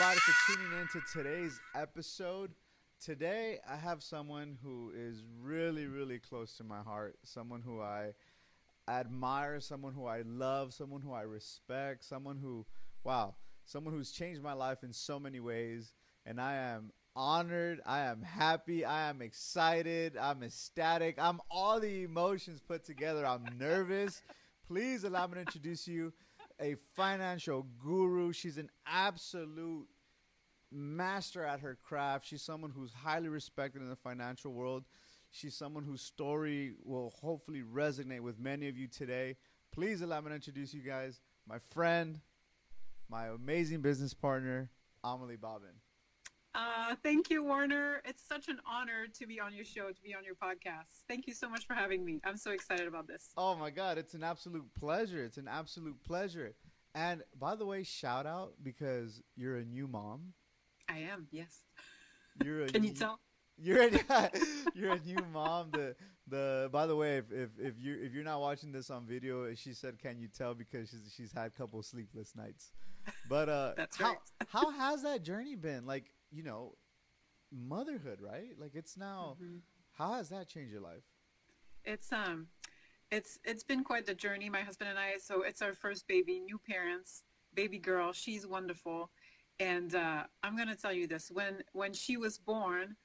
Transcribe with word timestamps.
everybody 0.00 0.20
for 0.20 0.52
tuning 0.52 0.80
in 0.80 0.86
to 0.86 1.00
today's 1.12 1.60
episode. 1.74 2.52
Today, 3.04 3.58
I 3.68 3.74
have 3.74 4.00
someone 4.00 4.56
who 4.62 4.92
is 4.96 5.24
really, 5.40 5.86
really 5.86 6.20
close 6.20 6.56
to 6.58 6.64
my 6.64 6.82
heart. 6.82 7.16
Someone 7.24 7.62
who 7.62 7.80
I 7.80 8.10
admire, 8.88 9.58
someone 9.58 9.94
who 9.94 10.06
I 10.06 10.22
love, 10.24 10.72
someone 10.72 11.00
who 11.00 11.12
I 11.12 11.22
respect, 11.22 12.04
someone 12.04 12.36
who, 12.36 12.64
wow, 13.02 13.34
someone 13.64 13.92
who's 13.92 14.12
changed 14.12 14.40
my 14.40 14.52
life 14.52 14.84
in 14.84 14.92
so 14.92 15.18
many 15.18 15.40
ways. 15.40 15.92
And 16.24 16.40
I 16.40 16.54
am 16.54 16.92
honored. 17.16 17.80
I 17.84 18.02
am 18.02 18.22
happy. 18.22 18.84
I 18.84 19.08
am 19.08 19.20
excited. 19.20 20.16
I'm 20.16 20.44
ecstatic. 20.44 21.16
I'm 21.18 21.40
all 21.50 21.80
the 21.80 22.04
emotions 22.04 22.60
put 22.60 22.84
together. 22.84 23.26
I'm 23.26 23.46
nervous. 23.58 24.22
Please 24.68 25.02
allow 25.02 25.26
me 25.26 25.34
to 25.34 25.40
introduce 25.40 25.88
you 25.88 26.12
a 26.60 26.76
financial 26.94 27.66
guru. 27.82 28.32
She's 28.32 28.58
an 28.58 28.70
absolute 28.86 29.86
master 30.70 31.44
at 31.44 31.60
her 31.60 31.76
craft. 31.82 32.26
She's 32.26 32.42
someone 32.42 32.70
who's 32.70 32.92
highly 32.92 33.28
respected 33.28 33.82
in 33.82 33.88
the 33.88 33.96
financial 33.96 34.52
world. 34.52 34.84
She's 35.30 35.54
someone 35.54 35.84
whose 35.84 36.00
story 36.00 36.72
will 36.84 37.10
hopefully 37.10 37.62
resonate 37.62 38.20
with 38.20 38.38
many 38.38 38.68
of 38.68 38.76
you 38.76 38.88
today. 38.88 39.36
Please 39.72 40.00
allow 40.00 40.20
me 40.20 40.30
to 40.30 40.34
introduce 40.34 40.72
you 40.72 40.80
guys 40.80 41.20
my 41.46 41.58
friend, 41.70 42.20
my 43.08 43.26
amazing 43.26 43.80
business 43.80 44.14
partner, 44.14 44.70
Amelie 45.04 45.36
Bobbin. 45.36 45.74
Uh, 46.54 46.94
thank 47.02 47.30
you, 47.30 47.44
Warner. 47.44 48.02
It's 48.04 48.26
such 48.26 48.48
an 48.48 48.58
honor 48.70 49.06
to 49.18 49.26
be 49.26 49.38
on 49.38 49.54
your 49.54 49.64
show, 49.64 49.88
to 49.88 50.02
be 50.02 50.14
on 50.14 50.24
your 50.24 50.34
podcast. 50.34 51.02
Thank 51.08 51.26
you 51.26 51.34
so 51.34 51.48
much 51.48 51.66
for 51.66 51.74
having 51.74 52.04
me. 52.04 52.20
I'm 52.24 52.36
so 52.36 52.50
excited 52.50 52.88
about 52.88 53.06
this. 53.06 53.30
Oh 53.36 53.54
my 53.54 53.70
God, 53.70 53.98
it's 53.98 54.14
an 54.14 54.24
absolute 54.24 54.66
pleasure. 54.78 55.22
It's 55.24 55.38
an 55.38 55.48
absolute 55.48 56.02
pleasure. 56.04 56.54
And 56.94 57.22
by 57.38 57.54
the 57.54 57.66
way, 57.66 57.82
shout 57.84 58.26
out 58.26 58.54
because 58.62 59.22
you're 59.36 59.56
a 59.56 59.64
new 59.64 59.86
mom. 59.86 60.32
I 60.88 60.98
am, 60.98 61.28
yes. 61.30 61.64
You're 62.42 62.64
a 62.64 62.66
Can 62.72 62.82
you 62.82 62.92
tell? 62.92 63.20
You're 63.60 63.82
a, 63.82 64.30
you're 64.74 64.92
a 64.92 65.00
new 65.00 65.24
mom. 65.32 65.70
The 65.72 65.96
the 66.28 66.68
by 66.72 66.86
the 66.86 66.94
way, 66.94 67.18
if, 67.18 67.30
if 67.32 67.50
if 67.58 67.74
you 67.78 67.98
if 68.00 68.12
you're 68.12 68.24
not 68.24 68.40
watching 68.40 68.70
this 68.72 68.88
on 68.88 69.04
video, 69.04 69.52
she 69.54 69.74
said, 69.74 69.98
"Can 69.98 70.18
you 70.18 70.28
tell?" 70.28 70.54
Because 70.54 70.90
she's 70.90 71.12
she's 71.14 71.32
had 71.32 71.46
a 71.46 71.50
couple 71.50 71.82
sleepless 71.82 72.36
nights. 72.36 72.70
But 73.28 73.48
uh, 73.48 73.72
That's 73.76 73.96
how 73.96 74.10
right. 74.10 74.18
how 74.48 74.70
has 74.70 75.02
that 75.02 75.24
journey 75.24 75.56
been? 75.56 75.86
Like 75.86 76.04
you 76.30 76.42
know, 76.42 76.74
motherhood, 77.50 78.20
right? 78.20 78.58
Like 78.58 78.74
it's 78.74 78.96
now. 78.96 79.36
Mhm. 79.40 79.60
How 79.92 80.14
has 80.14 80.28
that 80.28 80.48
changed 80.48 80.72
your 80.72 80.80
life? 80.82 81.04
It's 81.84 82.12
um, 82.12 82.48
it's 83.10 83.38
it's 83.44 83.64
been 83.64 83.84
quite 83.84 84.06
the 84.06 84.14
journey. 84.14 84.48
My 84.48 84.60
husband 84.60 84.90
and 84.90 84.98
I. 84.98 85.16
So 85.18 85.42
it's 85.42 85.62
our 85.62 85.74
first 85.74 86.06
baby, 86.06 86.40
new 86.40 86.58
parents, 86.58 87.22
baby 87.54 87.78
girl. 87.78 88.12
She's 88.12 88.46
wonderful, 88.46 89.10
and 89.58 89.94
uh, 89.94 90.24
I'm 90.42 90.56
gonna 90.56 90.76
tell 90.76 90.92
you 90.92 91.06
this: 91.06 91.30
when 91.30 91.62
when 91.72 91.92
she 91.92 92.16
was 92.16 92.38
born, 92.38 92.96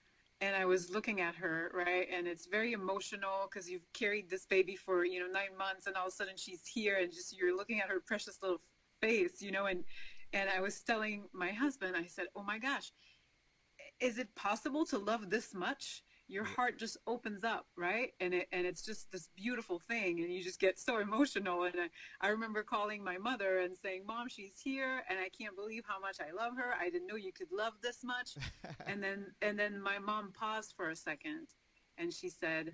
and 0.42 0.56
I 0.56 0.66
was 0.66 0.90
looking 0.92 1.22
at 1.22 1.36
her, 1.36 1.72
right, 1.74 2.08
and 2.14 2.28
it's 2.28 2.48
very 2.48 2.74
emotional 2.74 3.48
because 3.50 3.70
you've 3.70 3.92
carried 3.94 4.30
this 4.30 4.46
baby 4.46 4.76
for 4.76 5.06
you 5.06 5.20
know 5.20 5.28
nine 5.32 5.58
months, 5.58 5.88
and 5.88 5.96
all 5.96 6.08
of 6.08 6.14
a 6.14 6.16
sudden 6.16 6.36
she's 6.38 6.66
here, 6.66 6.98
and 6.98 7.12
just 7.12 7.36
you're 7.38 7.56
looking 7.56 7.80
at 7.80 7.90
her 7.90 8.00
precious 8.00 8.40
little 8.42 8.62
face, 9.02 9.42
you 9.42 9.52
know, 9.52 9.66
and 9.68 9.84
and 10.34 10.50
I 10.50 10.60
was 10.60 10.82
telling 10.82 11.26
my 11.34 11.52
husband, 11.52 11.96
I 11.96 12.06
said, 12.08 12.28
"Oh 12.36 12.44
my 12.44 12.58
gosh, 12.60 12.92
is 14.04 14.18
it 14.18 14.34
possible 14.36 14.86
to 14.88 14.98
love 14.98 15.30
this 15.30 15.54
much?" 15.54 16.04
Your 16.30 16.46
heart 16.46 16.80
just 16.80 16.98
opens 17.06 17.44
up, 17.44 17.68
right? 17.76 18.12
And 18.20 18.34
it 18.34 18.48
and 18.52 18.66
it's 18.66 18.84
just 18.84 19.12
this 19.12 19.30
beautiful 19.36 19.80
thing, 19.80 20.22
and 20.22 20.34
you 20.34 20.42
just 20.44 20.60
get 20.60 20.80
so 20.80 21.00
emotional. 21.00 21.64
And 21.64 21.76
I, 21.78 21.90
I 22.22 22.30
remember 22.30 22.64
calling 22.64 23.04
my 23.04 23.18
mother 23.18 23.60
and 23.60 23.78
saying, 23.78 24.06
"Mom, 24.06 24.30
she's 24.30 24.60
here, 24.64 25.04
and 25.10 25.20
I 25.20 25.30
can't 25.30 25.56
believe 25.56 25.84
how 25.88 26.00
much 26.00 26.18
I 26.22 26.32
love 26.32 26.54
her. 26.58 26.74
I 26.80 26.90
didn't 26.90 27.08
know 27.08 27.16
you 27.16 27.34
could 27.34 27.52
love 27.52 27.74
this 27.82 28.04
much." 28.04 28.36
and 28.88 29.04
then 29.04 29.34
and 29.42 29.60
then 29.60 29.82
my 29.82 30.00
mom 30.00 30.32
paused 30.32 30.74
for 30.76 30.90
a 30.90 30.96
second, 30.96 31.48
and 31.98 32.14
she 32.14 32.30
said, 32.30 32.74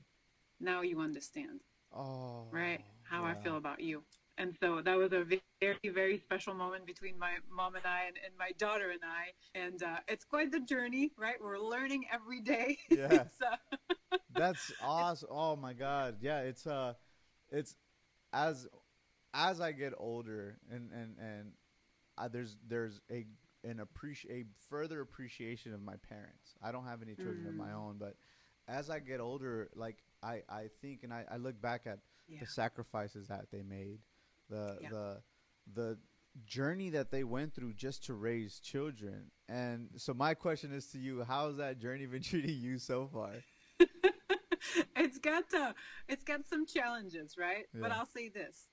"Now 0.59 0.81
you 0.81 0.99
understand." 0.99 1.61
oh, 1.93 2.47
right? 2.51 2.81
How 3.03 3.23
I 3.23 3.33
feel 3.33 3.57
about 3.57 3.79
you. 3.81 4.03
And 4.39 4.55
so 4.63 4.81
that 4.81 4.97
was 4.97 5.11
a 5.11 5.25
very, 5.61 5.77
very 5.93 6.17
special 6.19 6.53
moment 6.53 6.85
between 6.85 7.19
my 7.19 7.33
mom 7.51 7.75
and 7.75 7.85
I 7.85 8.05
and, 8.07 8.17
and 8.25 8.33
my 8.39 8.51
daughter 8.57 8.89
and 8.89 9.01
I. 9.03 9.59
And 9.59 9.83
uh, 9.83 9.97
it's 10.07 10.25
quite 10.25 10.51
the 10.51 10.61
journey, 10.61 11.11
right? 11.17 11.35
We're 11.41 11.59
learning 11.59 12.05
every 12.11 12.41
day. 12.41 12.77
Yeah. 12.89 13.25
Uh, 13.41 13.55
That's 14.33 14.71
awesome. 14.79 15.29
Oh 15.31 15.55
my 15.55 15.73
god. 15.73 16.17
Yeah, 16.21 16.39
it's 16.41 16.65
uh 16.67 16.93
it's 17.51 17.75
as 18.33 18.67
as 19.33 19.59
I 19.61 19.71
get 19.71 19.93
older 19.97 20.57
and 20.71 20.91
and 20.91 21.15
and 21.19 21.53
there's 22.31 22.57
there's 22.67 23.01
a 23.11 23.25
an 23.63 23.79
appreciate 23.79 24.31
a 24.31 24.45
further 24.69 25.01
appreciation 25.01 25.73
of 25.73 25.81
my 25.81 25.95
parents. 26.07 26.55
I 26.61 26.71
don't 26.71 26.85
have 26.85 27.01
any 27.01 27.15
children 27.15 27.45
of 27.47 27.55
my 27.55 27.71
Mm. 27.71 27.75
own, 27.75 27.97
but 27.99 28.15
as 28.67 28.89
I 28.89 28.99
get 28.99 29.19
older, 29.19 29.69
like 29.75 29.97
I 30.23 30.43
I 30.49 30.69
think 30.81 31.03
and 31.03 31.13
I 31.13 31.25
I 31.31 31.37
look 31.37 31.59
back 31.61 31.81
at 31.85 31.99
yeah. 32.27 32.39
the 32.39 32.47
sacrifices 32.47 33.27
that 33.27 33.47
they 33.51 33.63
made, 33.63 33.99
the 34.49 34.77
Yeah. 34.81 34.89
the 34.89 35.23
the 35.73 35.97
journey 36.45 36.89
that 36.91 37.11
they 37.11 37.23
went 37.23 37.53
through 37.55 37.73
just 37.73 38.05
to 38.05 38.13
raise 38.13 38.59
children. 38.59 39.31
And 39.47 39.89
so 39.97 40.13
my 40.13 40.33
question 40.35 40.71
is 40.71 40.87
to 40.91 40.99
you, 40.99 41.23
how's 41.23 41.57
that 41.57 41.79
journey 41.79 42.05
been 42.05 42.21
treating 42.31 42.57
you 42.57 42.77
so 42.79 43.07
far? 43.07 43.31
it's 44.95 45.17
got 45.19 45.45
uh, 45.53 45.73
it's 46.07 46.23
got 46.23 46.45
some 46.47 46.65
challenges, 46.65 47.35
right? 47.37 47.65
But 47.73 47.91
I'll 47.91 48.05
say 48.05 48.29
this: 48.29 48.67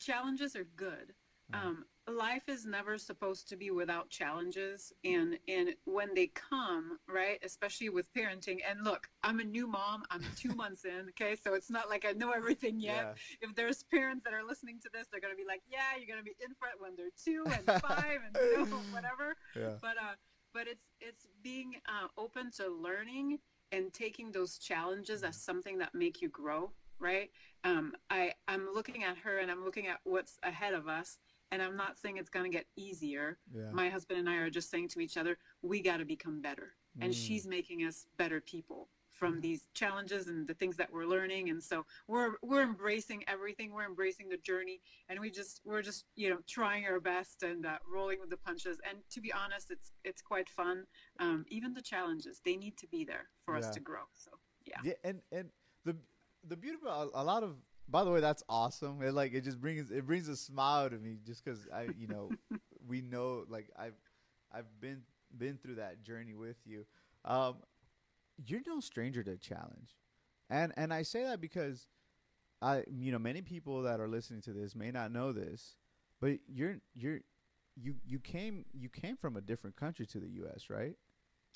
challenges 0.00 0.56
are 0.56 0.66
good. 0.76 1.14
Yeah. 1.52 1.60
Um, 1.62 1.84
life 2.08 2.48
is 2.48 2.66
never 2.66 2.98
supposed 2.98 3.48
to 3.48 3.56
be 3.56 3.70
without 3.70 4.10
challenges, 4.10 4.92
and 5.04 5.38
and 5.48 5.74
when 5.84 6.14
they 6.14 6.28
come, 6.28 6.98
right, 7.08 7.38
especially 7.42 7.88
with 7.88 8.12
parenting. 8.14 8.58
And 8.68 8.84
look, 8.84 9.08
I'm 9.22 9.40
a 9.40 9.44
new 9.44 9.66
mom. 9.66 10.04
I'm 10.10 10.22
two 10.36 10.54
months 10.54 10.84
in. 10.84 11.08
Okay, 11.10 11.36
so 11.36 11.54
it's 11.54 11.70
not 11.70 11.88
like 11.88 12.04
I 12.04 12.12
know 12.12 12.30
everything 12.30 12.80
yet. 12.80 13.16
If 13.40 13.54
there's 13.54 13.82
parents 13.84 14.24
that 14.24 14.32
are 14.34 14.44
listening 14.44 14.78
to 14.82 14.90
this, 14.92 15.06
they're 15.10 15.20
gonna 15.20 15.34
be 15.36 15.46
like, 15.46 15.62
"Yeah, 15.70 15.96
you're 15.98 16.08
gonna 16.08 16.24
be 16.24 16.36
in 16.44 16.54
front 16.54 16.80
when 16.80 16.96
they're 16.96 17.06
two 17.22 17.44
and 17.46 17.80
five 17.80 18.20
and 18.26 18.36
you 18.36 18.58
know, 18.70 18.76
whatever." 18.92 19.36
Yeah. 19.56 19.74
but 19.80 19.96
uh 19.96 20.14
but 20.52 20.66
it's 20.66 20.86
it's 21.00 21.26
being 21.42 21.74
uh, 21.88 22.08
open 22.18 22.50
to 22.52 22.68
learning 22.68 23.38
and 23.72 23.92
taking 23.92 24.32
those 24.32 24.58
challenges 24.58 25.22
as 25.22 25.36
something 25.36 25.78
that 25.78 25.94
make 25.94 26.20
you 26.20 26.28
grow 26.28 26.72
right 26.98 27.30
um 27.64 27.94
i 28.10 28.32
i'm 28.48 28.68
looking 28.74 29.04
at 29.04 29.16
her 29.18 29.38
and 29.38 29.50
i'm 29.50 29.64
looking 29.64 29.86
at 29.86 30.00
what's 30.04 30.38
ahead 30.42 30.74
of 30.74 30.88
us 30.88 31.18
and 31.50 31.62
i'm 31.62 31.76
not 31.76 31.98
saying 31.98 32.16
it's 32.16 32.30
going 32.30 32.50
to 32.50 32.56
get 32.56 32.66
easier. 32.76 33.38
Yeah. 33.54 33.70
my 33.72 33.88
husband 33.88 34.18
and 34.18 34.28
i 34.28 34.36
are 34.36 34.50
just 34.50 34.70
saying 34.70 34.88
to 34.88 35.00
each 35.00 35.16
other 35.16 35.36
we 35.62 35.80
got 35.82 35.98
to 35.98 36.04
become 36.04 36.40
better. 36.40 36.74
And 37.00 37.12
Mm. 37.12 37.16
she's 37.16 37.46
making 37.46 37.80
us 37.84 38.06
better 38.16 38.40
people 38.40 38.88
from 39.10 39.40
these 39.40 39.66
challenges 39.74 40.26
and 40.28 40.46
the 40.48 40.54
things 40.54 40.76
that 40.78 40.90
we're 40.92 41.04
learning. 41.06 41.50
And 41.50 41.62
so 41.62 41.84
we're 42.08 42.32
we're 42.42 42.62
embracing 42.62 43.22
everything. 43.28 43.72
We're 43.72 43.84
embracing 43.86 44.28
the 44.28 44.38
journey. 44.38 44.80
And 45.08 45.20
we 45.20 45.30
just 45.30 45.60
we're 45.64 45.82
just 45.82 46.04
you 46.16 46.30
know 46.30 46.38
trying 46.48 46.84
our 46.86 46.98
best 46.98 47.42
and 47.44 47.64
uh, 47.64 47.78
rolling 47.96 48.18
with 48.20 48.30
the 48.30 48.36
punches. 48.38 48.78
And 48.88 48.98
to 49.10 49.20
be 49.20 49.32
honest 49.32 49.70
it's 49.70 49.92
it's 50.04 50.20
quite 50.22 50.48
fun. 50.48 50.86
Um, 51.20 51.44
even 51.48 51.74
the 51.74 51.82
challenges 51.82 52.40
they 52.44 52.56
need 52.56 52.76
to 52.78 52.88
be 52.88 53.04
there 53.04 53.28
for 53.44 53.54
Yeah. 53.54 53.60
us 53.60 53.70
to 53.76 53.80
grow. 53.80 54.04
So 54.14 54.30
yeah. 54.66 54.80
Yeah, 54.82 54.94
and 55.04 55.20
and 55.30 55.50
the 55.84 55.96
the 56.48 56.56
beautiful 56.56 56.88
a, 56.88 57.08
a 57.22 57.24
lot 57.24 57.42
of 57.44 57.52
by 57.90 58.04
the 58.04 58.10
way 58.10 58.20
that's 58.20 58.42
awesome. 58.48 59.02
It 59.02 59.12
like 59.14 59.32
it 59.34 59.42
just 59.42 59.60
brings 59.60 59.90
it 59.90 60.06
brings 60.06 60.28
a 60.28 60.36
smile 60.36 60.88
to 60.90 60.96
me 60.98 61.18
just 61.26 61.44
because 61.44 61.66
I 61.74 61.88
you 61.98 62.06
know 62.08 62.30
we 62.86 63.00
know 63.00 63.44
like 63.48 63.68
I've 63.78 63.94
I've 64.52 64.66
been 64.80 65.02
been 65.36 65.58
through 65.58 65.76
that 65.76 66.02
journey 66.02 66.34
with 66.34 66.56
you. 66.64 66.86
Um, 67.24 67.56
you're 68.44 68.62
no 68.66 68.80
stranger 68.80 69.22
to 69.22 69.36
challenge, 69.36 69.96
and 70.48 70.72
and 70.76 70.92
I 70.92 71.02
say 71.02 71.24
that 71.24 71.40
because 71.40 71.86
I 72.62 72.84
you 72.90 73.12
know 73.12 73.18
many 73.18 73.42
people 73.42 73.82
that 73.82 74.00
are 74.00 74.08
listening 74.08 74.40
to 74.42 74.52
this 74.52 74.74
may 74.74 74.90
not 74.90 75.12
know 75.12 75.32
this, 75.32 75.76
but 76.20 76.38
you're 76.48 76.76
you're 76.94 77.20
you 77.76 77.94
you 78.04 78.18
came 78.18 78.64
you 78.72 78.88
came 78.88 79.16
from 79.16 79.36
a 79.36 79.40
different 79.40 79.76
country 79.76 80.06
to 80.06 80.18
the 80.20 80.28
U.S. 80.42 80.70
right? 80.70 80.96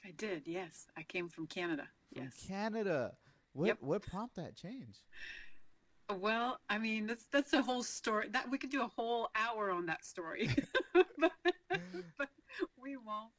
i 0.04 0.10
did 0.10 0.42
yes 0.46 0.86
i 0.96 1.02
came 1.02 1.28
from 1.28 1.46
canada 1.46 1.88
From 2.14 2.24
yes 2.24 2.46
Canada. 2.46 3.12
What 3.52 3.68
Yep. 3.68 3.78
what 3.80 4.02
prompted 4.06 4.44
that 4.44 4.56
change? 4.56 5.02
Well, 6.12 6.58
I 6.68 6.78
mean, 6.78 7.06
that's 7.06 7.26
that's 7.32 7.52
a 7.52 7.62
whole 7.62 7.82
story. 7.82 8.28
That 8.30 8.50
we 8.50 8.58
could 8.58 8.70
do 8.70 8.82
a 8.82 8.88
whole 8.88 9.28
hour 9.34 9.70
on 9.70 9.86
that 9.86 10.04
story, 10.04 10.50
but, 10.94 11.32
but 12.18 12.28
we 12.76 12.96
won't. 12.96 13.32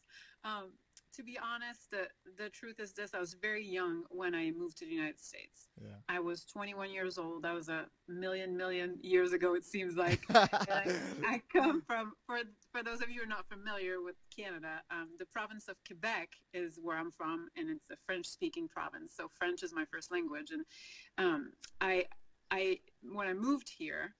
Um, 0.43 0.71
to 1.15 1.23
be 1.23 1.37
honest, 1.41 1.91
the 1.91 2.07
the 2.37 2.49
truth 2.49 2.79
is 2.79 2.93
this: 2.93 3.13
I 3.13 3.19
was 3.19 3.35
very 3.39 3.65
young 3.65 4.03
when 4.09 4.33
I 4.33 4.51
moved 4.51 4.77
to 4.79 4.85
the 4.85 4.91
United 4.91 5.19
States. 5.19 5.69
Yeah. 5.81 5.89
I 6.09 6.19
was 6.19 6.43
21 6.45 6.91
years 6.91 7.17
old. 7.17 7.43
That 7.43 7.53
was 7.53 7.69
a 7.69 7.85
million 8.07 8.57
million 8.57 8.97
years 9.01 9.31
ago. 9.31 9.53
It 9.53 9.63
seems 9.63 9.95
like. 9.95 10.21
I, 10.29 10.95
I 11.25 11.41
come 11.53 11.81
from 11.81 12.13
for 12.25 12.39
for 12.71 12.83
those 12.83 13.01
of 13.01 13.09
you 13.09 13.21
who 13.21 13.25
are 13.25 13.29
not 13.29 13.45
familiar 13.47 14.01
with 14.01 14.15
Canada, 14.35 14.81
um, 14.91 15.09
the 15.19 15.25
province 15.25 15.67
of 15.67 15.75
Quebec 15.85 16.29
is 16.53 16.79
where 16.81 16.97
I'm 16.97 17.11
from, 17.11 17.47
and 17.55 17.69
it's 17.69 17.89
a 17.91 17.95
French-speaking 18.05 18.67
province. 18.69 19.13
So 19.15 19.29
French 19.37 19.63
is 19.63 19.73
my 19.73 19.85
first 19.85 20.11
language, 20.11 20.51
and 20.51 20.65
um, 21.17 21.51
I 21.79 22.05
I 22.55 22.79
when 23.01 23.27
I 23.27 23.33
moved 23.33 23.69
here, 23.69 24.15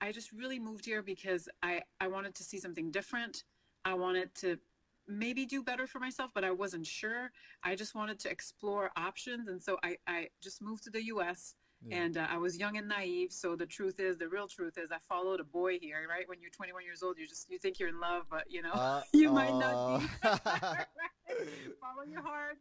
I 0.00 0.10
just 0.10 0.32
really 0.32 0.58
moved 0.58 0.86
here 0.86 1.02
because 1.02 1.48
I 1.62 1.82
I 2.00 2.08
wanted 2.08 2.34
to 2.36 2.44
see 2.44 2.58
something 2.58 2.90
different. 2.90 3.44
I 3.84 3.94
wanted 3.94 4.34
to 4.36 4.58
maybe 5.06 5.44
do 5.44 5.62
better 5.62 5.86
for 5.86 6.00
myself, 6.00 6.30
but 6.34 6.44
I 6.44 6.50
wasn't 6.50 6.86
sure. 6.86 7.30
I 7.62 7.76
just 7.76 7.94
wanted 7.94 8.18
to 8.20 8.30
explore 8.30 8.90
options. 8.96 9.48
And 9.48 9.62
so 9.62 9.78
I, 9.84 9.98
I 10.06 10.28
just 10.42 10.60
moved 10.60 10.84
to 10.84 10.90
the 10.90 11.04
US 11.04 11.54
yeah. 11.86 12.02
and 12.02 12.16
uh, 12.16 12.26
I 12.28 12.36
was 12.38 12.58
young 12.58 12.76
and 12.76 12.88
naive. 12.88 13.32
So 13.32 13.56
the 13.56 13.66
truth 13.66 14.00
is, 14.00 14.16
the 14.16 14.28
real 14.28 14.48
truth 14.48 14.78
is 14.78 14.90
I 14.90 14.98
followed 15.08 15.40
a 15.40 15.44
boy 15.44 15.78
here, 15.80 16.06
right? 16.08 16.28
When 16.28 16.40
you're 16.40 16.50
21 16.50 16.84
years 16.84 17.02
old, 17.02 17.18
you 17.18 17.26
just, 17.26 17.50
you 17.50 17.58
think 17.58 17.78
you're 17.78 17.88
in 17.88 18.00
love, 18.00 18.24
but 18.30 18.44
you 18.48 18.62
know, 18.62 18.72
uh, 18.72 19.02
you 19.12 19.30
uh... 19.30 19.32
might 19.32 19.54
not 19.54 20.00
be. 20.00 20.06
Follow 21.80 22.06
your 22.08 22.22
heart. 22.22 22.56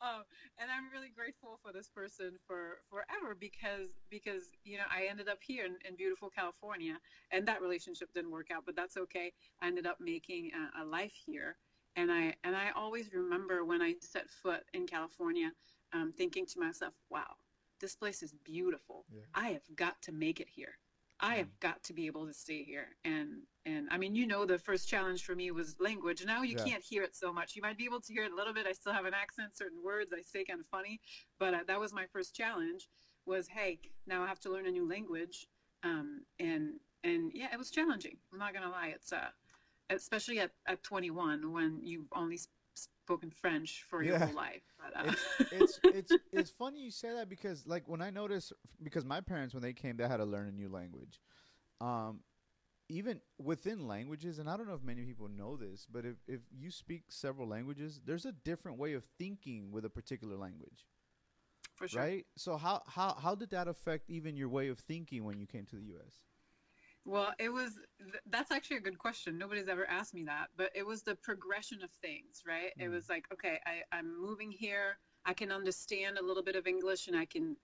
Um, 0.00 0.22
and 0.58 0.70
I'm 0.70 0.90
really 0.92 1.10
grateful 1.14 1.58
for 1.64 1.72
this 1.72 1.88
person 1.88 2.32
for 2.46 2.78
forever 2.88 3.34
because, 3.38 3.88
because, 4.10 4.44
you 4.64 4.76
know, 4.76 4.84
I 4.94 5.06
ended 5.10 5.28
up 5.28 5.38
here 5.40 5.64
in, 5.64 5.76
in 5.88 5.96
beautiful 5.96 6.28
California 6.28 6.96
and 7.30 7.46
that 7.48 7.62
relationship 7.62 8.12
didn't 8.14 8.30
work 8.30 8.48
out, 8.54 8.64
but 8.66 8.76
that's 8.76 8.96
okay. 8.96 9.32
I 9.62 9.68
ended 9.68 9.86
up 9.86 9.98
making 10.00 10.50
a, 10.54 10.82
a 10.82 10.84
life 10.84 11.14
here 11.26 11.56
and 11.96 12.10
I 12.10 12.34
and 12.44 12.56
I 12.56 12.70
always 12.76 13.12
remember 13.12 13.64
when 13.64 13.82
I 13.82 13.94
set 14.00 14.28
foot 14.30 14.62
in 14.72 14.86
California, 14.86 15.50
um, 15.92 16.12
thinking 16.16 16.46
to 16.46 16.60
myself, 16.60 16.94
"Wow, 17.10 17.36
this 17.80 17.96
place 17.96 18.22
is 18.22 18.34
beautiful. 18.44 19.04
Yeah. 19.12 19.22
I 19.34 19.48
have 19.48 19.76
got 19.76 20.00
to 20.02 20.12
make 20.12 20.40
it 20.40 20.48
here. 20.48 20.78
I 21.22 21.34
have 21.36 21.48
mm. 21.48 21.60
got 21.60 21.82
to 21.84 21.92
be 21.92 22.06
able 22.06 22.26
to 22.26 22.32
stay 22.32 22.62
here." 22.62 22.88
And 23.04 23.42
and 23.66 23.88
I 23.90 23.98
mean, 23.98 24.14
you 24.14 24.26
know, 24.26 24.44
the 24.44 24.58
first 24.58 24.88
challenge 24.88 25.24
for 25.24 25.34
me 25.34 25.50
was 25.50 25.76
language. 25.80 26.24
Now 26.24 26.42
you 26.42 26.56
yeah. 26.56 26.64
can't 26.64 26.82
hear 26.82 27.02
it 27.02 27.14
so 27.14 27.32
much. 27.32 27.56
You 27.56 27.62
might 27.62 27.78
be 27.78 27.84
able 27.84 28.00
to 28.00 28.12
hear 28.12 28.24
it 28.24 28.32
a 28.32 28.36
little 28.36 28.54
bit. 28.54 28.66
I 28.66 28.72
still 28.72 28.92
have 28.92 29.04
an 29.04 29.14
accent. 29.14 29.56
Certain 29.56 29.82
words 29.82 30.12
I 30.12 30.22
say 30.22 30.44
kind 30.44 30.60
of 30.60 30.66
funny, 30.66 31.00
but 31.38 31.54
uh, 31.54 31.60
that 31.66 31.80
was 31.80 31.92
my 31.92 32.06
first 32.12 32.34
challenge. 32.34 32.88
Was 33.26 33.48
hey, 33.48 33.78
now 34.06 34.22
I 34.22 34.26
have 34.26 34.40
to 34.40 34.50
learn 34.50 34.66
a 34.66 34.70
new 34.70 34.88
language. 34.88 35.46
Um, 35.82 36.22
and 36.38 36.74
and 37.04 37.32
yeah, 37.34 37.48
it 37.52 37.58
was 37.58 37.70
challenging. 37.70 38.16
I'm 38.32 38.38
not 38.38 38.54
gonna 38.54 38.70
lie. 38.70 38.92
It's 38.94 39.12
uh 39.12 39.28
especially 39.90 40.38
at, 40.38 40.52
at 40.66 40.82
21 40.82 41.52
when 41.52 41.80
you've 41.82 42.06
only 42.14 42.38
spoken 43.10 43.30
French 43.30 43.84
for 43.88 44.02
your 44.02 44.18
whole 44.18 44.34
life. 44.34 44.62
But, 44.78 45.08
uh. 45.08 45.12
it's, 45.50 45.80
it's, 45.82 46.12
it's 46.12 46.22
it's 46.32 46.50
funny 46.50 46.80
you 46.80 46.90
say 46.90 47.12
that 47.14 47.28
because 47.28 47.66
like 47.66 47.88
when 47.88 48.00
I 48.00 48.10
notice 48.10 48.52
because 48.82 49.04
my 49.04 49.20
parents 49.20 49.52
when 49.52 49.62
they 49.62 49.72
came 49.72 49.96
they 49.96 50.06
had 50.06 50.18
to 50.18 50.24
learn 50.24 50.48
a 50.48 50.52
new 50.52 50.68
language. 50.68 51.20
Um, 51.80 52.20
even 52.88 53.20
within 53.38 53.86
languages, 53.86 54.40
and 54.40 54.50
I 54.50 54.56
don't 54.56 54.66
know 54.66 54.74
if 54.74 54.82
many 54.82 55.02
people 55.02 55.28
know 55.28 55.56
this, 55.56 55.86
but 55.90 56.04
if, 56.04 56.16
if 56.26 56.40
you 56.52 56.72
speak 56.72 57.04
several 57.08 57.46
languages, 57.46 58.00
there's 58.04 58.26
a 58.26 58.32
different 58.32 58.78
way 58.78 58.94
of 58.94 59.04
thinking 59.16 59.70
with 59.70 59.84
a 59.84 59.88
particular 59.88 60.36
language. 60.36 60.86
For 61.76 61.86
sure. 61.86 62.02
Right? 62.02 62.26
So 62.36 62.56
how, 62.56 62.82
how 62.86 63.14
how 63.14 63.36
did 63.36 63.50
that 63.50 63.68
affect 63.68 64.10
even 64.10 64.36
your 64.36 64.48
way 64.48 64.68
of 64.68 64.80
thinking 64.80 65.24
when 65.24 65.38
you 65.38 65.46
came 65.46 65.66
to 65.66 65.76
the 65.76 65.84
US? 65.96 66.20
Well, 67.04 67.32
it 67.38 67.48
was 67.48 67.78
that's 68.26 68.50
actually 68.50 68.76
a 68.76 68.80
good 68.82 68.98
question. 68.98 69.38
Nobody's 69.38 69.68
ever 69.68 69.88
asked 69.88 70.14
me 70.14 70.24
that, 70.24 70.48
but 70.56 70.70
it 70.74 70.86
was 70.86 71.02
the 71.02 71.14
progression 71.16 71.82
of 71.82 71.90
things, 71.90 72.42
right? 72.46 72.72
Mm. 72.78 72.84
It 72.84 72.88
was 72.88 73.08
like, 73.08 73.24
okay, 73.32 73.58
I, 73.66 73.96
I'm 73.96 74.20
moving 74.20 74.50
here. 74.50 74.98
I 75.24 75.32
can 75.32 75.50
understand 75.50 76.18
a 76.18 76.24
little 76.24 76.42
bit 76.42 76.56
of 76.56 76.66
English 76.66 77.08
and 77.08 77.16
I 77.16 77.24
can, 77.24 77.56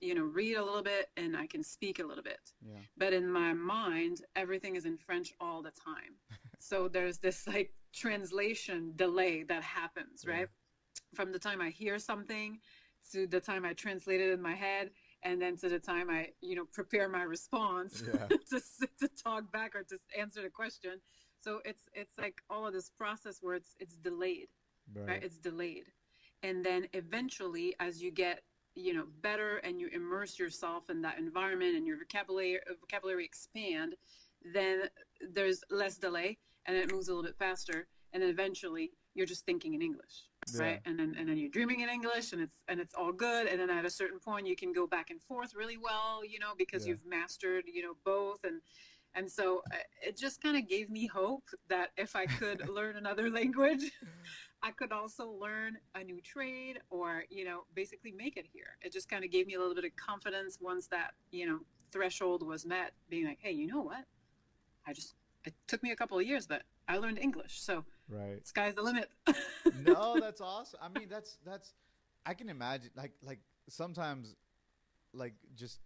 you 0.00 0.14
know, 0.14 0.24
read 0.24 0.56
a 0.56 0.64
little 0.64 0.82
bit 0.82 1.10
and 1.16 1.36
I 1.36 1.46
can 1.46 1.62
speak 1.62 1.98
a 1.98 2.04
little 2.04 2.22
bit. 2.22 2.52
Yeah. 2.60 2.78
But 2.96 3.12
in 3.12 3.30
my 3.30 3.52
mind, 3.52 4.22
everything 4.36 4.76
is 4.76 4.84
in 4.84 4.96
French 4.96 5.32
all 5.40 5.62
the 5.62 5.72
time. 5.72 6.16
so 6.58 6.88
there's 6.88 7.18
this 7.18 7.46
like 7.46 7.72
translation 7.92 8.92
delay 8.96 9.42
that 9.44 9.62
happens, 9.62 10.24
right? 10.26 10.48
From 11.14 11.32
the 11.32 11.38
time 11.38 11.60
I 11.60 11.70
hear 11.70 11.98
something 11.98 12.58
to 13.12 13.26
the 13.26 13.40
time 13.40 13.64
I 13.64 13.72
translate 13.74 14.20
it 14.20 14.32
in 14.32 14.40
my 14.40 14.54
head 14.54 14.90
and 15.24 15.40
then 15.40 15.56
to 15.56 15.68
the 15.68 15.78
time 15.78 16.10
I, 16.10 16.28
you 16.40 16.54
know, 16.54 16.64
prepare 16.72 17.08
my 17.08 17.22
response 17.22 18.02
yeah. 18.06 18.26
to 18.50 18.60
to 19.00 19.08
talk 19.22 19.50
back 19.52 19.74
or 19.74 19.82
to 19.84 19.98
answer 20.18 20.42
the 20.42 20.50
question. 20.50 21.00
So 21.40 21.60
it's 21.64 21.82
it's 21.92 22.18
like 22.18 22.40
all 22.48 22.66
of 22.66 22.72
this 22.72 22.90
process 22.90 23.38
where 23.40 23.54
it's 23.54 23.74
it's 23.78 23.96
delayed, 23.96 24.48
right? 24.94 25.08
right? 25.08 25.22
It's 25.22 25.38
delayed, 25.38 25.86
and 26.42 26.64
then 26.64 26.86
eventually, 26.92 27.74
as 27.80 28.02
you 28.02 28.10
get 28.10 28.42
you 28.74 28.94
know 28.94 29.06
better 29.22 29.58
and 29.58 29.80
you 29.80 29.88
immerse 29.92 30.38
yourself 30.38 30.90
in 30.90 31.02
that 31.02 31.18
environment 31.18 31.76
and 31.76 31.86
your 31.86 31.98
vocabulary 31.98 32.60
vocabulary 32.80 33.24
expand, 33.24 33.94
then 34.54 34.82
there's 35.32 35.62
less 35.70 35.96
delay 35.96 36.38
and 36.66 36.76
it 36.76 36.90
moves 36.90 37.08
a 37.08 37.10
little 37.10 37.24
bit 37.24 37.38
faster, 37.38 37.86
and 38.12 38.22
then 38.22 38.30
eventually 38.30 38.92
you're 39.14 39.26
just 39.26 39.46
thinking 39.46 39.74
in 39.74 39.82
English 39.82 40.24
yeah. 40.52 40.62
right? 40.62 40.80
And 40.84 40.98
then 40.98 41.14
and 41.18 41.28
then 41.28 41.38
you're 41.38 41.50
dreaming 41.50 41.80
in 41.80 41.88
english 41.88 42.32
and 42.32 42.42
it's 42.42 42.60
and 42.68 42.80
it's 42.80 42.94
all 42.94 43.12
good. 43.12 43.46
And 43.46 43.60
then 43.60 43.70
at 43.70 43.84
a 43.84 43.90
certain 43.90 44.18
point 44.18 44.46
you 44.46 44.56
can 44.56 44.72
go 44.72 44.86
back 44.86 45.10
and 45.10 45.20
forth 45.22 45.54
really 45.54 45.76
well 45.76 46.24
you 46.24 46.38
know 46.38 46.52
because 46.56 46.86
yeah. 46.86 46.90
you've 46.92 47.06
mastered 47.06 47.64
you 47.72 47.82
know 47.82 47.94
both. 48.04 48.44
And 48.44 48.60
and 49.14 49.30
so 49.30 49.62
uh, 49.72 49.76
it 50.02 50.16
just 50.16 50.42
kind 50.42 50.56
of 50.56 50.68
gave 50.68 50.90
me 50.90 51.06
hope 51.06 51.44
that 51.68 51.90
if 51.96 52.16
i 52.16 52.26
could 52.26 52.68
learn 52.74 52.96
another 52.96 53.30
language 53.30 53.92
i 54.64 54.72
could 54.72 54.90
also 54.90 55.30
learn 55.30 55.78
a 55.94 56.02
new 56.02 56.20
trade 56.20 56.80
or 56.90 57.22
you 57.30 57.44
know 57.44 57.60
basically 57.74 58.12
make 58.12 58.36
it 58.36 58.46
here. 58.52 58.76
It 58.82 58.92
just 58.92 59.08
kind 59.08 59.24
of 59.24 59.30
gave 59.30 59.46
me 59.46 59.54
a 59.54 59.58
little 59.58 59.74
bit 59.74 59.84
of 59.84 59.94
confidence 59.96 60.58
once 60.60 60.86
that 60.88 61.12
you 61.30 61.46
know 61.46 61.60
threshold 61.92 62.44
was 62.46 62.66
met 62.66 62.92
being 63.08 63.26
like 63.26 63.38
hey 63.40 63.52
you 63.52 63.66
know 63.66 63.80
what? 63.80 64.04
I 64.86 64.92
just 64.92 65.14
it 65.44 65.54
took 65.68 65.82
me 65.82 65.90
a 65.92 65.96
couple 65.96 66.18
of 66.18 66.26
years 66.26 66.46
but 66.46 66.62
i 66.88 66.96
learned 66.96 67.18
english. 67.18 67.60
So 67.60 67.84
Right. 68.08 68.46
Sky's 68.46 68.74
the 68.74 68.82
limit. 68.82 69.10
no, 69.84 70.16
that's 70.20 70.40
awesome. 70.40 70.80
I 70.82 70.98
mean, 70.98 71.08
that's 71.08 71.38
that's. 71.44 71.72
I 72.26 72.34
can 72.34 72.48
imagine 72.48 72.90
like 72.96 73.12
like 73.22 73.40
sometimes, 73.68 74.34
like 75.12 75.34
just. 75.56 75.80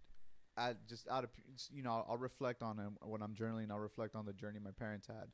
I 0.56 0.74
just 0.88 1.06
out 1.08 1.22
of 1.22 1.30
you 1.72 1.84
know, 1.84 2.04
I'll, 2.08 2.18
reflect 2.18 2.64
on 2.64 2.80
it 2.80 3.06
when 3.06 3.22
I'm 3.22 3.32
journaling. 3.32 3.70
I'll 3.70 3.78
reflect 3.78 4.16
on 4.16 4.26
the 4.26 4.32
journey 4.32 4.58
my 4.58 4.72
parents 4.72 5.06
had, 5.06 5.28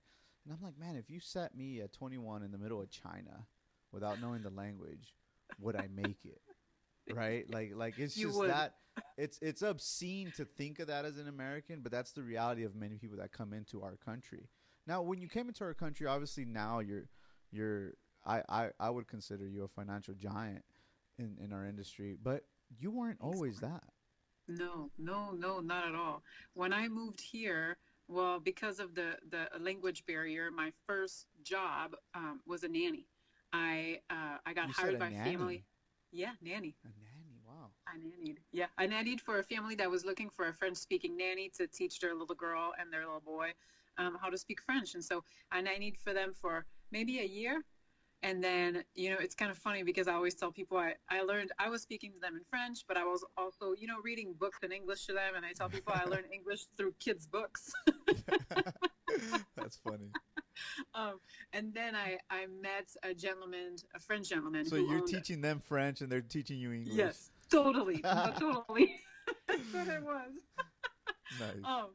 and 0.44 0.52
I'm 0.52 0.60
like, 0.62 0.78
man, 0.78 0.96
if 0.96 1.08
you 1.08 1.18
set 1.18 1.56
me 1.56 1.80
at 1.80 1.94
21 1.94 2.42
in 2.42 2.52
the 2.52 2.58
middle 2.58 2.78
of 2.78 2.90
China, 2.90 3.46
without 3.90 4.20
knowing 4.20 4.42
the 4.42 4.50
language, 4.50 5.14
would 5.58 5.76
I 5.76 5.88
make 5.96 6.26
it? 6.26 6.42
right? 7.12 7.48
Like 7.50 7.72
like 7.74 7.98
it's 7.98 8.16
you 8.18 8.26
just 8.26 8.38
would. 8.38 8.50
that 8.50 8.74
it's 9.16 9.38
it's 9.42 9.62
obscene 9.62 10.32
to 10.36 10.44
think 10.44 10.78
of 10.78 10.88
that 10.88 11.04
as 11.04 11.18
an 11.18 11.28
American, 11.28 11.80
but 11.80 11.92
that's 11.92 12.12
the 12.12 12.22
reality 12.22 12.64
of 12.64 12.74
many 12.74 12.96
people 12.96 13.18
that 13.18 13.32
come 13.32 13.52
into 13.52 13.82
our 13.82 13.96
country. 14.04 14.48
Now, 14.86 15.02
when 15.02 15.20
you 15.20 15.28
came 15.28 15.48
into 15.48 15.64
our 15.64 15.74
country, 15.74 16.06
obviously 16.06 16.44
now 16.44 16.80
you're 16.80 17.08
you're 17.50 17.94
I, 18.26 18.42
I, 18.48 18.68
I 18.80 18.90
would 18.90 19.06
consider 19.06 19.46
you 19.46 19.64
a 19.64 19.68
financial 19.68 20.14
giant 20.14 20.64
in, 21.18 21.36
in 21.42 21.52
our 21.52 21.66
industry, 21.66 22.16
but 22.22 22.44
you 22.78 22.90
weren't 22.90 23.18
always 23.20 23.60
that. 23.60 23.84
No, 24.48 24.90
no, 24.98 25.30
no, 25.32 25.60
not 25.60 25.86
at 25.88 25.94
all. 25.94 26.22
When 26.54 26.72
I 26.72 26.88
moved 26.88 27.20
here, 27.20 27.76
well, 28.08 28.40
because 28.40 28.80
of 28.80 28.94
the, 28.94 29.16
the 29.30 29.48
language 29.58 30.04
barrier, 30.06 30.50
my 30.50 30.72
first 30.86 31.26
job 31.42 31.96
um, 32.14 32.40
was 32.46 32.62
a 32.62 32.68
nanny. 32.68 33.06
I 33.52 34.00
uh, 34.10 34.38
I 34.44 34.52
got 34.52 34.68
you 34.68 34.74
hired 34.74 34.98
by 34.98 35.10
nanny. 35.10 35.30
family. 35.30 35.64
Yeah, 36.12 36.32
nanny. 36.42 36.76
A 36.84 36.88
nanny, 36.88 37.38
wow. 37.46 37.70
I 37.86 37.96
nannied. 37.96 38.38
Yeah, 38.52 38.66
I 38.78 38.86
nannied 38.86 39.20
for 39.20 39.38
a 39.38 39.42
family 39.42 39.74
that 39.76 39.90
was 39.90 40.04
looking 40.04 40.28
for 40.28 40.48
a 40.48 40.52
French-speaking 40.52 41.16
nanny 41.16 41.50
to 41.56 41.66
teach 41.66 42.00
their 42.00 42.14
little 42.14 42.34
girl 42.34 42.72
and 42.78 42.92
their 42.92 43.04
little 43.04 43.20
boy 43.20 43.52
um, 43.98 44.16
how 44.20 44.28
to 44.28 44.38
speak 44.38 44.60
French. 44.62 44.94
And 44.94 45.04
so, 45.04 45.22
and 45.52 45.68
I 45.68 45.76
need 45.76 45.96
for 46.02 46.12
them 46.12 46.32
for 46.40 46.66
maybe 46.90 47.20
a 47.20 47.24
year. 47.24 47.64
And 48.22 48.42
then, 48.42 48.84
you 48.94 49.10
know, 49.10 49.16
it's 49.20 49.34
kind 49.34 49.50
of 49.50 49.58
funny 49.58 49.82
because 49.82 50.08
I 50.08 50.14
always 50.14 50.34
tell 50.34 50.50
people 50.50 50.78
I, 50.78 50.94
I 51.10 51.20
learned, 51.22 51.52
I 51.58 51.68
was 51.68 51.82
speaking 51.82 52.10
to 52.12 52.20
them 52.20 52.36
in 52.36 52.42
French, 52.48 52.80
but 52.88 52.96
I 52.96 53.04
was 53.04 53.22
also, 53.36 53.74
you 53.76 53.86
know, 53.86 53.96
reading 54.02 54.34
books 54.38 54.58
in 54.62 54.72
English 54.72 55.04
to 55.06 55.12
them. 55.12 55.34
And 55.36 55.44
I 55.44 55.52
tell 55.52 55.68
people 55.68 55.92
I 55.94 56.04
learned 56.04 56.26
English 56.32 56.62
through 56.78 56.94
kids' 57.00 57.26
books. 57.26 57.70
That's 59.56 59.76
funny. 59.76 60.10
Um, 60.94 61.18
and 61.52 61.74
then 61.74 61.96
I, 61.96 62.18
I 62.30 62.46
met 62.46 62.88
a 63.02 63.12
gentleman, 63.12 63.74
a 63.94 63.98
French 63.98 64.28
gentleman. 64.28 64.64
So 64.64 64.76
you're 64.76 65.04
teaching 65.04 65.40
them 65.40 65.58
French 65.58 66.00
and 66.00 66.10
they're 66.10 66.20
teaching 66.20 66.58
you 66.58 66.72
English. 66.72 66.94
Yes, 66.94 67.32
totally. 67.50 67.98
totally. 68.38 69.00
That's 69.48 69.72
what 69.72 69.88
it 69.88 70.02
was. 70.02 70.32
Nice. 71.40 71.64
Um, 71.64 71.88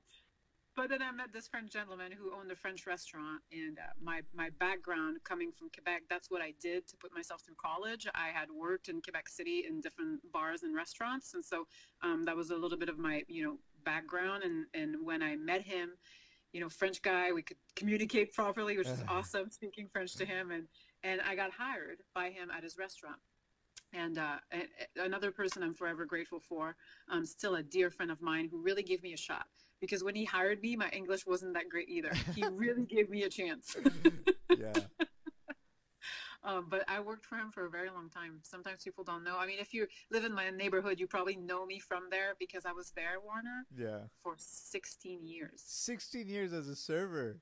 but 0.80 0.90
then 0.90 1.02
I 1.02 1.12
met 1.12 1.34
this 1.34 1.46
French 1.46 1.74
gentleman 1.74 2.14
who 2.14 2.32
owned 2.34 2.50
a 2.52 2.56
French 2.56 2.88
restaurant, 2.88 3.42
and 3.52 3.78
uh, 3.78 3.92
my 4.02 4.22
my 4.34 4.50
background 4.62 5.18
coming 5.26 5.52
from 5.52 5.70
Quebec, 5.70 6.04
that's 6.10 6.32
what 6.32 6.42
I 6.42 6.54
did 6.62 6.88
to 6.88 6.96
put 6.96 7.14
myself 7.14 7.42
through 7.42 7.56
college. 7.62 8.08
I 8.16 8.30
had 8.34 8.48
worked 8.50 8.88
in 8.88 9.02
Quebec 9.02 9.28
City 9.28 9.66
in 9.68 9.82
different 9.82 10.22
bars 10.32 10.64
and 10.64 10.74
restaurants, 10.74 11.34
and 11.34 11.44
so 11.44 11.68
um, 12.02 12.24
that 12.24 12.36
was 12.38 12.52
a 12.52 12.56
little 12.56 12.78
bit 12.78 12.88
of 12.88 12.98
my 12.98 13.24
you 13.28 13.44
know 13.44 13.58
background. 13.84 14.44
And 14.44 14.68
and 14.74 15.06
when 15.06 15.22
I 15.22 15.36
met 15.36 15.64
him, 15.64 15.90
you 16.54 16.62
know, 16.62 16.70
French 16.70 17.02
guy, 17.02 17.34
we 17.34 17.42
could 17.42 17.58
communicate 17.76 18.32
properly, 18.32 18.78
which 18.78 18.88
was 18.88 19.04
awesome, 19.10 19.50
speaking 19.50 19.90
French 19.92 20.14
to 20.16 20.26
him, 20.26 20.52
and 20.52 20.64
and 21.04 21.20
I 21.30 21.36
got 21.36 21.52
hired 21.52 21.98
by 22.16 22.30
him 22.30 22.50
at 22.56 22.64
his 22.64 22.78
restaurant. 22.78 23.20
And 23.92 24.18
uh, 24.18 24.38
another 24.96 25.32
person 25.32 25.62
I'm 25.62 25.74
forever 25.74 26.06
grateful 26.06 26.40
for, 26.40 26.78
um, 27.12 27.26
still 27.26 27.56
a 27.56 27.64
dear 27.64 27.90
friend 27.90 28.12
of 28.12 28.22
mine 28.22 28.48
who 28.50 28.62
really 28.62 28.84
gave 28.84 29.04
me 29.04 29.12
a 29.12 29.18
shot 29.18 29.48
because 29.82 30.04
when 30.04 30.16
he 30.16 30.26
hired 30.26 30.62
me, 30.62 30.76
my 30.76 30.90
English 30.90 31.26
wasn't 31.26 31.54
that 31.54 31.70
great 31.70 31.90
either. 31.90 32.12
He 32.36 32.44
really 32.52 32.86
gave 32.86 33.10
me 33.10 33.24
a 33.24 33.30
chance. 33.30 33.76
yeah. 34.58 34.74
Um, 36.42 36.68
but 36.70 36.86
I 36.88 37.02
worked 37.02 37.26
for 37.26 37.36
him 37.36 37.52
for 37.52 37.66
a 37.66 37.70
very 37.70 37.90
long 37.90 38.10
time. 38.10 38.40
Sometimes 38.44 38.82
people 38.82 39.04
don't 39.04 39.26
know. 39.26 39.36
I 39.38 39.46
mean, 39.46 39.60
if 39.60 39.74
you 39.74 39.88
live 40.10 40.24
in 40.24 40.34
my 40.34 40.50
neighborhood, 40.52 40.98
you 40.98 41.06
probably 41.06 41.36
know 41.36 41.66
me 41.66 41.80
from 41.80 42.04
there 42.10 42.34
because 42.40 42.66
I 42.66 42.72
was 42.72 42.92
there, 42.96 43.20
Warner. 43.22 43.66
Yeah. 43.78 44.06
For 44.24 44.36
16 44.38 45.26
years. 45.28 45.62
16 45.66 46.30
years 46.30 46.54
as 46.54 46.70
a 46.70 46.78
server. 46.78 47.42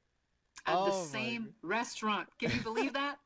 at 0.66 0.76
Oh 0.76 0.86
the 0.88 1.08
same 1.10 1.44
God. 1.44 1.70
restaurant. 1.70 2.28
Can 2.40 2.50
you 2.52 2.62
believe 2.64 2.94
that? 2.94 3.18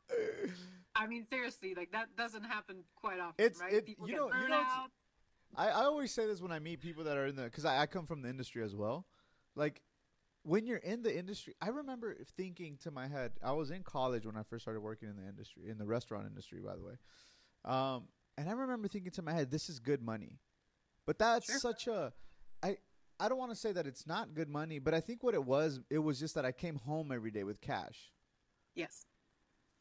I 0.94 1.08
mean, 1.08 1.26
seriously, 1.32 1.74
like 1.74 1.94
that 1.94 2.18
doesn't 2.18 2.44
happen 2.44 2.84
quite 2.94 3.22
often, 3.22 3.44
It's- 3.46 3.62
right? 3.62 3.72
it- 3.72 3.86
People 3.86 4.10
you 4.10 4.16
get 4.16 4.20
know- 4.20 4.42
you 4.42 4.50
know, 4.50 4.56
out. 4.58 4.92
I, 5.56 5.68
I 5.70 5.84
always 5.84 6.12
say 6.14 6.26
this 6.26 6.42
when 6.42 6.52
I 6.52 6.60
meet 6.60 6.82
people 6.82 7.04
that 7.06 7.18
are 7.18 7.26
in 7.28 7.36
the 7.36 7.44
because 7.44 7.66
I, 7.66 7.82
I 7.82 7.86
come 7.86 8.06
from 8.06 8.22
the 8.22 8.30
industry 8.30 8.64
as 8.64 8.76
well. 8.76 9.06
Like 9.56 9.82
when 10.44 10.66
you're 10.66 10.78
in 10.78 11.04
the 11.04 11.16
industry, 11.16 11.56
I 11.62 11.70
remember 11.70 12.18
thinking 12.38 12.78
to 12.84 12.92
my 12.92 13.08
head. 13.08 13.34
I 13.44 13.52
was 13.52 13.70
in 13.72 13.84
college 13.84 14.26
when 14.26 14.38
I 14.38 14.44
first 14.44 14.64
started 14.64 14.82
working 14.82 15.10
in 15.10 15.16
the 15.18 15.28
industry, 15.28 15.70
in 15.70 15.78
the 15.78 15.86
restaurant 15.86 16.26
industry, 16.28 16.60
by 16.62 16.76
the 16.76 16.84
way. 16.84 16.94
Um, 17.66 18.08
and 18.38 18.50
I 18.50 18.54
remember 18.54 18.88
thinking 18.88 19.12
to 19.12 19.22
my 19.22 19.34
head, 19.34 19.52
"This 19.52 19.70
is 19.70 19.80
good 19.80 20.02
money," 20.02 20.40
but 21.06 21.20
that's 21.20 21.48
Sure. 21.48 21.60
such 21.60 21.88
a 21.88 22.14
I. 22.64 22.78
I 23.20 23.30
don't 23.30 23.38
want 23.38 23.52
to 23.52 23.56
say 23.56 23.72
that 23.72 23.86
it's 23.86 24.08
not 24.08 24.34
good 24.34 24.50
money, 24.50 24.80
but 24.80 24.96
I 24.96 25.00
think 25.00 25.22
what 25.22 25.36
it 25.36 25.44
was, 25.44 25.80
it 25.92 26.00
was 26.00 26.20
just 26.20 26.34
that 26.34 26.44
I 26.44 26.52
came 26.52 26.78
home 26.78 27.12
every 27.12 27.30
day 27.30 27.44
with 27.44 27.62
cash. 27.62 28.12
Yes. 28.74 29.06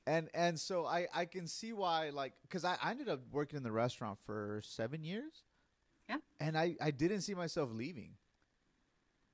and 0.07 0.29
and 0.35 0.61
so 0.61 0.85
I 0.85 1.07
I 1.15 1.25
can 1.25 1.47
see 1.47 1.73
why 1.73 2.11
like 2.11 2.35
because 2.43 2.65
I, 2.67 2.77
I 2.83 2.91
ended 2.91 3.09
up 3.09 3.21
working 3.33 3.57
in 3.57 3.63
the 3.63 3.73
restaurant 3.73 4.19
for 4.27 4.61
seven 4.63 5.05
years. 5.05 5.45
Yeah. 6.11 6.19
And 6.41 6.59
I 6.59 6.77
I 6.81 6.91
didn't 6.91 7.23
see 7.23 7.35
myself 7.35 7.71
leaving. 7.73 8.17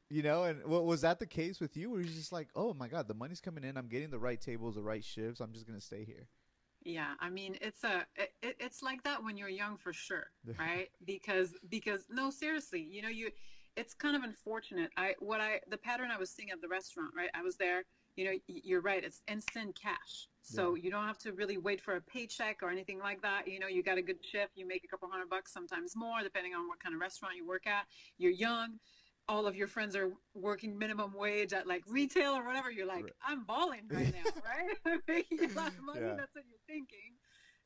You 0.08 0.22
know, 0.22 0.44
and 0.44 0.64
what 0.66 0.84
was 0.84 1.00
that 1.00 1.18
the 1.18 1.26
case 1.26 1.58
with 1.58 1.76
you? 1.76 1.90
Where 1.90 2.00
you 2.00 2.06
just 2.06 2.30
like, 2.32 2.48
oh 2.54 2.72
my 2.74 2.86
god, 2.86 3.08
the 3.08 3.14
money's 3.14 3.40
coming 3.40 3.64
in. 3.64 3.76
I'm 3.76 3.88
getting 3.88 4.10
the 4.10 4.18
right 4.20 4.40
tables, 4.40 4.76
the 4.76 4.82
right 4.82 5.04
shifts. 5.04 5.40
I'm 5.40 5.52
just 5.52 5.66
gonna 5.66 5.80
stay 5.80 6.04
here. 6.04 6.28
Yeah, 6.84 7.14
I 7.18 7.30
mean 7.30 7.56
it's 7.60 7.82
a 7.82 8.06
it- 8.16 8.56
it's 8.60 8.82
like 8.82 9.02
that 9.02 9.24
when 9.24 9.36
you're 9.36 9.48
young 9.48 9.76
for 9.76 9.92
sure, 9.92 10.30
right? 10.58 10.88
Because 11.04 11.54
because 11.68 12.04
no, 12.08 12.30
seriously, 12.30 12.80
you 12.88 13.02
know 13.02 13.08
you 13.08 13.30
it's 13.76 13.94
kind 13.94 14.14
of 14.16 14.22
unfortunate. 14.22 14.90
I 14.96 15.16
what 15.18 15.40
I 15.40 15.60
the 15.68 15.76
pattern 15.78 16.10
I 16.12 16.18
was 16.18 16.30
seeing 16.30 16.50
at 16.50 16.60
the 16.60 16.68
restaurant, 16.68 17.10
right? 17.16 17.30
I 17.34 17.42
was 17.42 17.56
there, 17.56 17.82
you 18.16 18.24
know, 18.24 18.32
you're 18.48 18.80
right, 18.80 19.04
it's 19.04 19.20
instant 19.28 19.78
cash. 19.80 20.28
So 20.42 20.74
you 20.76 20.90
don't 20.92 21.06
have 21.06 21.18
to 21.18 21.32
really 21.32 21.58
wait 21.58 21.80
for 21.80 21.96
a 21.96 22.00
paycheck 22.00 22.62
or 22.62 22.70
anything 22.70 23.00
like 23.00 23.20
that. 23.22 23.48
You 23.48 23.58
know, 23.58 23.66
you 23.66 23.82
got 23.82 23.98
a 23.98 24.02
good 24.02 24.18
shift, 24.24 24.52
you 24.54 24.64
make 24.66 24.84
a 24.84 24.88
couple 24.88 25.08
hundred 25.10 25.28
bucks, 25.28 25.52
sometimes 25.52 25.94
more, 25.96 26.22
depending 26.22 26.54
on 26.54 26.68
what 26.68 26.78
kind 26.78 26.94
of 26.94 27.00
restaurant 27.00 27.34
you 27.36 27.46
work 27.46 27.66
at. 27.66 27.84
You're 28.16 28.30
young. 28.30 28.78
All 29.28 29.48
of 29.48 29.56
your 29.56 29.66
friends 29.66 29.96
are 29.96 30.12
working 30.34 30.78
minimum 30.78 31.12
wage 31.12 31.52
at 31.52 31.66
like 31.66 31.82
retail 31.88 32.32
or 32.32 32.46
whatever. 32.46 32.70
You're 32.70 32.86
like, 32.86 33.02
Right. 33.04 33.12
I'm 33.26 33.42
balling 33.44 33.88
right 33.90 34.14
now, 34.14 34.30
right? 34.44 34.76
I'm 34.86 35.02
making 35.08 35.50
a 35.50 35.52
lot 35.54 35.68
of 35.68 35.82
money. 35.82 36.00
Yeah. 36.02 36.14
That's 36.14 36.32
what 36.32 36.44
you're 36.48 36.66
thinking. 36.68 37.18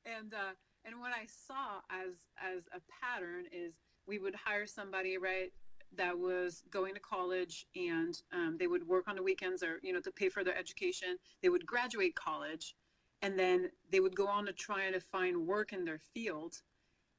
And 0.07 0.33
uh, 0.33 0.55
and 0.87 0.99
what 1.01 1.13
I 1.13 1.27
saw 1.27 1.81
as 1.91 2.15
as 2.43 2.63
a 2.75 2.81
pattern 3.05 3.45
is 3.53 3.75
we 4.07 4.19
would 4.19 4.35
hire 4.35 4.67
somebody 4.67 5.19
right 5.19 5.53
that 5.97 6.19
was 6.19 6.63
going 6.71 6.95
to 6.95 7.01
college 7.01 7.67
and 7.75 8.21
um, 8.33 8.57
they 8.59 8.67
would 8.67 8.87
work 8.87 9.09
on 9.09 9.17
the 9.17 9.23
weekends 9.23 9.63
or 9.63 9.79
you 9.83 9.93
know 9.93 10.01
to 10.01 10.11
pay 10.13 10.29
for 10.29 10.45
their 10.45 10.57
education. 10.57 11.17
They 11.43 11.49
would 11.49 11.67
graduate 11.67 12.15
college, 12.15 12.75
and 13.23 13.39
then 13.39 13.71
they 13.91 14.01
would 14.01 14.17
go 14.17 14.27
on 14.29 14.47
to 14.47 14.53
try 14.53 14.91
to 14.91 15.01
find 15.01 15.47
work 15.47 15.73
in 15.73 15.85
their 15.85 16.01
field, 16.15 16.63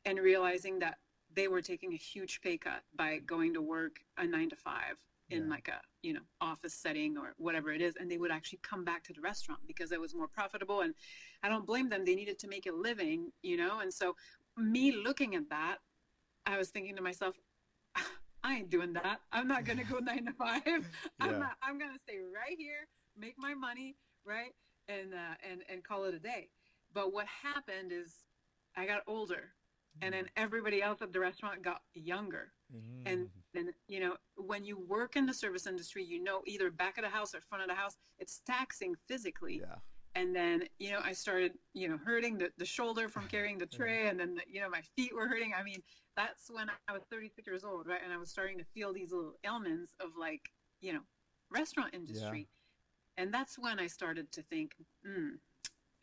and 0.05 0.19
realizing 0.19 0.79
that 0.79 0.97
they 1.33 1.47
were 1.47 1.61
taking 1.61 1.93
a 1.93 1.97
huge 1.97 2.41
pay 2.41 2.57
cut 2.57 2.83
by 2.95 3.19
going 3.19 3.53
to 3.53 3.61
work 3.61 3.99
a 4.17 4.25
nine 4.25 4.49
to 4.49 4.55
five 4.55 4.97
in 5.29 5.43
Yeah. 5.43 5.49
like 5.49 5.67
a 5.69 5.79
you 6.01 6.13
know 6.13 6.21
office 6.41 6.73
setting 6.73 7.17
or 7.17 7.33
whatever 7.37 7.71
it 7.71 7.81
is 7.81 7.95
and 7.95 8.11
they 8.11 8.17
would 8.17 8.31
actually 8.31 8.59
come 8.63 8.83
back 8.83 9.03
to 9.05 9.13
the 9.13 9.21
restaurant 9.21 9.61
because 9.65 9.91
it 9.91 9.99
was 10.01 10.13
more 10.13 10.27
profitable 10.27 10.81
and 10.81 10.93
i 11.43 11.47
don't 11.47 11.65
blame 11.65 11.87
them 11.89 12.03
they 12.03 12.15
needed 12.15 12.37
to 12.39 12.47
make 12.47 12.65
a 12.65 12.71
living 12.71 13.31
you 13.41 13.55
know 13.55 13.79
and 13.79 13.93
so 13.93 14.15
me 14.57 14.91
looking 14.91 15.35
at 15.35 15.47
that 15.49 15.77
i 16.45 16.57
was 16.57 16.69
thinking 16.69 16.95
to 16.95 17.01
myself 17.01 17.35
i 18.51 18.58
ain't 18.58 18.70
doing 18.70 18.93
that. 18.93 19.22
I'm 19.31 19.48
not 19.48 19.63
going 19.65 19.79
to 19.79 19.86
go 19.86 20.00
nine 20.00 20.25
to 20.25 20.34
five. 20.34 20.62
Yeah. 20.65 21.27
i'm 21.27 21.39
not 21.39 21.53
i'm 21.63 21.77
going 21.79 21.93
to 21.93 22.00
stay 22.00 22.17
right 22.20 22.58
here 22.58 22.88
make 23.17 23.36
my 23.38 23.53
money 23.53 23.96
right 24.25 24.53
and 24.88 25.13
uh, 25.13 25.36
and 25.50 25.62
and 25.70 25.84
call 25.84 26.05
it 26.05 26.13
a 26.13 26.20
day. 26.20 26.50
But 26.93 27.13
what 27.13 27.25
happened 27.27 27.91
is 27.91 28.25
i 28.75 28.86
got 28.86 29.01
older 29.08 29.53
and 30.01 30.13
then 30.13 30.25
everybody 30.36 30.81
else 30.81 31.01
at 31.01 31.12
the 31.13 31.20
restaurant 31.20 31.62
got 31.63 31.81
younger. 31.93 32.53
And 33.05 33.20
Mm. 33.25 33.29
then 33.53 33.74
you 33.88 34.00
know 34.00 34.15
when 34.36 34.63
you 34.63 34.77
work 34.79 35.15
in 35.15 35.25
the 35.25 35.34
service 35.34 35.67
industry 35.67 36.03
you 36.03 36.24
know 36.24 36.41
either 36.48 36.72
back 36.72 36.98
of 36.98 37.03
the 37.03 37.10
house 37.10 37.36
or 37.36 37.41
front 37.41 37.62
of 37.63 37.70
the 37.70 37.75
house 37.75 37.98
it's 38.17 38.41
taxing 38.46 38.96
physically. 39.08 39.60
Yeah, 39.62 39.75
and 40.15 40.35
then 40.35 40.63
you 40.79 40.91
know 40.91 40.99
i 41.03 41.11
started 41.11 41.53
you 41.73 41.87
know 41.87 41.97
hurting 41.97 42.37
the, 42.37 42.51
the 42.57 42.65
shoulder 42.65 43.07
from 43.07 43.27
carrying 43.27 43.57
the 43.57 43.65
tray 43.65 44.07
and 44.07 44.19
then 44.19 44.35
the, 44.35 44.41
you 44.49 44.59
know 44.59 44.69
my 44.69 44.81
feet 44.95 45.13
were 45.15 45.27
hurting. 45.27 45.53
I 45.57 45.63
mean 45.63 45.81
that's 46.17 46.49
when 46.49 46.69
i 46.87 46.93
was 46.93 47.03
36 47.09 47.47
years 47.47 47.63
old 47.63 47.87
right? 47.87 48.01
And 48.03 48.13
i 48.13 48.17
was 48.17 48.29
starting 48.29 48.57
to 48.57 48.65
feel 48.73 48.93
these 48.93 49.11
little 49.11 49.33
ailments 49.45 49.93
of 49.99 50.09
like 50.19 50.49
you 50.81 50.93
know 50.93 51.01
restaurant 51.49 51.93
industry. 51.93 52.47
And 53.17 53.33
that's 53.33 53.59
when 53.59 53.79
i 53.79 53.87
started 53.87 54.31
to 54.33 54.41
think 54.43 54.75
hmm, 55.05 55.35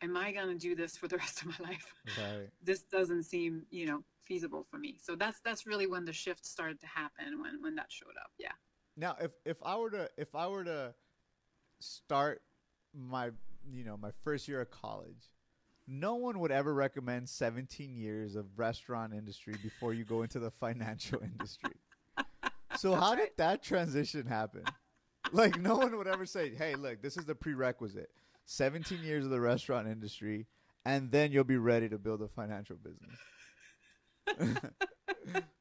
am 0.01 0.17
i 0.17 0.31
going 0.31 0.47
to 0.47 0.57
do 0.57 0.75
this 0.75 0.97
for 0.97 1.07
the 1.07 1.17
rest 1.23 1.41
of 1.41 1.47
my 1.59 1.69
life? 1.69 1.93
Right. 2.17 2.49
this 2.61 2.83
doesn't 2.83 3.23
seem 3.23 3.65
you 3.69 3.85
know 3.85 4.03
feasible 4.23 4.65
for 4.69 4.77
me. 4.77 4.97
So 5.01 5.15
that's 5.15 5.39
that's 5.41 5.65
really 5.65 5.87
when 5.87 6.05
the 6.05 6.13
shift 6.13 6.45
started 6.45 6.79
to 6.81 6.87
happen 6.87 7.41
when 7.41 7.61
when 7.61 7.75
that 7.75 7.91
showed 7.91 8.17
up 8.21 8.31
yeah. 8.39 8.51
Now, 8.97 9.15
if 9.21 9.31
if 9.45 9.57
I 9.63 9.77
were 9.77 9.91
to 9.91 10.09
if 10.17 10.35
I 10.35 10.47
were 10.47 10.63
to 10.65 10.93
start 11.79 12.41
my 12.93 13.31
you 13.71 13.83
know 13.83 13.97
my 13.97 14.11
first 14.23 14.47
year 14.47 14.61
of 14.61 14.71
college, 14.71 15.31
no 15.87 16.15
one 16.15 16.39
would 16.39 16.51
ever 16.51 16.73
recommend 16.73 17.29
17 17.29 17.95
years 17.95 18.35
of 18.35 18.45
restaurant 18.57 19.13
industry 19.13 19.55
before 19.61 19.93
you 19.93 20.03
go 20.03 20.21
into 20.21 20.39
the 20.39 20.51
financial 20.51 21.21
industry. 21.23 21.73
So 22.77 22.95
how 22.95 23.15
did 23.15 23.31
that 23.37 23.63
transition 23.63 24.25
happen? 24.27 24.63
Like 25.31 25.59
no 25.59 25.77
one 25.77 25.97
would 25.97 26.07
ever 26.07 26.25
say, 26.25 26.55
"Hey, 26.55 26.75
look, 26.75 27.01
this 27.01 27.17
is 27.17 27.25
the 27.25 27.35
prerequisite: 27.35 28.09
17 28.45 29.03
years 29.03 29.25
of 29.25 29.31
the 29.31 29.39
restaurant 29.39 29.87
industry, 29.87 30.47
and 30.85 31.11
then 31.11 31.31
you'll 31.31 31.43
be 31.43 31.57
ready 31.57 31.89
to 31.89 31.97
build 31.97 32.21
a 32.21 32.27
financial 32.27 32.77
business." 32.77 33.19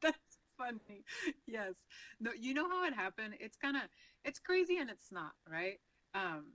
That's 0.00 0.38
funny. 0.56 1.04
Yes. 1.46 1.74
No, 2.20 2.30
you 2.38 2.54
know 2.54 2.68
how 2.68 2.84
it 2.86 2.94
happened? 2.94 3.34
It's 3.40 3.56
kind 3.56 3.76
of 3.76 3.82
it's 4.24 4.38
crazy 4.38 4.78
and 4.78 4.90
it's 4.90 5.10
not, 5.10 5.32
right? 5.50 5.80
Um 6.14 6.52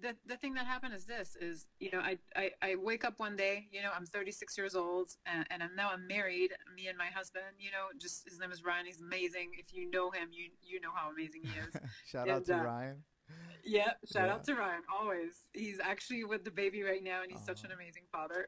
the 0.00 0.16
the 0.26 0.36
thing 0.36 0.54
that 0.54 0.66
happened 0.66 0.94
is 0.94 1.04
this 1.04 1.36
is, 1.40 1.66
you 1.78 1.90
know, 1.92 2.00
I 2.00 2.18
I, 2.36 2.50
I 2.62 2.74
wake 2.76 3.04
up 3.04 3.18
one 3.18 3.36
day, 3.36 3.68
you 3.70 3.82
know, 3.82 3.90
I'm 3.94 4.06
36 4.06 4.56
years 4.58 4.74
old 4.74 5.10
and, 5.26 5.46
and 5.50 5.62
I'm 5.62 5.74
now 5.76 5.90
I'm 5.92 6.06
married, 6.06 6.50
me 6.74 6.88
and 6.88 6.98
my 6.98 7.06
husband, 7.06 7.44
you 7.58 7.70
know, 7.70 7.86
just 8.00 8.28
his 8.28 8.38
name 8.38 8.52
is 8.52 8.64
Ryan, 8.64 8.86
he's 8.86 9.00
amazing. 9.00 9.52
If 9.58 9.72
you 9.72 9.90
know 9.90 10.10
him, 10.10 10.30
you 10.32 10.50
you 10.62 10.80
know 10.80 10.90
how 10.94 11.10
amazing 11.10 11.42
he 11.44 11.58
is. 11.58 11.74
Shout 12.06 12.28
out 12.28 12.44
to 12.46 12.54
uh, 12.54 12.62
Ryan. 12.62 13.04
Yeah, 13.64 13.92
shout 14.12 14.28
Yeah. 14.28 14.34
out 14.34 14.44
to 14.44 14.54
Ryan 14.54 14.82
always. 14.92 15.46
He's 15.52 15.80
actually 15.80 16.24
with 16.24 16.44
the 16.44 16.50
baby 16.50 16.82
right 16.82 17.02
now, 17.02 17.22
and 17.22 17.30
he's 17.30 17.40
such 17.44 17.64
an 17.64 17.70
amazing 17.72 18.04
father. 18.12 18.46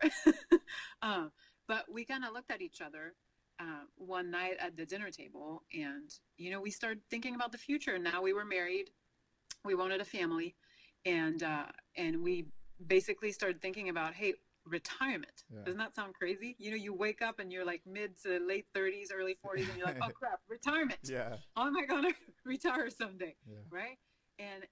um, 1.02 1.32
but 1.66 1.84
we 1.90 2.04
kind 2.04 2.24
of 2.24 2.32
looked 2.34 2.50
at 2.50 2.60
each 2.60 2.80
other 2.82 3.14
uh, 3.58 3.84
one 3.96 4.30
night 4.30 4.56
at 4.60 4.76
the 4.76 4.84
dinner 4.84 5.10
table, 5.10 5.62
and 5.72 6.10
you 6.36 6.50
know, 6.50 6.60
we 6.60 6.70
started 6.70 7.00
thinking 7.10 7.34
about 7.34 7.52
the 7.52 7.58
future. 7.58 7.98
Now 7.98 8.20
we 8.20 8.34
were 8.34 8.44
married, 8.44 8.90
we 9.64 9.74
wanted 9.74 10.00
a 10.00 10.04
family, 10.04 10.54
and 11.06 11.42
uh, 11.42 11.64
and 11.96 12.22
we 12.22 12.44
basically 12.86 13.32
started 13.32 13.62
thinking 13.62 13.88
about, 13.88 14.12
hey, 14.12 14.34
retirement. 14.66 15.44
Yeah. 15.50 15.60
Doesn't 15.64 15.78
that 15.78 15.94
sound 15.94 16.14
crazy? 16.14 16.56
You 16.58 16.70
know, 16.72 16.76
you 16.76 16.92
wake 16.92 17.22
up 17.22 17.38
and 17.38 17.50
you're 17.52 17.64
like 17.64 17.82
mid 17.86 18.20
to 18.24 18.38
late 18.40 18.66
30s, 18.74 19.06
early 19.14 19.36
40s, 19.44 19.68
and 19.68 19.78
you're 19.78 19.86
like, 19.86 19.98
oh 20.02 20.08
crap, 20.08 20.40
retirement 20.48 20.98
Yeah. 21.04 21.36
how 21.56 21.66
am 21.68 21.76
I 21.76 21.86
gonna 21.86 22.10
retire 22.44 22.90
someday? 22.90 23.36
Yeah. 23.48 23.58
Right? 23.70 23.96
And 24.38 24.64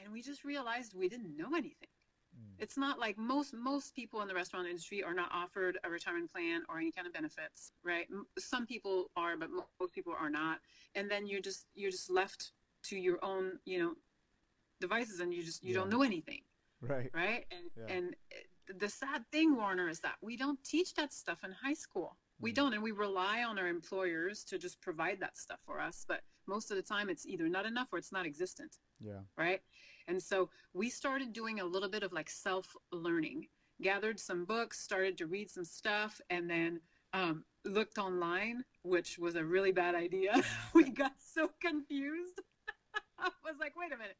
and 0.00 0.12
we 0.12 0.22
just 0.22 0.44
realized 0.44 0.94
we 0.94 1.08
didn't 1.08 1.36
know 1.36 1.48
anything. 1.56 1.88
Mm. 2.38 2.54
It's 2.60 2.76
not 2.76 3.00
like 3.00 3.18
most 3.18 3.52
most 3.54 3.94
people 3.96 4.20
in 4.22 4.28
the 4.28 4.34
restaurant 4.34 4.68
industry 4.68 5.02
are 5.02 5.14
not 5.14 5.30
offered 5.32 5.78
a 5.82 5.90
retirement 5.90 6.30
plan 6.30 6.62
or 6.68 6.78
any 6.78 6.92
kind 6.92 7.06
of 7.06 7.12
benefits, 7.14 7.72
right? 7.82 8.06
M- 8.10 8.26
Some 8.38 8.66
people 8.66 9.10
are, 9.16 9.36
but 9.36 9.50
mo- 9.50 9.66
most 9.80 9.92
people 9.94 10.14
are 10.16 10.30
not. 10.30 10.58
And 10.94 11.10
then 11.10 11.26
you're 11.26 11.40
just 11.40 11.66
you're 11.74 11.90
just 11.90 12.10
left 12.10 12.52
to 12.84 12.96
your 12.96 13.18
own, 13.24 13.58
you 13.64 13.78
know, 13.78 13.94
devices, 14.80 15.20
and 15.20 15.32
you 15.32 15.42
just 15.42 15.62
you 15.62 15.74
don't 15.74 15.90
know 15.90 16.02
anything 16.02 16.42
Right. 16.80 17.10
right? 17.14 17.44
And 17.50 17.70
Yeah. 17.76 17.86
and 17.96 18.16
the 18.78 18.88
sad 18.88 19.24
thing, 19.32 19.56
Warner, 19.56 19.88
is 19.88 20.00
that 20.00 20.16
we 20.20 20.36
don't 20.36 20.62
teach 20.64 20.94
that 20.94 21.12
stuff 21.12 21.42
in 21.44 21.50
high 21.52 21.74
school. 21.74 22.16
We 22.38 22.52
Mm. 22.52 22.54
don't, 22.54 22.74
and 22.74 22.82
we 22.82 22.92
rely 22.92 23.42
on 23.42 23.58
our 23.58 23.66
employers 23.68 24.44
to 24.44 24.58
just 24.58 24.80
provide 24.80 25.20
that 25.20 25.36
stuff 25.36 25.60
for 25.64 25.80
us. 25.80 26.04
But 26.06 26.24
most 26.46 26.70
of 26.70 26.76
the 26.76 26.82
time, 26.82 27.10
it's 27.10 27.26
either 27.26 27.48
not 27.48 27.66
enough 27.66 27.88
or 27.92 27.98
it's 27.98 28.12
not 28.12 28.26
existent, 28.26 28.78
Yeah. 29.00 29.22
right? 29.36 29.62
And 30.06 30.22
so 30.22 30.50
we 30.72 30.88
started 30.88 31.32
doing 31.32 31.60
a 31.60 31.64
little 31.64 31.88
bit 31.88 32.02
of 32.02 32.12
like 32.12 32.30
self 32.30 32.74
learning, 32.92 33.48
gathered 33.82 34.18
some 34.20 34.44
books, 34.44 34.80
started 34.80 35.18
to 35.18 35.26
read 35.26 35.50
some 35.50 35.64
stuff, 35.64 36.20
and 36.30 36.48
then 36.48 36.80
um, 37.12 37.44
looked 37.64 37.98
online, 37.98 38.64
which 38.82 39.18
was 39.18 39.34
a 39.34 39.44
really 39.44 39.72
bad 39.72 39.94
idea. 39.96 40.32
we 40.74 40.90
got 40.90 41.12
so 41.18 41.50
confused. 41.60 42.40
I 43.18 43.30
was 43.44 43.56
like, 43.58 43.74
wait 43.76 43.92
a 43.92 43.96
minute. 43.96 44.16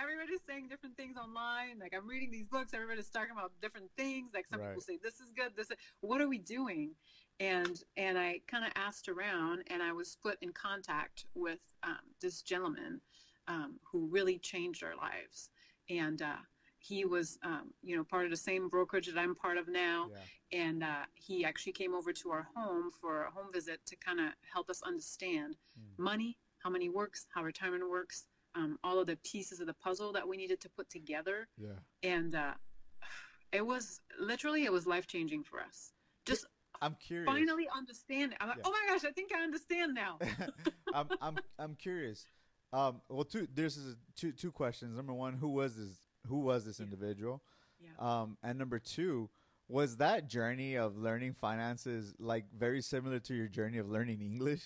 Everybody's 0.00 0.40
saying 0.46 0.68
different 0.68 0.96
things 0.96 1.16
online. 1.16 1.78
Like 1.80 1.94
I'm 1.96 2.08
reading 2.08 2.30
these 2.30 2.46
books, 2.46 2.74
everybody's 2.74 3.08
talking 3.08 3.32
about 3.32 3.52
different 3.62 3.90
things. 3.96 4.32
Like 4.34 4.46
some 4.46 4.60
Right. 4.60 4.70
people 4.70 4.82
say 4.82 4.98
this 5.02 5.20
is 5.20 5.30
good, 5.36 5.52
this 5.56 5.70
is 5.70 5.76
what 6.00 6.20
are 6.20 6.28
we 6.28 6.38
doing? 6.38 6.94
And 7.40 7.82
and 7.96 8.18
I 8.18 8.40
kind 8.46 8.64
of 8.64 8.72
asked 8.76 9.08
around, 9.08 9.64
and 9.68 9.82
I 9.82 9.92
was 9.92 10.16
put 10.22 10.38
in 10.42 10.52
contact 10.52 11.26
with 11.34 11.60
um, 11.82 11.98
this 12.20 12.42
gentleman 12.42 13.00
um, 13.48 13.78
who 13.84 14.06
really 14.06 14.38
changed 14.38 14.82
our 14.84 14.96
lives. 14.96 15.50
and 15.90 16.22
uh, 16.22 16.36
he 16.78 17.04
was, 17.06 17.38
um, 17.42 17.72
you 17.82 17.96
know, 17.96 18.04
part 18.04 18.26
of 18.26 18.30
the 18.30 18.36
same 18.36 18.68
brokerage 18.68 19.06
that 19.06 19.18
I'm 19.18 19.34
part 19.34 19.56
of 19.56 19.68
now. 19.68 20.10
Yeah. 20.10 20.60
And 20.60 20.82
uh, 20.84 21.04
he 21.14 21.42
actually 21.44 21.72
came 21.72 21.94
over 21.94 22.12
to 22.12 22.30
our 22.30 22.46
home 22.54 22.90
for 23.00 23.24
a 23.24 23.30
home 23.30 23.50
visit 23.52 23.80
to 23.86 23.96
kind 23.96 24.20
of 24.20 24.26
help 24.52 24.68
us 24.70 24.82
understand 24.82 25.56
Mm. 25.78 25.98
money, 25.98 26.38
how 26.62 26.70
money 26.70 26.88
works, 26.90 27.26
how 27.34 27.42
retirement 27.42 27.88
works, 27.90 28.26
um, 28.54 28.78
all 28.84 28.98
of 29.00 29.06
the 29.06 29.16
pieces 29.24 29.60
of 29.60 29.66
the 29.66 29.74
puzzle 29.74 30.12
that 30.12 30.26
we 30.26 30.36
needed 30.36 30.60
to 30.60 30.68
put 30.68 30.88
together. 30.90 31.48
Yeah. 31.58 31.68
And 32.02 32.34
uh, 32.34 32.54
it 33.52 33.66
was 33.66 34.00
literally, 34.18 34.64
it 34.64 34.72
was 34.72 34.86
life 34.86 35.06
changing 35.06 35.44
for 35.44 35.60
us. 35.60 35.92
Just 36.26 36.46
I'm 36.82 36.96
curious. 37.00 37.26
finally 37.26 37.66
understand. 37.76 38.34
I'm 38.40 38.48
like, 38.48 38.58
Yeah. 38.58 38.62
oh 38.66 38.70
my 38.72 38.92
gosh, 38.94 39.04
I 39.04 39.12
think 39.12 39.30
I 39.34 39.42
understand 39.42 39.94
now. 39.94 40.18
I'm 40.94 41.08
I'm 41.20 41.38
I'm 41.58 41.74
curious. 41.76 42.26
Um, 42.72 43.00
well, 43.08 43.24
two 43.24 43.46
there's 43.54 43.78
two 44.16 44.32
two 44.32 44.50
questions. 44.50 44.96
Number 44.96 45.12
one, 45.12 45.34
who 45.34 45.48
was 45.48 45.76
this? 45.76 45.96
Who 46.26 46.40
was 46.40 46.64
this 46.64 46.78
Yeah. 46.80 46.84
individual? 46.84 47.42
Yeah. 47.80 47.90
Um, 48.22 48.36
and 48.42 48.58
number 48.58 48.78
two, 48.78 49.28
was 49.68 49.98
that 49.98 50.28
journey 50.28 50.76
of 50.76 50.96
learning 50.96 51.34
finances 51.34 52.14
like 52.18 52.44
very 52.56 52.80
similar 52.82 53.18
to 53.20 53.34
your 53.34 53.48
journey 53.48 53.78
of 53.78 53.88
learning 53.88 54.20
English? 54.20 54.62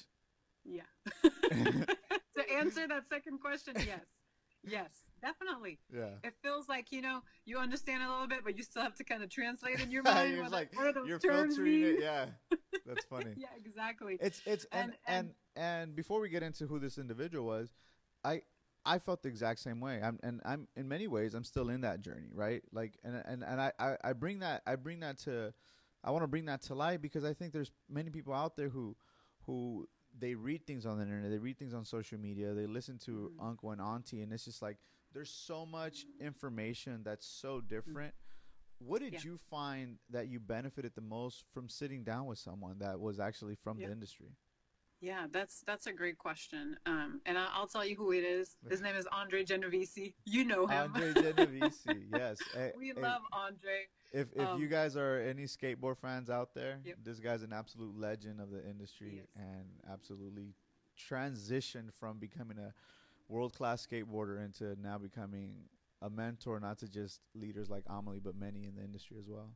Yeah. 0.65 0.83
answer 2.59 2.87
that 2.89 3.09
second 3.09 3.41
question, 3.41 3.75
yes. 3.87 4.01
Yes, 4.67 4.91
definitely. 5.23 5.79
Yeah. 5.95 6.17
It 6.25 6.35
feels 6.43 6.69
like, 6.69 6.91
you 6.91 7.01
know, 7.01 7.21
you 7.47 7.59
understand 7.59 8.03
a 8.03 8.11
little 8.11 8.27
bit, 8.27 8.41
but 8.45 8.57
you 8.57 8.65
still 8.65 8.83
have 8.83 8.95
to 8.97 9.05
kind 9.05 9.23
of 9.23 9.31
translate 9.31 9.81
in 9.81 9.91
your 9.91 10.03
mind. 10.15 10.33
you're 10.35 10.43
what, 10.43 10.53
like 10.53 10.77
what 10.77 10.97
are 10.97 11.07
you're 11.07 11.21
filtering 11.21 11.63
mean? 11.65 11.85
it. 11.85 12.01
Yeah, 12.01 12.27
that's 12.85 13.05
funny. 13.11 13.35
yeah, 13.37 13.47
exactly. 13.57 14.19
It's 14.21 14.43
it's 14.45 14.67
and, 14.73 14.93
and 15.07 15.29
And- 15.29 15.35
and 15.57 15.97
before 15.97 16.21
we 16.21 16.29
get 16.29 16.43
into 16.43 16.67
who 16.67 16.79
this 16.79 16.99
individual 16.99 17.45
was, 17.47 17.73
I 18.25 18.43
I 18.85 18.99
felt 18.99 19.23
the 19.23 19.29
exact 19.29 19.61
same 19.61 19.81
way. 19.81 20.01
I'm 20.03 20.19
and 20.23 20.41
I'm 20.45 20.67
in 20.77 20.89
many 20.89 21.07
ways 21.09 21.35
I'm 21.35 21.45
still 21.45 21.69
in 21.69 21.81
that 21.83 22.01
journey, 22.01 22.31
right? 22.33 22.63
Like 22.73 22.99
and 23.05 23.23
and 23.27 23.43
and 23.45 23.61
I 23.61 23.73
I, 23.79 23.97
I 24.05 24.13
bring 24.13 24.41
that 24.41 24.63
I 24.67 24.75
bring 24.77 25.01
that 25.01 25.19
to 25.21 25.53
I 26.05 26.11
want 26.11 26.23
to 26.25 26.29
bring 26.29 26.47
that 26.47 26.63
to 26.63 26.75
light 26.75 27.01
because 27.03 27.25
I 27.25 27.33
think 27.33 27.53
there's 27.53 27.71
many 27.89 28.11
people 28.11 28.35
out 28.35 28.57
there 28.57 28.69
who 28.69 28.97
who 29.47 29.89
they 30.19 30.35
read 30.35 30.67
things 30.67 30.87
on 30.87 30.97
the 30.99 31.05
internet, 31.05 31.31
they 31.31 31.39
read 31.39 31.59
things 31.59 31.75
on 31.75 31.85
social 31.85 32.19
media, 32.19 32.53
they 32.55 32.67
listen 32.67 32.99
to 32.99 33.33
Mhm. 33.37 33.45
uncle 33.45 33.71
and 33.71 33.81
auntie, 33.81 34.23
and 34.23 34.33
it's 34.33 34.45
just 34.45 34.63
like 34.63 34.79
there's 35.13 35.31
so 35.31 35.65
much 35.65 36.05
information 36.21 37.03
that's 37.03 37.27
so 37.27 37.61
different. 37.61 38.15
What 38.79 39.01
did 39.01 39.15
Yeah. 39.15 39.21
you 39.25 39.39
find 39.39 39.99
that 40.11 40.29
you 40.29 40.39
benefited 40.39 40.95
the 40.95 41.01
most 41.01 41.45
from 41.53 41.69
sitting 41.69 42.05
down 42.05 42.27
with 42.27 42.39
someone 42.39 42.79
that 42.79 43.01
was 43.01 43.19
actually 43.19 43.55
from 43.57 43.79
Yeah. 43.79 43.87
the 43.87 43.93
industry? 43.93 44.37
Yeah, 45.01 45.29
that's 45.31 45.61
that's 45.63 45.87
a 45.87 45.93
great 45.93 46.19
question. 46.19 46.77
Um, 46.85 47.23
and 47.25 47.39
I, 47.39 47.47
I'll 47.53 47.69
tell 47.69 47.85
you 47.85 47.95
who 47.97 48.13
it 48.13 48.25
is. 48.25 48.57
His 48.69 48.81
name 48.81 48.97
is 48.97 49.07
Andre 49.07 49.45
Genovese. 49.45 49.97
You 50.25 50.45
know 50.45 50.67
him. 50.67 50.93
Andre 50.93 51.15
Genovese, 51.15 51.87
yes. 52.11 52.39
We 52.77 52.93
love 52.93 53.23
Andre. 53.33 53.89
If 54.11 54.29
if 54.33 54.39
you 54.39 54.45
um, 54.47 54.69
guys 54.69 54.97
are 54.97 55.19
any 55.21 55.45
skateboard 55.45 55.99
fans 55.99 56.31
out 56.31 56.55
there, 56.55 56.81
Yep. 56.85 56.97
this 57.05 57.21
guy's 57.21 57.43
an 57.43 57.53
absolute 57.53 57.99
legend 57.99 58.41
of 58.41 58.51
the 58.51 58.65
industry 58.67 59.23
and 59.37 59.67
absolutely 59.91 60.55
transitioned 60.99 61.93
from 61.93 62.19
becoming 62.19 62.59
a 62.59 62.73
world 63.29 63.55
class 63.55 63.87
skateboarder 63.87 64.43
into 64.45 64.81
now 64.81 64.99
becoming 64.99 65.53
a 66.01 66.09
mentor, 66.09 66.59
not 66.61 66.79
to 66.79 66.89
just 66.89 67.21
leaders 67.35 67.69
like 67.69 67.85
Amelie, 67.87 68.21
but 68.21 68.35
many 68.35 68.65
in 68.65 68.75
the 68.77 68.83
industry 68.83 69.17
as 69.19 69.29
well. 69.29 69.51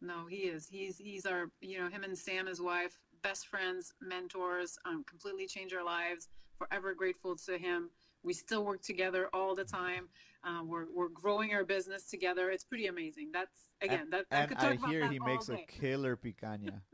No, 0.00 0.26
he 0.26 0.36
is. 0.48 0.68
He's 0.68 0.98
he's 0.98 1.26
our 1.26 1.46
you 1.60 1.78
know 1.80 1.88
him 1.88 2.04
and 2.04 2.16
Sam, 2.16 2.46
his 2.46 2.60
wife, 2.60 2.98
best 3.22 3.48
friends, 3.48 3.94
mentors. 4.00 4.78
Um, 4.84 5.04
completely 5.04 5.46
changed 5.46 5.74
our 5.74 5.84
lives. 5.84 6.28
Forever 6.58 6.94
grateful 6.94 7.34
to 7.46 7.58
him. 7.58 7.90
We 8.24 8.34
still 8.34 8.64
work 8.64 8.82
together 8.82 9.28
all 9.32 9.54
the 9.54 9.64
time. 9.64 10.08
Uh, 10.44 10.62
we're 10.64 10.86
we're 10.94 11.08
growing 11.08 11.52
our 11.54 11.64
business 11.64 12.04
together. 12.08 12.50
It's 12.50 12.64
pretty 12.64 12.86
amazing. 12.86 13.30
That's 13.32 13.68
again 13.80 14.10
that 14.10 14.26
I 14.30 14.40
and 14.40 14.48
could 14.48 14.58
talk 14.58 14.70
I 14.70 14.74
about 14.74 14.90
hear 14.90 15.00
that 15.02 15.12
he 15.12 15.18
makes 15.18 15.48
a 15.48 15.58
killer 15.68 16.16
picanha. 16.16 16.80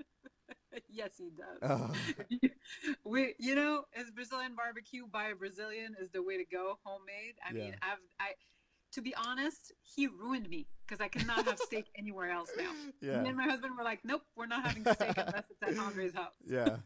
yes, 0.90 1.10
he 1.16 1.30
does. 1.30 1.58
Oh. 1.62 2.48
we 3.04 3.34
you 3.38 3.54
know 3.54 3.84
is 3.96 4.10
Brazilian 4.10 4.54
barbecue 4.54 5.06
by 5.06 5.28
a 5.28 5.34
Brazilian 5.34 5.96
is 6.00 6.10
the 6.10 6.22
way 6.22 6.36
to 6.36 6.44
go. 6.44 6.78
Homemade. 6.84 7.34
I 7.46 7.52
mean, 7.52 7.76
I've 7.82 7.98
I. 8.20 8.32
To 8.92 9.02
be 9.02 9.14
honest, 9.14 9.72
he 9.82 10.06
ruined 10.06 10.48
me 10.48 10.66
because 10.86 11.04
I 11.04 11.08
cannot 11.08 11.44
have 11.44 11.58
steak 11.58 11.90
anywhere 11.94 12.30
else 12.30 12.50
now. 12.56 12.72
yeah. 13.02 13.20
Me 13.20 13.28
and 13.28 13.36
my 13.36 13.44
husband 13.44 13.74
were 13.76 13.84
like, 13.84 14.00
nope, 14.02 14.22
we're 14.34 14.46
not 14.46 14.66
having 14.66 14.82
steak 14.82 15.12
unless 15.14 15.44
it's 15.50 15.62
at 15.62 15.78
Andre's 15.78 16.14
house. 16.14 16.32
Yeah. 16.46 16.76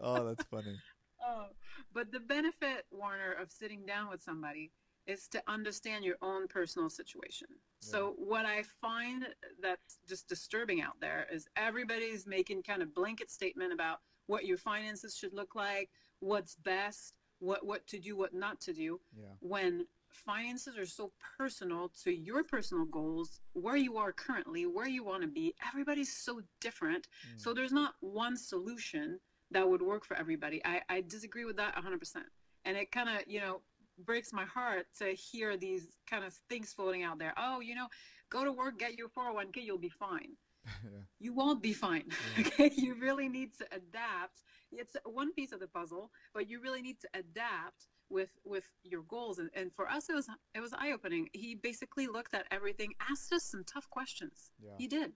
oh, 0.00 0.24
that's 0.24 0.44
funny. 0.44 0.78
Oh, 1.26 1.46
but 1.92 2.12
the 2.12 2.20
benefit, 2.20 2.86
Warner, 2.92 3.33
of 3.44 3.52
sitting 3.52 3.84
down 3.86 4.08
with 4.10 4.22
somebody 4.22 4.72
is 5.06 5.28
to 5.28 5.42
understand 5.46 6.02
your 6.04 6.16
own 6.22 6.48
personal 6.48 6.88
situation. 6.88 7.46
So 7.80 8.14
what 8.16 8.46
I 8.46 8.62
find 8.80 9.26
that's 9.60 9.98
just 10.08 10.26
disturbing 10.26 10.80
out 10.80 10.98
there 11.00 11.26
is 11.30 11.46
everybody's 11.56 12.26
making 12.26 12.62
kind 12.62 12.80
of 12.82 12.94
blanket 12.94 13.30
statement 13.30 13.74
about 13.74 13.98
what 14.26 14.46
your 14.46 14.56
finances 14.56 15.14
should 15.14 15.34
look 15.34 15.54
like, 15.54 15.90
what's 16.20 16.54
best, 16.54 17.12
what 17.40 17.66
what 17.66 17.86
to 17.88 17.98
do, 17.98 18.16
what 18.16 18.32
not 18.32 18.58
to 18.62 18.72
do 18.72 18.98
Yeah. 19.14 19.26
when 19.40 19.86
finances 20.08 20.78
are 20.78 20.86
so 20.86 21.12
personal 21.36 21.90
to 22.04 22.10
your 22.14 22.42
personal 22.42 22.86
goals, 22.86 23.40
where 23.52 23.76
you 23.76 23.98
are 23.98 24.12
currently, 24.12 24.64
where 24.64 24.88
you 24.88 25.04
want 25.04 25.20
to 25.22 25.28
be, 25.28 25.54
everybody's 25.68 26.16
so 26.16 26.40
different. 26.60 27.08
Mm. 27.34 27.40
So 27.42 27.52
there's 27.52 27.72
not 27.72 27.96
one 28.00 28.36
solution 28.38 29.20
that 29.50 29.68
would 29.68 29.82
work 29.82 30.04
for 30.06 30.16
everybody. 30.16 30.62
I, 30.64 30.80
I 30.88 31.00
disagree 31.02 31.44
with 31.44 31.56
that 31.56 31.74
100%. 31.76 32.22
And 32.64 32.76
it 32.76 32.90
kind 32.90 33.08
of, 33.08 33.24
you 33.26 33.40
know, 33.40 33.60
breaks 34.04 34.32
my 34.32 34.44
heart 34.44 34.86
to 34.98 35.12
hear 35.12 35.56
these 35.56 35.96
kind 36.08 36.24
of 36.24 36.34
things 36.48 36.72
floating 36.72 37.02
out 37.02 37.18
there. 37.18 37.34
Oh, 37.36 37.60
you 37.60 37.74
know, 37.74 37.86
go 38.30 38.44
to 38.44 38.52
work, 38.52 38.78
get 38.78 38.98
your 38.98 39.08
401k, 39.08 39.64
you'll 39.64 39.78
be 39.78 39.88
fine. 39.88 40.36
yeah. 40.66 41.00
You 41.20 41.34
won't 41.34 41.62
be 41.62 41.72
fine. 41.72 42.04
Yeah. 42.36 42.44
Okay, 42.46 42.70
you 42.76 42.94
really 42.94 43.28
need 43.28 43.50
to 43.58 43.66
adapt. 43.72 44.42
It's 44.72 44.96
one 45.04 45.32
piece 45.32 45.52
of 45.52 45.60
the 45.60 45.68
puzzle, 45.68 46.10
but 46.32 46.48
you 46.48 46.60
really 46.60 46.82
need 46.82 47.00
to 47.00 47.08
adapt 47.14 47.86
with 48.10 48.30
with 48.44 48.64
your 48.82 49.02
goals. 49.02 49.38
And, 49.38 49.50
and 49.54 49.72
for 49.72 49.88
us, 49.88 50.08
it 50.08 50.14
was 50.14 50.28
it 50.54 50.60
was 50.60 50.72
eye 50.72 50.92
opening. 50.92 51.28
He 51.32 51.54
basically 51.54 52.06
looked 52.06 52.34
at 52.34 52.46
everything, 52.50 52.92
asked 53.10 53.32
us 53.32 53.44
some 53.44 53.64
tough 53.64 53.88
questions. 53.90 54.50
Yeah. 54.62 54.72
He 54.78 54.88
did. 54.88 55.12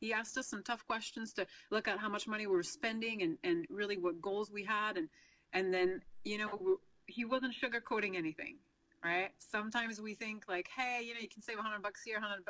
He 0.00 0.12
asked 0.12 0.38
us 0.38 0.46
some 0.46 0.62
tough 0.62 0.86
questions 0.86 1.32
to 1.34 1.46
look 1.70 1.86
at 1.86 1.98
how 1.98 2.08
much 2.08 2.26
money 2.26 2.46
we 2.46 2.54
were 2.54 2.62
spending 2.62 3.22
and 3.22 3.38
and 3.42 3.66
really 3.68 3.96
what 3.96 4.20
goals 4.20 4.50
we 4.50 4.64
had, 4.64 4.96
and 4.96 5.08
and 5.52 5.72
then 5.72 6.00
you 6.24 6.38
know 6.38 6.78
he 7.10 7.24
wasn't 7.24 7.54
sugarcoating 7.54 8.16
anything. 8.16 8.56
Right. 9.02 9.30
Sometimes 9.38 9.98
we 10.00 10.12
think 10.14 10.44
like, 10.46 10.68
hey, 10.76 11.00
you 11.02 11.14
know, 11.14 11.20
you 11.20 11.28
can 11.28 11.40
save 11.40 11.58
a 11.58 11.62
hundred 11.62 11.82
bucks 11.82 12.02
here, 12.04 12.20
100 12.20 12.44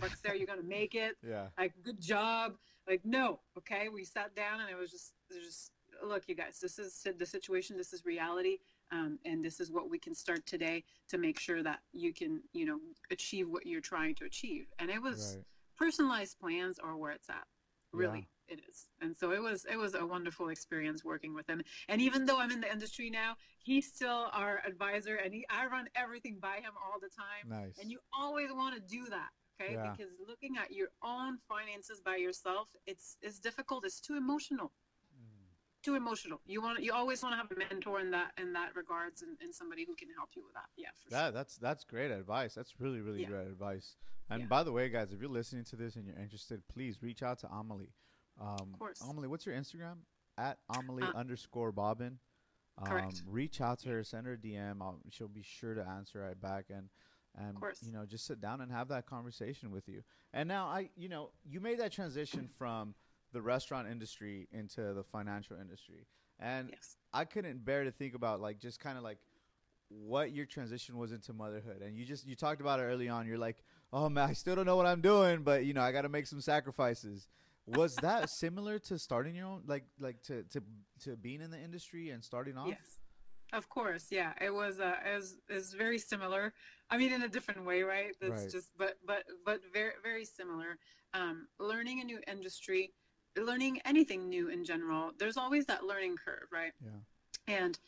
bucks 0.00 0.20
there. 0.20 0.36
You're 0.36 0.46
gonna 0.46 0.62
make 0.62 0.94
it 0.94 1.16
Yeah. 1.28 1.46
like 1.58 1.72
good 1.82 2.00
job 2.00 2.54
like 2.88 3.00
no 3.04 3.40
okay 3.58 3.88
we 3.88 4.04
sat 4.04 4.34
down 4.36 4.60
and 4.60 4.70
it 4.70 4.76
was 4.76 4.90
just 4.92 5.12
it 5.30 5.34
was 5.34 5.44
just 5.44 5.70
look 6.04 6.22
you 6.28 6.36
guys 6.36 6.60
this 6.60 6.78
is 6.78 7.04
the 7.18 7.26
situation 7.26 7.76
this 7.76 7.92
is 7.92 8.04
reality 8.04 8.58
um, 8.92 9.18
and 9.24 9.44
this 9.44 9.58
is 9.58 9.72
what 9.72 9.90
we 9.90 9.98
can 9.98 10.14
start 10.14 10.46
today 10.46 10.84
to 11.08 11.18
make 11.18 11.38
sure 11.40 11.62
that 11.64 11.80
you 11.92 12.12
can 12.12 12.40
you 12.52 12.64
know 12.64 12.78
achieve 13.10 13.48
what 13.48 13.66
you're 13.66 13.80
trying 13.80 14.14
to 14.14 14.24
achieve 14.24 14.66
and 14.78 14.90
it 14.90 15.02
was 15.02 15.34
Right. 15.36 15.44
personalized 15.76 16.38
plans 16.38 16.78
are 16.78 16.96
where 16.96 17.10
it's 17.12 17.28
at 17.28 17.46
really 17.92 18.28
it 18.48 18.60
is 18.68 18.86
and 19.00 19.16
so 19.16 19.32
it 19.32 19.42
was 19.42 19.64
it 19.70 19.76
was 19.76 19.94
a 19.94 20.04
wonderful 20.06 20.48
experience 20.48 21.04
working 21.04 21.34
with 21.34 21.48
him 21.48 21.60
and 21.88 22.00
even 22.00 22.24
though 22.26 22.38
i'm 22.38 22.50
in 22.50 22.60
the 22.60 22.70
industry 22.70 23.10
now 23.10 23.34
he's 23.58 23.86
still 23.92 24.28
our 24.32 24.62
advisor 24.66 25.16
and 25.16 25.32
he 25.34 25.44
i 25.50 25.66
run 25.66 25.86
everything 25.96 26.38
by 26.40 26.56
him 26.56 26.72
all 26.84 26.98
the 27.00 27.08
time 27.08 27.48
Nice. 27.48 27.76
and 27.80 27.90
you 27.90 27.98
always 28.12 28.52
want 28.52 28.74
to 28.74 28.80
do 28.80 29.04
that 29.10 29.30
okay 29.60 29.72
Yeah. 29.74 29.90
because 29.90 30.12
looking 30.28 30.56
at 30.56 30.72
your 30.72 30.88
own 31.02 31.38
finances 31.48 32.00
by 32.00 32.16
yourself 32.16 32.68
it's 32.86 33.16
it's 33.22 33.38
difficult 33.38 33.84
it's 33.84 34.00
too 34.00 34.16
emotional 34.16 34.72
Mm. 35.16 35.48
too 35.82 35.94
emotional 35.94 36.40
you 36.46 36.60
want 36.60 36.82
you 36.82 36.92
always 36.92 37.22
want 37.22 37.32
to 37.32 37.36
have 37.38 37.50
a 37.50 37.58
mentor 37.58 38.00
in 38.00 38.10
that 38.10 38.32
in 38.38 38.52
that 38.52 38.74
regards 38.76 39.22
and, 39.22 39.36
and 39.40 39.54
somebody 39.54 39.84
who 39.86 39.94
can 39.94 40.08
help 40.16 40.30
you 40.36 40.42
with 40.44 40.52
that 40.54 40.68
yeah 40.76 40.88
for 41.02 41.10
That 41.10 41.32
that's 41.34 41.56
that's 41.56 41.84
great 41.84 42.10
advice. 42.10 42.54
That's 42.54 42.74
really 42.80 43.00
really 43.00 43.22
Yeah. 43.22 43.28
great 43.28 43.46
advice. 43.46 43.96
And 44.28 44.40
Yeah. 44.42 44.46
by 44.48 44.62
the 44.64 44.72
way, 44.72 44.88
guys, 44.88 45.12
if 45.12 45.20
you're 45.20 45.30
listening 45.30 45.64
to 45.66 45.76
this 45.76 45.94
and 45.96 46.04
you're 46.04 46.18
interested, 46.18 46.66
please 46.68 47.00
reach 47.02 47.22
out 47.22 47.38
to 47.40 47.46
Amelie. 47.48 47.92
Um, 48.40 48.70
Of 48.72 48.78
course. 48.78 49.00
Amelie, 49.08 49.28
what's 49.28 49.46
your 49.46 49.54
Instagram? 49.54 49.98
At 50.38 50.58
Amelie 50.68 51.02
Uh, 51.02 51.12
underscore 51.12 51.72
Bobbin. 51.72 52.18
Um, 52.78 52.86
Correct. 52.86 53.22
Reach 53.26 53.60
out 53.60 53.78
to 53.80 53.88
her, 53.88 54.04
send 54.04 54.26
her 54.26 54.34
a 54.34 54.36
DM. 54.36 54.82
I'll, 54.82 55.00
she'll 55.10 55.28
be 55.28 55.42
sure 55.42 55.74
to 55.74 55.86
answer 55.86 56.20
right 56.20 56.40
back 56.40 56.66
and 56.70 56.88
and 57.38 57.58
you 57.82 57.92
know 57.92 58.06
just 58.06 58.26
sit 58.26 58.40
down 58.40 58.62
and 58.62 58.72
have 58.72 58.88
that 58.88 59.06
conversation 59.06 59.70
with 59.70 59.88
you. 59.88 60.02
And 60.32 60.48
now 60.48 60.66
I, 60.66 60.90
you 60.96 61.08
know, 61.08 61.30
you 61.44 61.60
made 61.60 61.78
that 61.80 61.92
transition 61.92 62.48
from 62.58 62.94
the 63.32 63.42
restaurant 63.42 63.88
industry 63.88 64.48
into 64.52 64.94
the 64.94 65.04
financial 65.04 65.58
industry, 65.58 66.06
and 66.38 66.70
yes 66.70 66.96
I 67.12 67.24
couldn't 67.24 67.64
bear 67.64 67.84
to 67.84 67.90
think 67.90 68.14
about 68.14 68.40
like 68.40 68.58
just 68.58 68.78
kind 68.78 68.98
of 68.98 69.04
like 69.04 69.18
what 69.88 70.32
your 70.32 70.44
transition 70.44 70.98
was 70.98 71.12
into 71.12 71.32
motherhood. 71.32 71.80
And 71.82 71.96
you 71.96 72.04
just 72.04 72.26
you 72.26 72.36
talked 72.36 72.60
about 72.60 72.78
it 72.80 72.82
early 72.84 73.08
on. 73.08 73.26
You're 73.26 73.38
like, 73.38 73.62
"Oh 73.92 74.08
man, 74.10 74.28
I 74.28 74.32
still 74.34 74.54
don't 74.54 74.66
know 74.66 74.76
what 74.76 74.86
I'm 74.86 75.00
doing, 75.00 75.42
but 75.42 75.64
you 75.64 75.72
know, 75.72 75.80
I 75.80 75.92
got 75.92 76.02
to 76.02 76.08
make 76.10 76.26
some 76.26 76.40
sacrifices." 76.40 77.28
Was 77.66 77.96
that 77.96 78.30
similar 78.30 78.78
to 78.80 78.98
starting 78.98 79.34
your 79.34 79.46
own 79.46 79.62
like 79.66 79.84
like 79.98 80.22
to 80.24 80.44
to 80.44 80.62
to 81.00 81.16
being 81.16 81.40
in 81.40 81.50
the 81.50 81.58
industry 81.60 82.10
and 82.10 82.22
starting 82.24 82.56
off? 82.56 82.68
yes 82.68 83.00
Of 83.52 83.68
course, 83.68 84.06
yeah. 84.10 84.32
It 84.40 84.52
was 84.52 84.80
uh 84.80 84.96
it 85.04 85.16
was, 85.16 85.36
it 85.48 85.54
was 85.54 85.74
very 85.74 85.98
similar. 85.98 86.52
I 86.90 86.96
mean 86.98 87.12
in 87.12 87.22
a 87.22 87.28
different 87.28 87.64
way, 87.64 87.82
right? 87.82 88.14
That's 88.20 88.42
Right. 88.42 88.50
just 88.52 88.70
but 88.76 88.98
but 89.04 89.24
but 89.44 89.60
very 89.72 89.94
very 90.02 90.24
similar. 90.24 90.78
Um 91.14 91.48
learning 91.58 92.00
a 92.00 92.04
new 92.04 92.20
industry, 92.26 92.92
learning 93.36 93.80
anything 93.84 94.28
new 94.28 94.48
in 94.48 94.64
general, 94.64 95.12
there's 95.18 95.36
always 95.36 95.66
that 95.66 95.84
learning 95.84 96.16
curve, 96.24 96.48
right? 96.52 96.72
Yeah. 96.80 97.00
And 97.48 97.78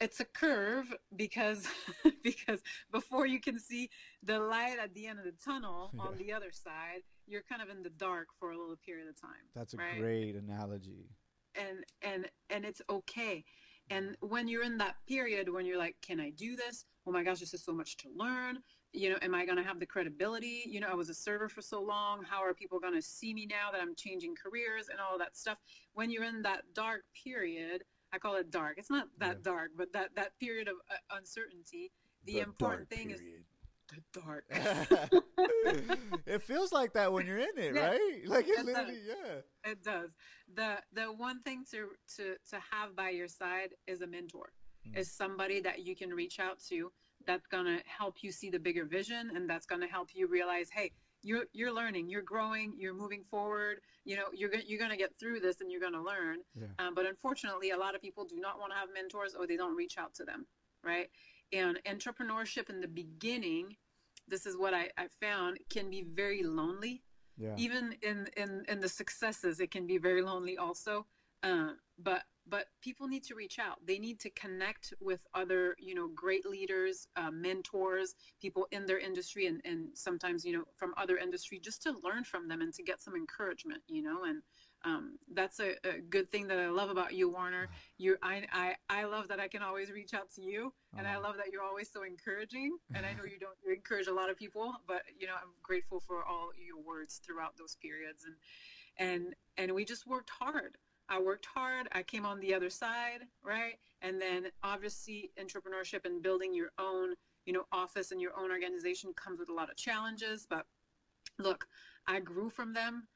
it's 0.00 0.20
a 0.20 0.24
curve 0.24 0.94
because 1.16 1.66
because 2.22 2.60
before 2.92 3.26
you 3.26 3.40
can 3.40 3.58
see 3.58 3.90
the 4.22 4.38
light 4.38 4.78
at 4.78 4.94
the 4.94 5.06
end 5.08 5.18
of 5.18 5.24
the 5.24 5.32
tunnel 5.44 5.92
on 5.98 6.16
the 6.18 6.32
other 6.32 6.52
side, 6.52 7.02
you're 7.28 7.42
kind 7.42 7.62
of 7.62 7.68
in 7.68 7.82
the 7.82 7.90
dark 7.90 8.28
for 8.38 8.50
a 8.52 8.58
little 8.58 8.76
period 8.76 9.08
of 9.08 9.20
time 9.20 9.44
That's 9.54 9.74
a 9.74 9.76
Right. 9.76 9.98
great 9.98 10.34
analogy. 10.36 11.10
and 11.54 11.84
and 12.02 12.28
and 12.50 12.64
it's 12.64 12.82
okay. 12.88 13.44
And 13.90 14.16
when 14.20 14.48
you're 14.48 14.62
in 14.64 14.76
that 14.78 14.96
period 15.08 15.48
when 15.48 15.64
you're 15.66 15.78
like 15.78 15.96
can 16.02 16.20
i 16.20 16.30
do 16.30 16.56
this? 16.56 16.84
Oh 17.06 17.12
my 17.12 17.22
gosh 17.22 17.40
this 17.40 17.54
is 17.54 17.62
so 17.64 17.72
much 17.72 17.96
to 17.98 18.08
learn. 18.14 18.58
You 18.92 19.10
know 19.10 19.18
am 19.22 19.34
i 19.34 19.44
going 19.44 19.56
to 19.58 19.64
have 19.64 19.80
the 19.80 19.86
credibility? 19.86 20.62
You 20.66 20.80
know 20.80 20.88
i 20.88 20.94
was 20.94 21.08
a 21.10 21.14
server 21.14 21.48
for 21.48 21.62
so 21.62 21.82
long. 21.82 22.22
How 22.22 22.42
are 22.42 22.54
people 22.54 22.78
going 22.80 22.94
to 22.94 23.02
see 23.02 23.32
me 23.34 23.46
now 23.46 23.70
that 23.72 23.80
i'm 23.80 23.94
changing 23.94 24.34
careers 24.42 24.88
and 24.90 24.98
all 25.00 25.18
that 25.18 25.36
stuff? 25.36 25.58
When 25.94 26.10
you're 26.10 26.24
in 26.24 26.42
that 26.42 26.62
dark 26.74 27.02
period 27.24 27.84
i 28.12 28.18
call 28.18 28.36
it 28.36 28.50
dark. 28.50 28.78
It's 28.78 28.90
not 28.90 29.08
that 29.18 29.36
Yeah. 29.38 29.52
dark 29.52 29.70
but 29.76 29.92
that 29.92 30.14
that 30.16 30.38
period 30.38 30.68
of 30.68 30.76
uh, 30.90 31.16
uncertainty 31.18 31.92
the, 32.24 32.40
important 32.40 32.90
thing 32.90 33.10
is 33.10 33.22
the 33.88 34.20
dark 34.20 34.44
it 36.26 36.42
feels 36.42 36.72
like 36.72 36.92
that 36.92 37.12
when 37.12 37.26
you're 37.26 37.38
in 37.38 37.56
it, 37.56 37.74
Yeah, 37.74 37.88
right? 37.88 38.20
Like 38.26 38.48
it 38.48 38.58
it 38.58 38.66
literally, 38.66 39.00
yeah. 39.06 39.70
It 39.70 39.82
does. 39.82 40.10
The 40.54 40.76
the 40.92 41.04
one 41.06 41.42
thing 41.42 41.64
to 41.72 41.88
to 42.16 42.36
to 42.50 42.58
have 42.70 42.94
by 42.96 43.10
your 43.10 43.28
side 43.28 43.70
is 43.86 44.02
a 44.02 44.06
mentor. 44.06 44.52
Mm. 44.86 44.98
Is 44.98 45.10
somebody 45.10 45.60
that 45.60 45.80
you 45.80 45.96
can 45.96 46.10
reach 46.10 46.38
out 46.38 46.58
to 46.68 46.92
that's 47.26 47.46
gonna 47.46 47.78
help 47.86 48.22
you 48.22 48.32
see 48.32 48.50
the 48.50 48.58
bigger 48.58 48.84
vision 48.84 49.30
and 49.34 49.48
that's 49.48 49.66
gonna 49.66 49.88
help 49.88 50.10
you 50.14 50.26
realize, 50.26 50.68
hey, 50.70 50.92
you're 51.22 51.44
you're 51.52 51.72
learning, 51.72 52.08
you're 52.08 52.22
growing, 52.22 52.74
you're 52.76 52.94
moving 52.94 53.24
forward. 53.30 53.80
You 54.04 54.16
know, 54.16 54.26
you're 54.32 54.54
you're 54.66 54.78
gonna 54.78 54.96
get 54.96 55.18
through 55.18 55.40
this 55.40 55.60
and 55.60 55.70
you're 55.70 55.80
gonna 55.80 56.02
learn. 56.02 56.38
Yeah. 56.54 56.66
Um, 56.78 56.94
but 56.94 57.06
unfortunately, 57.06 57.70
a 57.70 57.76
lot 57.76 57.94
of 57.94 58.00
people 58.00 58.24
do 58.24 58.36
not 58.38 58.58
want 58.58 58.72
to 58.72 58.78
have 58.78 58.88
mentors 58.94 59.34
or 59.34 59.46
they 59.46 59.56
don't 59.56 59.76
reach 59.76 59.98
out 59.98 60.14
to 60.14 60.24
them, 60.24 60.46
right? 60.84 61.08
And 61.52 61.78
entrepreneurship 61.86 62.68
in 62.68 62.80
the 62.80 62.88
beginning, 62.88 63.76
this 64.26 64.46
is 64.46 64.56
what 64.56 64.74
I, 64.74 64.90
I 64.98 65.08
found, 65.20 65.58
can 65.70 65.90
be 65.90 66.02
very 66.02 66.42
lonely. 66.42 67.02
Yeah. 67.40 67.54
even 67.56 67.94
in 68.02 68.28
in 68.36 68.64
in 68.68 68.80
the 68.80 68.88
successes 68.88 69.60
it 69.60 69.70
can 69.70 69.86
be 69.86 69.96
very 69.96 70.22
lonely 70.22 70.58
also. 70.58 71.06
Uh, 71.44 71.74
but 71.96 72.24
but 72.48 72.66
people 72.80 73.06
need 73.08 73.22
to 73.24 73.34
reach 73.34 73.58
out. 73.58 73.76
They 73.86 73.98
need 73.98 74.18
to 74.20 74.30
connect 74.30 74.94
with 75.00 75.20
other 75.34 75.76
you 75.78 75.94
know 75.94 76.08
great 76.08 76.46
leaders 76.46 77.06
uh, 77.16 77.30
mentors 77.30 78.14
people 78.40 78.66
in 78.72 78.86
their 78.86 78.98
industry 78.98 79.46
and 79.46 79.60
and 79.64 79.88
sometimes 79.94 80.44
you 80.44 80.52
know 80.52 80.64
from 80.76 80.94
other 80.96 81.18
industry 81.18 81.60
just 81.62 81.82
to 81.82 81.94
learn 82.02 82.24
from 82.24 82.48
them 82.48 82.60
and 82.60 82.74
to 82.74 82.82
get 82.82 83.00
some 83.00 83.14
encouragement 83.14 83.82
you 83.88 84.02
know 84.02 84.24
and 84.24 84.42
um, 84.84 85.18
that's 85.34 85.60
a, 85.60 85.74
a 85.84 86.00
good 86.00 86.30
thing 86.30 86.46
that 86.48 86.58
I 86.58 86.68
love 86.68 86.90
about 86.90 87.12
you, 87.14 87.28
Warner. 87.30 87.68
You, 87.98 88.16
I, 88.22 88.44
I, 88.52 88.76
I 88.88 89.04
love 89.04 89.28
that 89.28 89.40
I 89.40 89.48
can 89.48 89.62
always 89.62 89.90
reach 89.90 90.14
out 90.14 90.30
to 90.36 90.42
you, 90.42 90.72
and 90.96 91.06
I 91.06 91.12
Uh-huh. 91.12 91.22
love 91.22 91.36
that 91.38 91.52
you're 91.52 91.62
always 91.62 91.90
so 91.90 92.02
encouraging. 92.04 92.78
And 92.94 93.04
I 93.06 93.12
know 93.12 93.24
you 93.24 93.38
don't 93.38 93.56
you 93.64 93.72
encourage 93.74 94.06
a 94.06 94.12
lot 94.14 94.30
of 94.30 94.36
people, 94.36 94.74
but 94.86 95.02
you 95.18 95.26
know 95.26 95.34
I'm 95.34 95.52
grateful 95.62 96.00
for 96.00 96.24
all 96.24 96.50
your 96.56 96.80
words 96.80 97.20
throughout 97.24 97.56
those 97.56 97.76
periods. 97.76 98.24
And 98.24 98.34
and 98.98 99.34
and 99.56 99.72
we 99.74 99.84
just 99.84 100.06
worked 100.06 100.30
hard. 100.30 100.76
I 101.08 101.20
worked 101.20 101.46
hard. 101.46 101.88
I 101.92 102.02
came 102.02 102.26
on 102.26 102.40
the 102.40 102.54
other 102.54 102.70
side, 102.70 103.20
right? 103.42 103.78
And 104.02 104.20
then 104.20 104.46
obviously 104.62 105.30
entrepreneurship 105.40 106.04
and 106.04 106.22
building 106.22 106.54
your 106.54 106.70
own, 106.78 107.14
you 107.46 107.52
know, 107.52 107.64
office 107.72 108.12
and 108.12 108.20
your 108.20 108.36
own 108.38 108.50
organization 108.50 109.12
comes 109.14 109.38
with 109.40 109.48
a 109.48 109.54
lot 109.54 109.70
of 109.70 109.76
challenges. 109.76 110.46
But 110.48 110.66
look, 111.38 111.66
I 112.06 112.20
grew 112.20 112.50
from 112.50 112.72
them. 112.74 113.08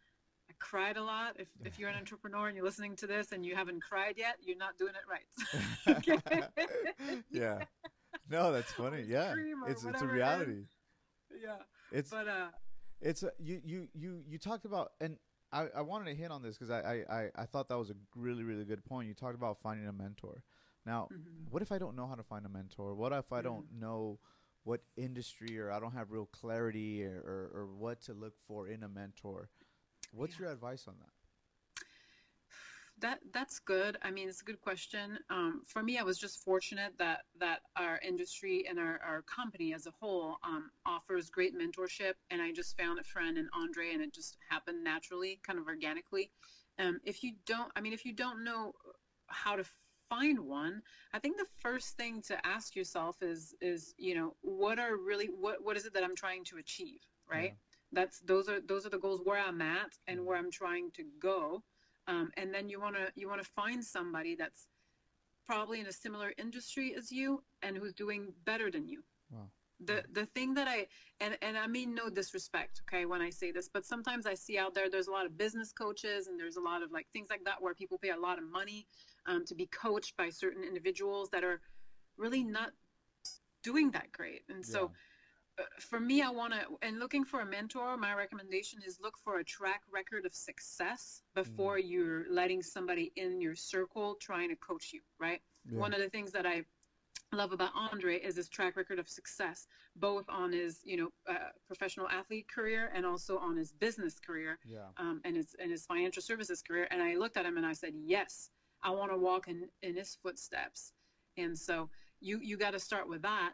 Cried 0.63 0.97
a 0.97 1.03
lot. 1.03 1.37
If, 1.39 1.49
if 1.65 1.79
you're 1.79 1.91
an 1.91 1.97
entrepreneur 2.03 2.47
and 2.47 2.57
you're 2.57 2.65
listening 2.65 2.97
to 2.97 3.07
this 3.07 3.33
and 3.33 3.45
you 3.45 3.55
haven't 3.57 3.83
cried 3.83 4.15
yet, 4.17 4.37
you're 4.43 4.57
not 4.57 4.79
doing 4.79 4.95
it 4.95 5.07
right. 5.11 6.53
Yeah. 7.31 7.65
No, 8.31 8.53
that's 8.53 8.73
funny. 8.73 9.03
Yeah. 9.07 9.35
It's 9.67 9.71
it's 9.71 9.83
a 9.83 9.87
whatever 9.87 10.11
it 10.11 10.15
reality. 10.15 10.63
yeah. 11.43 11.57
It's 11.91 12.11
But 12.11 12.29
uh, 12.29 12.47
it's 13.01 13.23
a, 13.23 13.33
you 13.39 13.61
you 13.65 13.89
you 13.95 14.23
you 14.27 14.39
talked 14.39 14.65
about 14.65 14.93
and 15.01 15.19
I, 15.53 15.67
I 15.77 15.83
wanted 15.83 16.07
to 16.07 16.15
hit 16.15 16.31
on 16.31 16.43
this 16.43 16.57
because 16.57 16.71
I, 16.71 17.05
I, 17.11 17.31
I, 17.37 17.45
thought 17.45 17.69
that 17.69 17.79
was 17.79 17.91
a 17.91 17.95
really 18.17 18.43
really 18.45 18.65
good 18.65 18.85
point. 18.85 19.09
You 19.09 19.15
talked 19.15 19.35
about 19.35 19.59
finding 19.61 19.87
a 19.87 19.93
mentor. 19.93 20.43
Now, 20.87 21.09
mhm. 21.13 21.51
what 21.51 21.63
if 21.63 21.73
I 21.73 21.79
don't 21.79 21.95
know 21.97 22.07
how 22.07 22.15
to 22.15 22.23
find 22.23 22.47
a 22.47 22.49
mentor? 22.49 22.95
What 22.95 23.13
if 23.13 23.33
I 23.33 23.41
Mm. 23.41 23.45
don't 23.45 23.73
know 23.73 24.19
what 24.65 24.81
industry 24.97 25.59
or 25.59 25.71
I 25.71 25.81
don't 25.81 25.93
have 25.93 26.11
real 26.11 26.27
clarity 26.27 27.05
or, 27.05 27.19
or, 27.27 27.51
or 27.63 27.67
what 27.67 28.01
to 28.03 28.15
look 28.15 28.35
for 28.47 28.69
in 28.69 28.83
a 28.83 28.89
mentor? 28.89 29.49
What's 30.13 30.35
Yeah. 30.35 30.39
your 30.39 30.51
advice 30.53 30.87
on 30.89 30.97
that? 31.01 31.13
That 32.99 33.21
that's 33.33 33.59
good. 33.59 33.97
I 34.03 34.11
mean, 34.11 34.29
it's 34.29 34.43
a 34.43 34.45
good 34.45 34.61
question. 34.61 35.19
Um, 35.31 35.63
for 35.67 35.83
me, 35.83 35.99
I 35.99 36.03
was 36.05 36.19
just 36.19 36.45
fortunate 36.45 36.93
that 36.99 37.23
that 37.41 37.61
our 37.77 37.99
industry 38.07 38.65
and 38.69 38.79
our, 38.79 39.01
our 39.05 39.23
company 39.23 39.75
as 39.75 39.87
a 39.87 39.93
whole 40.01 40.37
um, 40.45 40.71
offers 40.87 41.31
great 41.31 41.55
mentorship, 41.59 42.15
and 42.31 42.41
I 42.43 42.53
just 42.53 42.77
found 42.79 43.01
a 43.01 43.05
friend 43.05 43.39
in 43.39 43.49
Andre, 43.55 43.93
and 43.93 44.03
it 44.03 44.15
just 44.15 44.37
happened 44.51 44.85
naturally, 44.85 45.41
kind 45.45 45.59
of 45.59 45.67
organically. 45.67 46.31
Um, 46.79 47.01
if 47.05 47.25
you 47.25 47.33
don't, 47.47 47.73
I 47.77 47.81
mean, 47.81 47.93
if 47.95 48.05
you 48.05 48.13
don't 48.13 48.45
know 48.45 48.73
how 49.29 49.57
to 49.57 49.65
find 50.11 50.41
one, 50.41 50.83
I 51.13 51.19
think 51.19 51.39
the 51.39 51.47
first 51.61 51.97
thing 51.97 52.23
to 52.23 52.47
ask 52.47 52.77
yourself 52.77 53.23
is 53.23 53.55
is 53.61 53.95
you 53.99 54.15
know 54.15 54.37
what 54.43 54.79
are 54.79 54.97
really 54.97 55.27
what 55.27 55.65
what 55.65 55.77
is 55.77 55.87
it 55.87 55.95
that 55.95 56.05
I'm 56.05 56.15
trying 56.17 56.45
to 56.45 56.59
achieve, 56.59 57.01
right? 57.29 57.55
Yeah. 57.55 57.72
That's 57.93 58.21
those 58.21 58.49
are 58.49 58.61
those 58.61 58.87
are 58.87 58.91
the 58.91 58.99
goals 58.99 59.21
where 59.25 59.39
I'm 59.39 59.61
at 59.61 59.99
and 60.07 60.25
where 60.25 60.37
I'm 60.37 60.51
trying 60.51 60.91
to 60.93 61.05
go. 61.21 61.63
Um, 62.09 62.31
and 62.37 62.53
then 62.53 62.69
you 62.69 62.81
want 62.81 62.97
to 62.97 63.13
you 63.15 63.29
want 63.29 63.43
to 63.43 63.49
find 63.49 63.85
somebody 63.85 64.35
that's 64.35 64.67
probably 65.47 65.81
in 65.81 65.87
a 65.87 65.93
similar 65.93 66.33
industry 66.39 66.95
as 66.97 67.13
you 67.13 67.43
and 67.63 67.77
who's 67.77 67.93
doing 67.93 68.33
better 68.45 68.71
than 68.71 68.89
you. 68.89 69.03
Wow. 69.31 69.49
the 69.81 70.05
the 70.13 70.27
thing 70.27 70.53
that 70.53 70.69
i 70.69 70.87
and 71.21 71.39
and 71.41 71.57
i 71.57 71.67
mean 71.67 71.95
no 71.95 72.11
disrespect 72.11 72.83
okay 72.87 73.07
when 73.07 73.23
i 73.23 73.31
say 73.31 73.51
this 73.51 73.67
but 73.67 73.87
sometimes 73.87 74.27
i 74.27 74.35
see 74.35 74.59
out 74.59 74.75
there 74.75 74.91
there's 74.91 75.09
a 75.09 75.11
lot 75.11 75.25
of 75.25 75.39
business 75.39 75.73
coaches 75.73 76.27
and 76.27 76.39
there's 76.39 76.57
a 76.57 76.61
lot 76.61 76.83
of 76.83 76.93
like 76.93 77.07
things 77.15 77.29
like 77.31 77.43
that 77.45 77.61
where 77.63 77.75
people 77.75 77.97
pay 77.97 78.11
a 78.11 78.17
lot 78.17 78.37
of 78.37 78.45
money 78.45 78.87
um, 79.27 79.45
to 79.47 79.55
be 79.55 79.67
coached 79.67 80.15
by 80.19 80.29
certain 80.29 80.63
individuals 80.65 81.31
that 81.31 81.45
are 81.45 81.63
really 82.19 82.45
not 82.45 82.73
doing 83.63 83.91
that 83.93 84.13
great. 84.13 84.43
And 84.49 84.65
so 84.65 84.87
uh, 84.87 84.89
for 85.79 86.01
me, 86.01 86.23
I 86.23 86.31
want 86.31 86.53
to, 86.53 86.61
and 86.83 86.99
looking 86.99 87.25
for 87.25 87.41
a 87.41 87.47
mentor, 87.47 87.97
my 87.97 88.15
recommendation 88.15 88.81
is 88.87 88.99
look 89.01 89.17
for 89.19 89.39
a 89.39 89.45
track 89.45 89.83
record 89.93 90.27
of 90.27 90.35
success 90.35 91.23
before 91.35 91.79
you're 91.79 92.25
letting 92.31 92.63
somebody 92.63 93.13
in 93.17 93.41
your 93.41 93.55
circle 93.55 94.17
trying 94.21 94.49
to 94.51 94.57
coach 94.57 94.93
you, 94.93 95.01
right? 95.19 95.41
Yeah. 95.71 95.79
One 95.79 95.93
of 95.93 96.01
the 96.01 96.09
things 96.09 96.33
that 96.33 96.47
I 96.47 96.65
love 97.33 97.53
about 97.53 97.71
Andre 97.75 98.19
is 98.19 98.37
his 98.37 98.49
track 98.49 98.77
record 98.77 98.99
of 98.99 99.09
success, 99.09 99.67
both 99.97 100.25
on 100.29 100.53
his, 100.53 100.81
you 100.85 100.97
know, 100.97 101.09
uh, 101.29 101.51
professional 101.67 102.09
athlete 102.09 102.47
career 102.49 102.91
and 102.95 103.07
also 103.07 103.39
on 103.39 103.57
his 103.57 103.73
business 103.73 104.19
career 104.19 104.59
yeah. 104.67 104.79
um, 104.99 105.21
and 105.25 105.37
his 105.37 105.57
and 105.59 105.71
his 105.71 105.87
financial 105.87 106.23
services 106.23 106.63
career. 106.63 106.89
And 106.91 107.03
I 107.03 107.15
looked 107.17 107.37
at 107.37 107.47
him 107.47 107.57
and 107.57 107.67
I 107.67 107.73
said, 107.73 107.95
yes, 107.97 108.51
I 108.83 108.91
want 108.91 109.13
to 109.13 109.19
walk 109.19 109.49
in 109.49 109.69
in 109.83 109.97
his 109.97 110.17
footsteps. 110.23 110.93
And 111.37 111.59
so 111.59 111.89
you 112.21 112.39
you 112.43 112.57
got 112.57 112.73
to 112.73 112.81
start 112.81 113.09
with 113.09 113.23
that, 113.23 113.53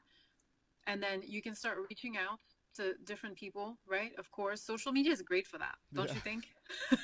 and 0.88 1.02
then 1.02 1.22
you 1.24 1.40
can 1.42 1.54
start 1.54 1.76
reaching 1.88 2.16
out 2.16 2.38
to 2.76 2.94
different 3.04 3.36
people, 3.36 3.76
right? 3.86 4.12
Of 4.18 4.30
course, 4.30 4.60
social 4.62 4.92
media 4.92 5.12
is 5.12 5.22
great 5.22 5.46
for 5.46 5.58
that, 5.58 5.76
don't 5.94 6.08
Yeah. 6.08 6.14
you 6.14 6.20
think? 6.20 6.42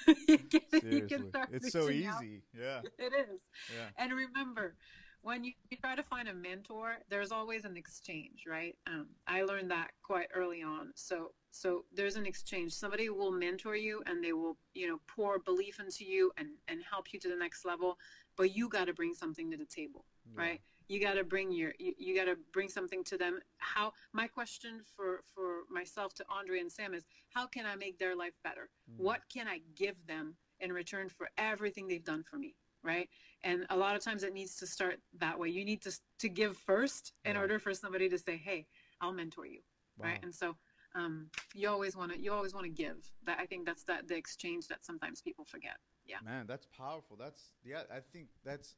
you, 0.29 0.39
can, 0.39 0.93
you 0.93 1.03
can 1.07 1.29
start 1.29 1.49
It's 1.53 1.73
so 1.73 1.87
reaching 1.87 2.07
out. 2.09 2.23
easy. 2.23 2.43
Yeah. 2.59 2.81
It 2.99 3.13
is. 3.13 3.41
Yeah. 3.75 3.89
And 3.99 4.13
remember, 4.13 4.77
when 5.23 5.43
you, 5.43 5.53
you 5.71 5.77
try 5.79 5.95
to 5.97 6.03
find 6.03 6.29
a 6.29 6.35
mentor, 6.35 6.99
there's 7.09 7.33
always 7.33 7.65
an 7.65 7.77
exchange, 7.77 8.45
right? 8.47 8.77
Um, 8.87 9.07
I 9.27 9.43
learned 9.43 9.71
that 9.71 9.91
quite 10.03 10.29
early 10.35 10.63
on. 10.63 10.93
So 10.95 11.33
so 11.51 11.85
there's 11.95 12.17
an 12.17 12.27
exchange. 12.27 12.73
Somebody 12.75 13.09
will 13.11 13.31
mentor 13.33 13.75
you 13.77 14.03
and 14.07 14.23
they 14.23 14.33
will, 14.33 14.57
you 14.75 14.87
know, 14.89 14.99
pour 15.09 15.39
belief 15.39 15.79
into 15.81 16.05
you 16.05 16.31
and, 16.37 16.49
and 16.69 16.81
help 16.89 17.13
you 17.13 17.19
to 17.21 17.29
the 17.29 17.37
next 17.37 17.65
level. 17.65 17.97
But 18.37 18.55
you 18.57 18.69
got 18.69 18.87
to 18.87 18.93
bring 18.93 19.15
something 19.15 19.51
to 19.53 19.57
the 19.57 19.65
table, 19.65 20.05
Yeah. 20.35 20.43
right? 20.43 20.61
You 20.89 21.01
got 21.01 21.15
to 21.15 21.25
bring 21.25 21.51
your, 21.51 21.73
you, 21.79 21.95
you 21.99 22.15
got 22.15 22.27
to 22.27 22.37
bring 22.53 22.69
something 22.69 23.03
to 23.05 23.17
them. 23.17 23.41
How, 23.59 23.93
my 24.13 24.27
question 24.27 24.83
for, 24.95 25.21
for 25.35 25.61
myself 25.71 26.15
to 26.15 26.25
Andre 26.29 26.61
and 26.61 26.71
Sam 26.71 26.95
is, 26.95 27.05
how 27.31 27.47
can 27.47 27.65
I 27.67 27.75
make 27.75 27.99
their 27.99 28.15
life 28.17 28.35
better? 28.43 28.69
Mm. 28.91 29.03
What 29.03 29.21
can 29.33 29.49
I 29.49 29.61
give 29.75 29.97
them 30.07 30.37
in 30.61 30.73
return 30.73 31.09
for 31.09 31.29
everything 31.39 31.89
they've 31.89 32.05
done 32.05 32.23
for 32.23 32.37
me? 32.37 32.55
Right. 32.83 33.09
And 33.43 33.65
a 33.71 33.77
lot 33.77 33.97
of 33.97 34.03
times 34.03 34.25
it 34.25 34.35
needs 34.35 34.57
to 34.57 34.67
start 34.67 35.01
that 35.19 35.39
way. 35.39 35.49
You 35.49 35.65
need 35.65 35.81
to, 35.83 35.99
to 36.19 36.29
give 36.29 36.57
first 36.57 37.13
in 37.25 37.35
Yeah. 37.35 37.41
order 37.41 37.59
for 37.59 37.73
somebody 37.73 38.11
to 38.11 38.19
say, 38.19 38.37
Hey, 38.37 38.67
I'll 39.01 39.13
mentor 39.13 39.47
you. 39.47 39.61
Wow. 39.99 40.09
Right. 40.09 40.19
And 40.23 40.35
so, 40.35 40.55
um, 40.95 41.27
you 41.55 41.69
always 41.71 41.97
want 41.97 42.13
to, 42.13 42.21
you 42.21 42.31
always 42.33 42.53
want 42.55 42.67
to 42.67 42.71
give 42.71 43.11
that. 43.27 43.39
I 43.41 43.47
think 43.47 43.65
that's 43.67 43.85
that 43.85 44.07
the 44.07 44.17
exchange 44.17 44.69
that 44.69 44.85
sometimes 44.85 45.23
people 45.23 45.45
forget. 45.45 45.79
Yeah. 46.07 46.17
Man, 46.25 46.47
that's 46.47 46.67
powerful. 46.67 47.17
That's 47.19 47.53
yeah. 47.65 47.83
I 47.91 48.01
think 48.13 48.29
that's 48.45 48.77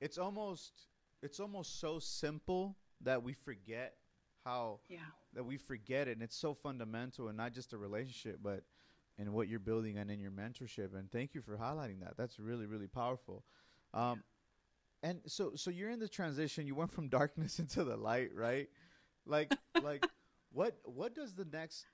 it's 0.00 0.18
almost 0.18 0.86
it's 1.22 1.40
almost 1.40 1.80
so 1.80 1.98
simple 1.98 2.76
that 3.00 3.22
we 3.22 3.32
forget 3.32 3.96
how 4.44 4.80
Yeah. 4.88 5.00
that 5.34 5.44
we 5.44 5.56
forget 5.56 6.08
it 6.08 6.12
and 6.12 6.22
it's 6.22 6.36
so 6.36 6.54
fundamental 6.54 7.28
and 7.28 7.36
not 7.36 7.52
just 7.52 7.72
a 7.72 7.78
relationship 7.78 8.38
but 8.42 8.62
in 9.18 9.32
what 9.32 9.48
you're 9.48 9.58
building 9.58 9.98
and 9.98 10.10
in 10.10 10.20
your 10.20 10.30
mentorship 10.30 10.94
and 10.96 11.10
thank 11.10 11.34
you 11.34 11.40
for 11.42 11.56
highlighting 11.56 12.00
that. 12.00 12.16
That's 12.16 12.38
really 12.38 12.66
really 12.66 12.86
powerful. 12.88 13.44
Um 13.94 14.22
and 15.02 15.20
so 15.26 15.52
so 15.54 15.70
you're 15.70 15.90
in 15.90 16.00
the 16.00 16.08
transition. 16.08 16.66
You 16.66 16.74
went 16.74 16.92
from 16.92 17.08
darkness 17.18 17.58
into 17.58 17.84
the 17.84 17.96
light 17.96 18.30
right? 18.34 18.68
Like 19.26 19.50
like 19.78 20.02
what 20.52 20.78
what 20.84 21.14
does 21.14 21.34
the 21.34 21.44
next 21.44 21.86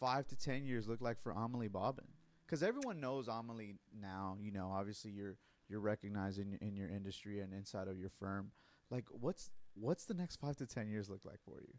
five 0.00 0.26
to 0.28 0.36
ten 0.36 0.64
years 0.64 0.88
look 0.88 1.00
like 1.00 1.20
for 1.20 1.32
amelie 1.32 1.68
bobbin? 1.68 2.06
Because 2.46 2.62
everyone 2.62 3.00
knows 3.00 3.28
amelie 3.28 3.76
now 4.00 4.36
you 4.40 4.50
know 4.52 4.70
obviously 4.72 5.10
you're 5.10 5.36
you're 5.72 5.80
recognized 5.80 6.38
in, 6.38 6.58
in 6.60 6.76
your 6.76 6.88
industry 6.88 7.40
and 7.40 7.54
inside 7.54 7.88
of 7.88 7.98
your 7.98 8.10
firm 8.10 8.52
like 8.90 9.06
what's 9.10 9.50
what's 9.74 10.04
the 10.04 10.14
next 10.14 10.36
five 10.36 10.56
to 10.56 10.66
ten 10.66 10.88
years 10.88 11.10
look 11.10 11.24
like 11.24 11.40
for 11.44 11.60
you 11.62 11.74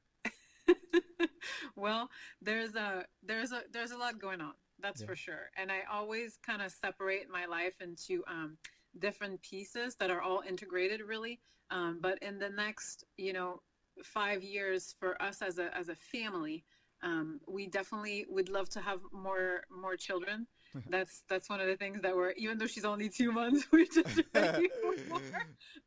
well, 1.75 2.09
there's 2.41 2.75
a 2.75 3.05
there's 3.23 3.51
a 3.51 3.63
there's 3.71 3.91
a 3.91 3.97
lot 3.97 4.19
going 4.19 4.41
on. 4.41 4.53
That's 4.79 5.01
Yeah. 5.01 5.07
for 5.07 5.15
sure. 5.15 5.51
And 5.57 5.71
I 5.71 5.81
always 5.91 6.37
kind 6.45 6.61
of 6.61 6.71
separate 6.71 7.29
my 7.29 7.45
life 7.45 7.75
into 7.81 8.23
um, 8.27 8.57
different 8.99 9.41
pieces 9.41 9.95
that 9.95 10.11
are 10.11 10.21
all 10.21 10.41
integrated, 10.47 11.01
really. 11.01 11.39
Um, 11.71 11.99
but 12.01 12.21
in 12.21 12.39
the 12.39 12.49
next, 12.49 13.05
you 13.17 13.33
know, 13.33 13.61
five 14.03 14.43
years 14.43 14.95
for 14.99 15.21
us 15.21 15.41
as 15.41 15.59
a 15.59 15.75
as 15.77 15.89
a 15.89 15.95
family, 15.95 16.65
um, 17.03 17.39
we 17.47 17.67
definitely 17.67 18.25
would 18.29 18.49
love 18.49 18.69
to 18.69 18.81
have 18.81 18.99
more 19.11 19.63
more 19.69 19.95
children. 19.95 20.47
That's 20.89 21.23
that's 21.29 21.49
one 21.49 21.59
of 21.59 21.67
the 21.67 21.77
things 21.77 22.01
that 22.01 22.15
we're 22.15 22.31
even 22.31 22.57
though 22.57 22.67
she's 22.67 22.85
only 22.85 23.09
two 23.09 23.31
months, 23.31 23.65
we're 23.71 23.85
just 23.85 24.21
ready 24.33 24.69
for 24.81 25.09
more. 25.09 25.21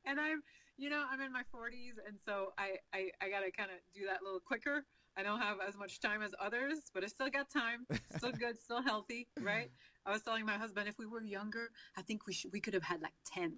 And 0.05 0.21
I'm 0.21 0.43
you 0.77 0.91
know 0.91 1.05
I'm 1.11 1.21
in 1.21 1.33
my 1.33 1.43
40s, 1.55 1.95
and 2.07 2.17
so 2.25 2.53
I 2.59 2.77
I, 2.95 3.11
I 3.21 3.29
gotta 3.29 3.51
kind 3.51 3.71
of 3.71 3.79
do 3.95 4.07
that 4.07 4.21
a 4.21 4.25
little 4.25 4.41
quicker. 4.41 4.85
I 5.19 5.23
don't 5.23 5.41
have 5.41 5.57
as 5.67 5.77
much 5.77 6.01
time 6.01 6.21
as 6.23 6.33
others, 6.39 6.91
but 6.93 7.03
I 7.03 7.07
still 7.07 7.31
got 7.31 7.49
time. 7.49 7.87
Still 8.19 8.33
good, 8.39 8.61
still 8.61 8.83
healthy, 8.83 9.29
right? 9.41 9.71
I 10.05 10.13
was 10.13 10.21
telling 10.21 10.45
my 10.45 10.59
husband 10.59 10.89
if 10.89 10.99
we 10.99 11.07
were 11.07 11.23
younger, 11.23 11.71
I 11.97 12.03
think 12.03 12.27
we 12.27 12.35
should 12.35 12.53
we 12.53 12.61
could 12.61 12.75
have 12.75 12.83
had 12.83 13.01
like 13.01 13.15
10. 13.33 13.57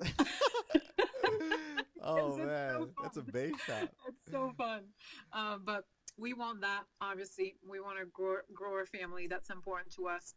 oh 2.01 2.37
man 2.37 2.71
so 2.71 2.91
that's 3.03 3.17
a 3.17 3.23
base 3.23 3.61
shot 3.67 3.89
it's 4.07 4.31
so 4.31 4.53
fun. 4.57 4.85
Um, 5.33 5.63
but 5.65 5.85
we 6.19 6.35
want 6.35 6.61
that, 6.63 6.83
obviously. 7.01 7.57
We 7.67 7.81
want 7.81 7.99
to 7.99 8.07
grow, 8.07 8.39
grow 8.53 8.73
our 8.75 8.87
family. 8.87 9.27
That's 9.29 9.51
important 9.51 9.95
to 9.95 10.09
us. 10.09 10.35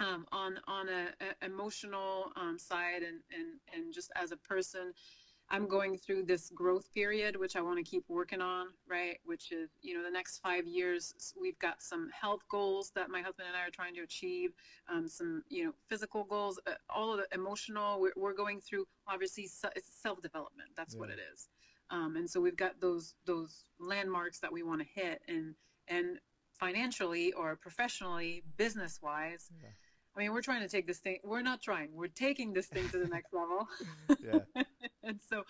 Um, 0.00 0.26
on 0.32 0.58
on 0.66 0.88
a, 0.88 1.08
a 1.20 1.44
emotional 1.44 2.32
um, 2.34 2.58
side 2.58 3.02
and, 3.02 3.20
and 3.30 3.60
and 3.74 3.92
just 3.92 4.10
as 4.16 4.32
a 4.32 4.36
person, 4.38 4.94
I'm 5.50 5.66
going 5.66 5.98
through 5.98 6.24
this 6.24 6.48
growth 6.50 6.92
period, 6.94 7.36
which 7.36 7.56
I 7.56 7.60
want 7.60 7.78
to 7.78 7.82
keep 7.82 8.04
working 8.08 8.40
on, 8.40 8.68
right? 8.88 9.18
Which 9.24 9.50
is, 9.50 9.68
you 9.82 9.94
know, 9.94 10.04
the 10.04 10.10
next 10.10 10.38
five 10.38 10.64
years, 10.66 11.12
we've 11.38 11.58
got 11.58 11.82
some 11.82 12.08
health 12.18 12.42
goals 12.48 12.92
that 12.94 13.10
my 13.10 13.20
husband 13.20 13.48
and 13.48 13.56
I 13.56 13.66
are 13.66 13.70
trying 13.70 13.94
to 13.96 14.02
achieve, 14.02 14.50
um, 14.88 15.08
some, 15.08 15.42
you 15.48 15.64
know, 15.64 15.72
physical 15.88 16.22
goals, 16.22 16.60
uh, 16.68 16.74
all 16.88 17.12
of 17.12 17.18
the 17.18 17.26
emotional. 17.34 18.00
We're, 18.00 18.12
we're 18.16 18.34
going 18.34 18.60
through, 18.60 18.86
obviously, 19.08 19.48
se- 19.48 19.70
it's 19.74 19.90
self 20.00 20.22
development. 20.22 20.70
That's 20.76 20.94
what 20.94 21.10
it 21.10 21.18
is. 21.34 21.48
Um, 21.90 22.14
and 22.16 22.30
so 22.30 22.40
we've 22.40 22.56
got 22.56 22.80
those 22.80 23.14
those 23.26 23.64
landmarks 23.80 24.38
that 24.40 24.52
we 24.52 24.62
want 24.62 24.80
to 24.82 24.86
hit, 24.94 25.20
and 25.26 25.56
and 25.88 26.20
financially 26.52 27.32
or 27.32 27.56
professionally, 27.56 28.44
business 28.56 29.00
wise. 29.02 29.48
Yeah. 29.60 29.70
I 30.16 30.20
mean, 30.20 30.32
we're 30.32 30.42
trying 30.42 30.62
to 30.62 30.68
take 30.68 30.86
this 30.86 30.98
thing. 30.98 31.18
We're 31.24 31.42
not 31.42 31.62
trying. 31.62 31.90
We're 31.94 32.08
taking 32.08 32.52
this 32.52 32.66
thing 32.66 32.88
to 32.90 32.98
the 32.98 33.06
next 33.08 33.32
level. 33.32 33.68
yeah 34.22 34.62
and 35.04 35.18
so 35.28 35.44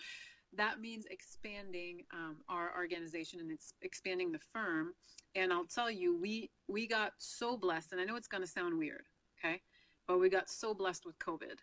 that 0.57 0.81
means 0.81 1.07
expanding 1.11 2.03
um, 2.13 2.37
our 2.49 2.73
organization 2.77 3.41
and 3.41 3.51
it's 3.51 3.73
expanding 3.83 4.33
the 4.33 4.39
firm 4.53 4.93
and 5.37 5.53
i'll 5.53 5.65
tell 5.65 5.91
you 5.91 6.17
we 6.17 6.51
we 6.69 6.87
got 6.89 7.13
so 7.19 7.57
blessed 7.57 7.93
and 7.93 8.01
i 8.01 8.05
know 8.05 8.17
it's 8.17 8.27
going 8.29 8.43
to 8.43 8.49
sound 8.51 8.77
weird 8.77 9.05
okay 9.39 9.61
but 10.09 10.19
we 10.19 10.29
got 10.29 10.49
so 10.51 10.75
blessed 10.75 11.07
with 11.07 11.17
covid 11.21 11.59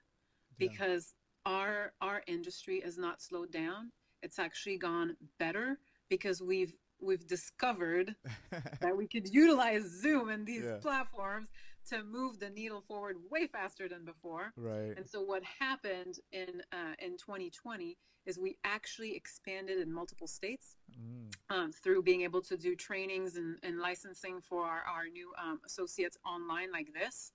Yeah. 0.57 0.69
because 0.69 1.13
our 1.45 1.91
our 2.01 2.23
industry 2.27 2.81
has 2.83 2.97
not 2.97 3.21
slowed 3.21 3.51
down 3.51 3.91
it's 4.23 4.39
actually 4.39 4.77
gone 4.77 5.15
better 5.38 5.79
because 6.10 6.41
we've 6.41 6.73
we've 7.01 7.27
discovered 7.27 8.15
that 8.81 8.95
we 8.95 9.05
could 9.07 9.27
utilize 9.33 9.83
zoom 9.83 10.29
and 10.29 10.45
these 10.47 10.63
Yeah. 10.63 10.77
platforms 10.81 11.49
to 11.89 12.04
move 12.04 12.39
the 12.39 12.50
needle 12.50 12.82
forward 12.82 13.17
way 13.30 13.47
faster 13.47 13.88
than 13.88 14.06
before. 14.06 14.54
Right. 14.56 14.93
And 14.97 15.08
so 15.10 15.21
what 15.21 15.43
happened 15.60 16.19
in 16.32 16.62
uh, 16.71 16.95
in 17.00 17.17
2020 17.17 17.97
is 18.26 18.38
we 18.38 18.58
actually 18.65 19.15
expanded 19.15 19.80
in 19.80 19.91
multiple 19.91 20.28
states 20.28 20.76
Mm. 21.00 21.32
um, 21.50 21.71
through 21.71 22.02
being 22.02 22.21
able 22.21 22.41
to 22.41 22.58
do 22.58 22.76
trainings 22.76 23.36
and, 23.36 23.58
and 23.62 23.78
licensing 23.80 24.41
for 24.41 24.63
our, 24.63 24.82
our 24.82 25.08
new 25.08 25.32
um, 25.38 25.60
associates 25.65 26.17
online 26.26 26.71
like 26.71 26.91
this. 26.93 27.32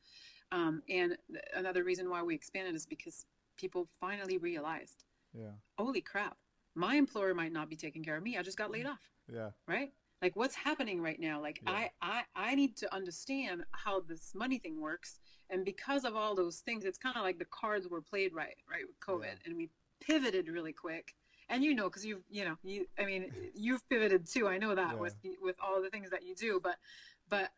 Um, 0.51 0.83
and 0.89 1.17
th- 1.31 1.45
another 1.55 1.85
reason 1.85 2.11
why 2.11 2.23
we 2.23 2.35
expanded 2.35 2.75
is 2.75 2.87
because 2.87 3.25
people 3.57 3.89
finally 4.01 4.39
realized, 4.39 5.05
yeah. 5.33 5.53
Holy 5.79 6.01
crap, 6.01 6.37
my 6.75 6.97
employer 6.97 7.35
might 7.35 7.53
not 7.53 7.71
be 7.71 7.77
taking 7.77 8.03
care 8.03 8.17
of 8.17 8.23
me. 8.23 8.37
I 8.37 8.43
just 8.43 8.59
got 8.59 8.71
laid 8.71 8.87
off. 8.87 9.01
Yeah. 9.33 9.51
Right 9.69 9.93
like 10.23 10.37
what's 10.37 10.55
happening 10.55 11.03
right 11.03 11.21
now? 11.21 11.41
Like 11.43 11.61
Yeah. 11.67 11.73
I, 11.73 11.91
I 12.01 12.23
i 12.37 12.55
need 12.55 12.77
to 12.79 12.95
understand 12.95 13.65
how 13.73 14.01
this 14.01 14.35
money 14.35 14.59
thing 14.59 14.81
works. 14.81 15.19
And 15.51 15.65
because 15.65 16.05
of 16.05 16.17
all 16.17 16.35
those 16.35 16.59
things 16.61 16.85
it's 16.85 16.97
kind 16.99 17.17
of 17.17 17.23
like 17.23 17.39
the 17.39 17.45
cards 17.47 17.89
were 17.89 18.01
played 18.01 18.33
right 18.33 18.57
right 18.71 18.85
with 18.87 18.99
covid. 19.01 19.25
Yeah. 19.35 19.47
and 19.47 19.57
we 19.57 19.71
pivoted 20.01 20.49
really 20.49 20.73
quick. 20.73 21.15
And 21.49 21.63
you 21.65 21.75
know 21.75 21.85
because 21.85 22.07
you've 22.07 22.23
you 22.31 22.45
know 22.45 22.57
you 22.63 22.87
i 22.99 23.05
mean 23.05 23.31
you've 23.55 23.87
pivoted 23.91 24.27
too. 24.27 24.49
I 24.49 24.59
know 24.59 24.75
that 24.75 24.93
Yeah. 24.95 25.01
with 25.01 25.17
with 25.43 25.57
all 25.61 25.83
the 25.83 25.91
things 25.91 26.09
that 26.11 26.23
you 26.25 26.35
do. 26.35 26.61
But 26.63 26.77
but 27.29 27.51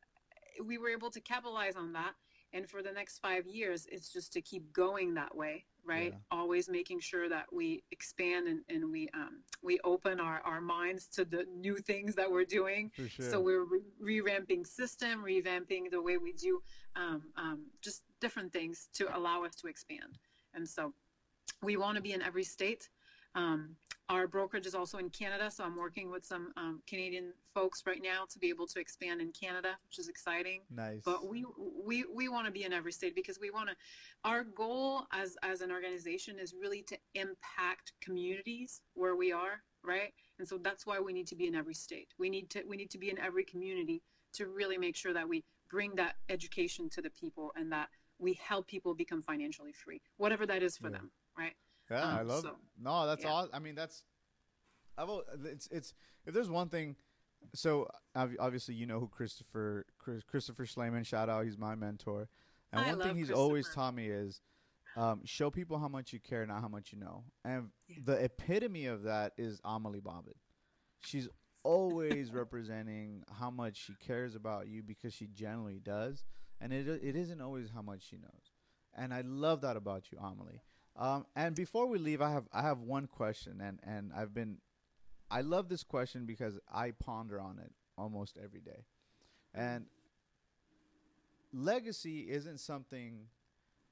we 0.64 0.78
were 0.78 0.88
able 0.88 1.10
to 1.10 1.20
capitalize 1.20 1.76
on 1.76 1.92
that. 1.92 2.14
And 2.52 2.68
for 2.70 2.82
the 2.82 2.92
next 2.92 3.18
five 3.18 3.46
years 3.46 3.86
it's 3.90 4.12
just 4.12 4.32
to 4.32 4.40
keep 4.40 4.72
going 4.72 5.14
that 5.14 5.36
way 5.36 5.66
right? 5.84 6.12
Yeah. 6.12 6.38
always 6.38 6.68
making 6.68 7.00
sure 7.00 7.28
that 7.28 7.46
we 7.52 7.82
expand 7.90 8.48
and, 8.48 8.60
and 8.68 8.90
we 8.90 9.08
um, 9.14 9.42
we 9.62 9.78
open 9.84 10.20
our, 10.20 10.40
our 10.44 10.60
minds 10.60 11.06
to 11.08 11.24
the 11.24 11.46
new 11.56 11.76
things 11.76 12.14
that 12.14 12.30
we're 12.30 12.44
doing. 12.44 12.90
Sure 12.96 13.30
so 13.30 13.40
we're 13.40 13.64
re- 13.64 14.20
revamping 14.20 14.66
system 14.66 15.22
revamping 15.24 15.90
the 15.90 16.00
way 16.00 16.16
we 16.16 16.32
do 16.32 16.62
um, 16.96 17.22
um, 17.36 17.66
just 17.80 18.02
different 18.20 18.52
things 18.52 18.88
to 18.94 19.16
allow 19.16 19.44
us 19.44 19.54
to 19.56 19.66
expand. 19.66 20.18
And 20.54 20.68
so 20.68 20.92
we 21.62 21.76
want 21.76 21.96
to 21.96 22.02
be 22.02 22.12
in 22.12 22.22
every 22.22 22.44
state 22.44 22.88
um, 23.34 23.76
our 24.08 24.26
brokerage 24.26 24.66
is 24.66 24.74
also 24.74 24.98
in 24.98 25.08
Canada, 25.10 25.50
so 25.50 25.64
I'm 25.64 25.76
working 25.76 26.10
with 26.10 26.24
some 26.24 26.52
um, 26.56 26.82
Canadian 26.86 27.32
folks 27.54 27.82
right 27.86 28.00
now 28.02 28.24
to 28.30 28.38
be 28.38 28.48
able 28.48 28.66
to 28.66 28.78
expand 28.78 29.20
in 29.20 29.32
Canada, 29.32 29.76
which 29.88 29.98
is 29.98 30.08
exciting. 30.08 30.60
Nice. 30.70 31.02
But 31.04 31.26
we 31.26 31.44
we 31.84 32.04
we 32.12 32.28
want 32.28 32.46
to 32.46 32.52
be 32.52 32.64
in 32.64 32.72
every 32.72 32.92
state 32.92 33.14
because 33.14 33.40
we 33.40 33.50
want 33.50 33.70
to 33.70 33.76
our 34.24 34.44
goal 34.44 35.06
as 35.12 35.36
as 35.42 35.60
an 35.62 35.70
organization 35.70 36.38
is 36.38 36.54
really 36.54 36.82
to 36.82 36.98
impact 37.14 37.92
communities 38.00 38.82
where 38.94 39.16
we 39.16 39.32
are 39.32 39.62
right? 39.86 40.14
And 40.38 40.48
so 40.48 40.56
that's 40.56 40.86
why 40.86 40.98
we 40.98 41.12
need 41.12 41.26
to 41.26 41.36
be 41.36 41.46
in 41.46 41.54
every 41.54 41.74
state. 41.74 42.08
We 42.18 42.30
need 42.30 42.48
to 42.50 42.62
we 42.66 42.76
need 42.78 42.90
to 42.92 42.98
be 42.98 43.10
in 43.10 43.18
every 43.18 43.44
community 43.44 44.00
to 44.32 44.46
really 44.46 44.78
make 44.78 44.96
sure 44.96 45.12
that 45.12 45.28
we 45.28 45.44
bring 45.70 45.94
that 45.96 46.16
education 46.30 46.88
to 46.90 47.02
the 47.02 47.10
people 47.10 47.52
and 47.56 47.70
that 47.72 47.88
we 48.18 48.32
help 48.34 48.66
people 48.66 48.94
become 48.94 49.20
financially 49.22 49.72
free 49.72 50.00
whatever 50.16 50.46
that 50.46 50.62
is 50.62 50.76
for 50.78 50.88
Yeah. 50.88 50.98
them 50.98 51.10
right 51.36 51.54
Yeah, 51.90 52.02
I 52.04 52.20
Um, 52.20 52.28
love 52.28 52.42
so- 52.42 52.48
it. 52.50 52.54
No, 52.78 53.06
that's 53.06 53.24
yeah. 53.24 53.30
all. 53.30 53.48
I 53.52 53.58
mean, 53.58 53.74
that's. 53.74 54.04
I've 54.96 55.08
it's 55.44 55.66
it's 55.72 55.92
if 56.24 56.32
there's 56.34 56.48
one 56.50 56.68
thing, 56.68 56.96
so 57.54 57.88
obviously 58.14 58.74
you 58.74 58.86
know 58.86 59.00
who 59.00 59.08
Christopher 59.08 59.86
Chris, 59.98 60.22
Christopher 60.22 60.64
Schleman. 60.66 61.04
Shout 61.04 61.28
out, 61.28 61.44
he's 61.44 61.58
my 61.58 61.74
mentor. 61.74 62.28
And 62.72 62.80
I 62.80 62.90
one 62.90 63.00
thing 63.00 63.16
he's 63.16 63.30
always 63.30 63.68
taught 63.68 63.94
me 63.94 64.08
is, 64.08 64.40
um, 64.96 65.24
show 65.24 65.50
people 65.50 65.78
how 65.78 65.88
much 65.88 66.12
you 66.12 66.20
care, 66.20 66.44
not 66.46 66.60
how 66.60 66.68
much 66.68 66.92
you 66.92 66.98
know. 66.98 67.24
And 67.44 67.70
Yeah. 67.88 67.98
the 68.04 68.24
epitome 68.24 68.86
of 68.86 69.02
that 69.04 69.32
is 69.36 69.60
Amelie 69.64 70.00
Bobbin. 70.00 70.34
She's 71.00 71.28
always 71.64 72.30
representing 72.32 73.24
how 73.30 73.50
much 73.50 73.76
she 73.76 73.94
cares 73.96 74.34
about 74.34 74.68
you 74.68 74.82
because 74.82 75.12
she 75.12 75.26
genuinely 75.26 75.80
does, 75.80 76.24
and 76.60 76.72
it 76.72 76.86
it 76.88 77.16
isn't 77.16 77.40
always 77.40 77.70
how 77.70 77.82
much 77.82 78.02
she 78.08 78.16
knows. 78.16 78.52
And 78.96 79.12
I 79.12 79.22
love 79.22 79.60
that 79.62 79.76
about 79.76 80.10
you, 80.12 80.18
Amelie. 80.18 80.62
Um, 80.96 81.26
and 81.34 81.54
before 81.54 81.86
we 81.86 81.98
leave, 81.98 82.22
I 82.22 82.30
have 82.30 82.44
I 82.52 82.62
have 82.62 82.80
one 82.80 83.06
question, 83.06 83.60
and 83.60 83.80
and 83.82 84.12
I've 84.14 84.32
been, 84.32 84.58
I 85.30 85.40
love 85.40 85.68
this 85.68 85.82
question 85.82 86.24
because 86.24 86.58
I 86.72 86.92
ponder 86.92 87.40
on 87.40 87.58
it 87.58 87.72
almost 87.98 88.38
every 88.42 88.60
day, 88.60 88.84
and 89.54 89.86
legacy 91.52 92.30
isn't 92.30 92.60
something. 92.60 93.26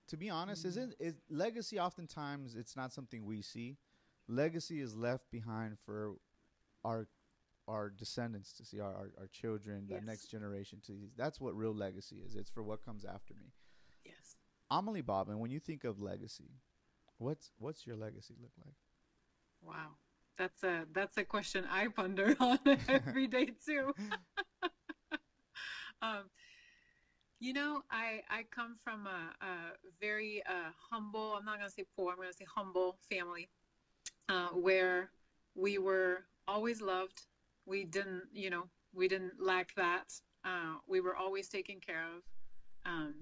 To 0.09 0.17
be 0.17 0.31
honest, 0.31 0.65
isn't 0.65 0.95
is 1.01 1.15
legacy? 1.29 1.81
Oftentimes, 1.81 2.55
it's 2.55 2.77
not 2.77 2.93
something 2.93 3.25
we 3.25 3.43
see. 3.43 3.79
Legacy 4.29 4.81
is 4.81 4.95
left 4.95 5.31
behind 5.31 5.79
for 5.81 6.15
our 6.85 7.09
our 7.67 7.91
descendants 7.91 8.53
to 8.55 8.65
see, 8.65 8.79
our 8.79 8.95
our, 8.95 9.11
our 9.19 9.27
children, 9.33 9.87
the 9.89 10.01
next 10.01 10.27
generation 10.27 10.79
to 10.87 10.93
see. 10.93 11.11
That's 11.17 11.41
what 11.41 11.57
real 11.57 11.75
legacy 11.75 12.17
is. 12.25 12.37
It's 12.37 12.51
for 12.51 12.63
what 12.63 12.85
comes 12.85 13.05
after 13.05 13.35
me. 13.35 13.47
yes 14.05 14.37
Amelie 14.71 15.03
Bobbin, 15.03 15.39
when 15.39 15.51
you 15.51 15.61
think 15.61 15.85
of 15.85 16.01
legacy, 16.01 16.51
what's 17.19 17.53
what's 17.59 17.87
your 17.87 17.97
legacy 17.97 18.35
look 18.41 18.53
like? 18.65 18.75
wow 19.63 19.91
that's 20.39 20.65
a 20.65 20.87
that's 20.93 21.17
a 21.19 21.25
question 21.25 21.65
I 21.71 21.89
ponder 21.89 22.35
on 22.41 22.59
every 22.89 23.27
day 23.27 23.51
too. 23.65 23.93
um, 26.03 26.25
you 27.39 27.53
know, 27.53 27.83
I 27.91 28.23
I 28.31 28.45
come 28.51 28.77
from 28.83 29.07
a, 29.07 29.45
a 29.45 29.55
very 30.01 30.43
uh, 30.49 30.71
humble. 30.91 31.35
I'm 31.39 31.45
not 31.45 31.59
gonna 31.59 31.71
say 31.71 31.85
poor. 31.97 32.13
I'm 32.13 32.19
gonna 32.19 32.33
say 32.33 32.47
humble 32.53 32.97
family, 33.11 33.51
uh, 34.29 34.49
where 34.49 35.11
we 35.55 35.79
were 35.79 36.25
always 36.49 36.81
loved. 36.81 37.27
We 37.67 37.85
didn't, 37.85 38.23
you 38.33 38.51
know, 38.51 38.65
we 38.95 39.07
didn't 39.09 39.35
lack 39.41 39.75
that. 39.77 40.13
Uh, 40.45 40.77
we 40.89 41.01
were 41.01 41.15
always 41.15 41.49
taken 41.49 41.79
care 41.79 42.03
of, 42.03 42.23
um, 42.85 43.15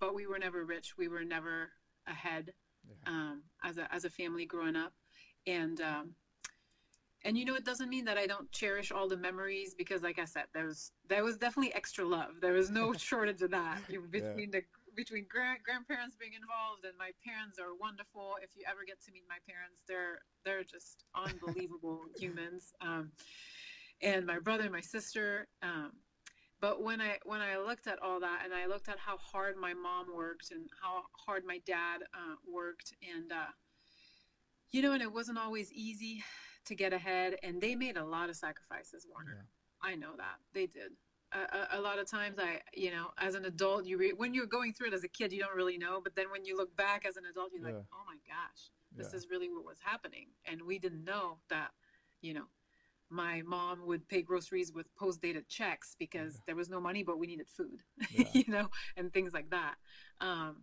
but 0.00 0.14
we 0.14 0.26
were 0.26 0.38
never 0.38 0.64
rich. 0.64 0.98
We 0.98 1.08
were 1.08 1.24
never 1.24 1.70
ahead 2.06 2.52
yeah. 2.88 3.12
um, 3.12 3.42
as 3.64 3.78
a 3.78 3.92
as 3.92 4.04
a 4.04 4.10
family 4.10 4.46
growing 4.46 4.76
up, 4.76 4.92
and 5.46 5.80
um, 5.80 6.14
and 7.24 7.36
you 7.36 7.44
know 7.44 7.54
it 7.54 7.64
doesn't 7.64 7.88
mean 7.88 8.04
that 8.04 8.16
i 8.16 8.26
don't 8.26 8.50
cherish 8.52 8.92
all 8.92 9.08
the 9.08 9.16
memories 9.16 9.74
because 9.74 10.02
like 10.02 10.18
i 10.18 10.24
said 10.24 10.44
there 10.54 10.64
was 10.64 10.92
there 11.08 11.24
was 11.24 11.36
definitely 11.36 11.74
extra 11.74 12.04
love. 12.04 12.40
There 12.40 12.52
was 12.52 12.70
no 12.70 12.92
shortage 13.08 13.42
of 13.42 13.50
that. 13.50 13.78
Between 13.88 14.50
yeah. 14.52 14.60
the 14.60 14.62
between 14.96 15.26
grand, 15.30 15.60
grandparents 15.64 16.16
being 16.16 16.32
involved 16.32 16.84
and 16.84 16.94
my 16.98 17.10
parents 17.24 17.58
are 17.58 17.74
wonderful. 17.78 18.36
If 18.42 18.50
you 18.56 18.64
ever 18.68 18.80
get 18.86 19.00
to 19.04 19.12
meet 19.12 19.24
my 19.28 19.38
parents 19.48 19.82
they're 19.86 20.20
they're 20.44 20.64
just 20.64 21.04
unbelievable 21.14 22.02
humans. 22.18 22.72
Um, 22.80 23.12
and 24.00 24.26
my 24.26 24.38
brother 24.38 24.64
and 24.64 24.72
my 24.72 24.80
sister 24.80 25.48
um, 25.62 25.92
but 26.60 26.82
when 26.82 27.00
i 27.00 27.18
when 27.24 27.40
i 27.40 27.56
looked 27.56 27.86
at 27.86 28.00
all 28.02 28.20
that 28.20 28.42
and 28.44 28.52
i 28.54 28.66
looked 28.66 28.88
at 28.88 28.98
how 28.98 29.16
hard 29.16 29.56
my 29.56 29.74
mom 29.74 30.06
worked 30.14 30.50
and 30.50 30.68
how 30.82 31.02
hard 31.26 31.44
my 31.44 31.60
dad 31.66 32.02
uh, 32.14 32.34
worked 32.50 32.92
and 33.14 33.32
uh, 33.32 33.52
you 34.70 34.82
know 34.82 34.92
and 34.92 35.02
it 35.02 35.12
wasn't 35.12 35.38
always 35.38 35.72
easy 35.72 36.22
to 36.68 36.74
get 36.74 36.92
ahead, 36.92 37.36
and 37.42 37.60
they 37.60 37.74
made 37.74 37.96
a 37.96 38.04
lot 38.04 38.30
of 38.30 38.36
sacrifices, 38.36 39.06
Warner. 39.10 39.46
Yeah. 39.82 39.90
I 39.90 39.94
know 39.96 40.12
that 40.16 40.36
they 40.54 40.66
did. 40.66 40.92
A, 41.32 41.78
a, 41.78 41.80
lot 41.80 41.98
of 41.98 42.10
times, 42.10 42.38
I, 42.38 42.60
you 42.72 42.90
know, 42.90 43.10
as 43.18 43.34
an 43.34 43.44
adult, 43.44 43.84
you 43.84 43.98
re- 43.98 44.14
when 44.16 44.32
you're 44.32 44.46
going 44.46 44.72
through 44.72 44.88
it 44.88 44.94
as 44.94 45.04
a 45.04 45.08
kid, 45.08 45.30
you 45.30 45.40
don't 45.40 45.54
really 45.54 45.76
know, 45.76 46.00
but 46.02 46.16
then 46.16 46.30
when 46.30 46.46
you 46.46 46.56
look 46.56 46.74
back 46.74 47.04
as 47.06 47.18
an 47.18 47.24
adult, 47.30 47.50
you're 47.52 47.68
yeah. 47.68 47.74
like, 47.74 47.84
oh 47.92 48.02
my 48.06 48.16
gosh, 48.26 48.70
this 48.96 49.08
yeah. 49.12 49.16
is 49.18 49.26
really 49.30 49.48
what 49.50 49.64
was 49.64 49.76
happening, 49.82 50.28
and 50.46 50.62
we 50.62 50.78
didn't 50.78 51.04
know 51.04 51.38
that, 51.50 51.70
you 52.22 52.32
know, 52.32 52.44
my 53.10 53.42
mom 53.42 53.86
would 53.86 54.06
pay 54.08 54.22
groceries 54.22 54.72
with 54.72 54.94
post-dated 54.96 55.48
checks 55.48 55.96
because 55.98 56.34
yeah. 56.34 56.40
there 56.46 56.56
was 56.56 56.68
no 56.68 56.80
money 56.80 57.02
but 57.02 57.18
we 57.18 57.26
needed 57.26 57.48
food 57.48 57.80
yeah. 58.10 58.24
you 58.32 58.44
know 58.48 58.68
and 58.96 59.12
things 59.12 59.32
like 59.32 59.48
that 59.50 59.74
um, 60.20 60.56